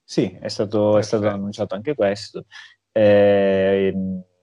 Sì, 0.03 0.37
è 0.39 0.49
stato, 0.49 0.97
è 0.97 1.01
stato 1.01 1.29
annunciato 1.29 1.75
anche 1.75 1.95
questo. 1.95 2.45
Eh, 2.91 3.93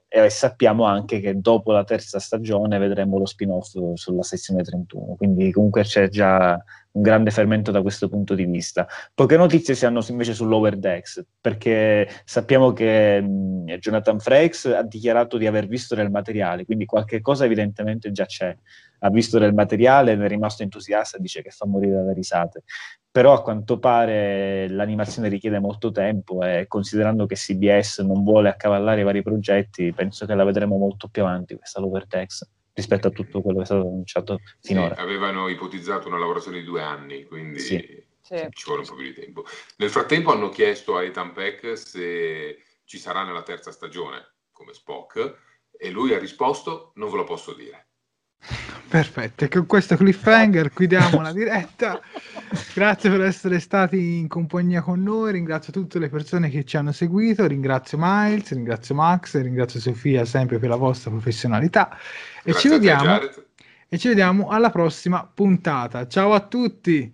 e 0.09 0.31
sappiamo 0.31 0.85
anche 0.85 1.21
che 1.21 1.39
dopo 1.39 1.73
la 1.73 1.85
terza 1.85 2.19
stagione 2.19 2.79
vedremo 2.79 3.19
lo 3.19 3.27
spin-off 3.27 3.95
sulla 3.95 4.23
sezione 4.23 4.63
31, 4.63 5.17
quindi 5.17 5.51
comunque 5.51 5.83
c'è 5.83 6.09
già 6.09 6.63
un 6.95 7.03
grande 7.03 7.31
fermento 7.31 7.71
da 7.71 7.83
questo 7.83 8.09
punto 8.09 8.35
di 8.35 8.45
vista. 8.45 8.87
Poche 9.13 9.37
notizie 9.37 9.75
si 9.75 9.85
hanno 9.85 10.05
invece 10.09 10.33
sull'Over 10.33 10.77
Decks, 10.77 11.25
perché 11.41 12.09
sappiamo 12.25 12.73
che 12.73 13.21
mh, 13.21 13.77
Jonathan 13.79 14.21
Frakes 14.21 14.67
ha 14.67 14.83
dichiarato 14.83 15.37
di 15.37 15.47
aver 15.47 15.67
visto 15.67 15.95
del 15.95 16.11
materiale, 16.11 16.65
quindi 16.65 16.85
qualche 16.85 17.21
cosa 17.21 17.45
evidentemente 17.45 18.13
già 18.13 18.27
c'è. 18.27 18.57
Ha 19.01 19.11
visto 19.11 19.39
del 19.39 19.55
materiale, 19.55 20.13
è 20.13 20.29
rimasto 20.29 20.63
entusiasta, 20.63 21.19
dice 21.19 21.43
che 21.43 21.51
fa 21.51 21.67
morire 21.67 21.97
dalle 21.97 22.15
risate. 22.15 22.63
Però 23.11 23.33
a 23.33 23.43
quanto 23.43 23.79
pare 23.79 24.69
l'animazione 24.69 25.29
richiede 25.29 25.59
molto 25.59 25.91
tempo 25.91 26.43
e 26.43 26.67
considerando 26.69 27.27
che 27.27 27.35
CBS 27.35 28.01
non 28.01 28.25
vuole 28.25 28.49
accavallare 28.49 29.01
i 29.01 29.05
vari 29.05 29.23
progetti, 29.23 29.93
penso 29.93 30.27
che 30.27 30.35
la 30.35 30.45
vedremo 30.45 30.79
molto 30.79 31.09
più 31.09 31.23
avanti 31.23 31.57
questa 31.57 31.81
Lower 31.81 32.07
Decks 32.07 32.49
rispetto 32.75 33.09
a 33.09 33.11
tutto 33.11 33.41
quello 33.41 33.59
che 33.59 33.63
è 33.63 33.67
stato 33.67 33.83
annunciato 33.83 34.41
finora. 34.61 34.95
Sì, 34.95 35.01
avevano 35.01 35.49
ipotizzato 35.49 36.09
una 36.09 36.19
lavorazione 36.19 36.59
di 36.59 36.65
due 36.65 36.83
anni, 36.83 37.25
quindi 37.25 37.61
sì. 37.61 37.79
ci 38.21 38.65
vuole 38.67 38.83
un 38.83 38.87
po' 38.87 38.95
più 38.95 39.05
di 39.05 39.15
tempo. 39.15 39.45
Nel 39.77 39.91
frattempo 39.91 40.33
hanno 40.33 40.49
chiesto 40.49 40.97
a 40.97 41.05
Ethan 41.05 41.33
Peck 41.33 41.79
se 41.79 42.59
ci 42.85 42.99
sarà 42.99 43.25
nella 43.25 43.43
terza 43.43 43.71
stagione 43.71 44.35
come 44.51 44.75
Spock 44.75 45.37
e 45.77 45.91
lui 45.91 46.15
ha 46.15 46.19
risposto 46.19 46.93
non 46.97 47.11
ve 47.11 47.17
lo 47.17 47.25
posso 47.25 47.55
dire. 47.55 47.87
Perfetto, 48.87 49.45
e 49.45 49.49
con 49.49 49.67
questo 49.67 49.97
cliffhanger 49.97 50.73
chiudiamo 50.73 51.21
la 51.21 51.33
diretta. 51.33 52.01
Grazie 52.75 53.11
per 53.11 53.23
essere 53.23 53.59
stati 53.59 54.19
in 54.19 54.29
compagnia 54.29 54.83
con 54.83 55.03
noi. 55.03 55.33
Ringrazio 55.33 55.73
tutte 55.73 55.99
le 55.99 56.09
persone 56.09 56.51
che 56.51 56.65
ci 56.65 56.77
hanno 56.77 56.93
seguito. 56.93 57.47
Ringrazio 57.47 57.99
Miles, 58.01 58.53
ringrazio 58.53 58.95
Max, 58.95 59.41
ringrazio 59.41 59.81
Sofia 59.81 60.25
sempre 60.25 60.59
per 60.59 60.69
la 60.69 60.77
vostra 60.77 61.11
professionalità. 61.11 61.97
E 62.47 62.53
ci, 62.53 62.69
vediamo, 62.69 63.21
e 63.89 63.97
ci 63.97 64.09
vediamo 64.09 64.49
alla 64.49 64.69
prossima 64.69 65.27
puntata. 65.27 66.07
Ciao 66.07 66.35
a 66.35 66.47
tutti! 66.47 67.11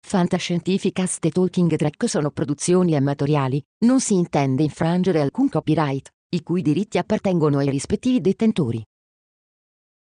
Fantascientificast 0.00 1.22
e 1.26 1.30
Talking 1.30 1.76
Track 1.76 2.08
sono 2.08 2.30
produzioni 2.30 2.96
amatoriali, 2.96 3.62
non 3.84 4.00
si 4.00 4.14
intende 4.14 4.62
infrangere 4.62 5.20
alcun 5.20 5.50
copyright, 5.50 6.08
i 6.30 6.42
cui 6.42 6.62
diritti 6.62 6.96
appartengono 6.96 7.58
ai 7.58 7.68
rispettivi 7.68 8.22
detentori. 8.22 8.82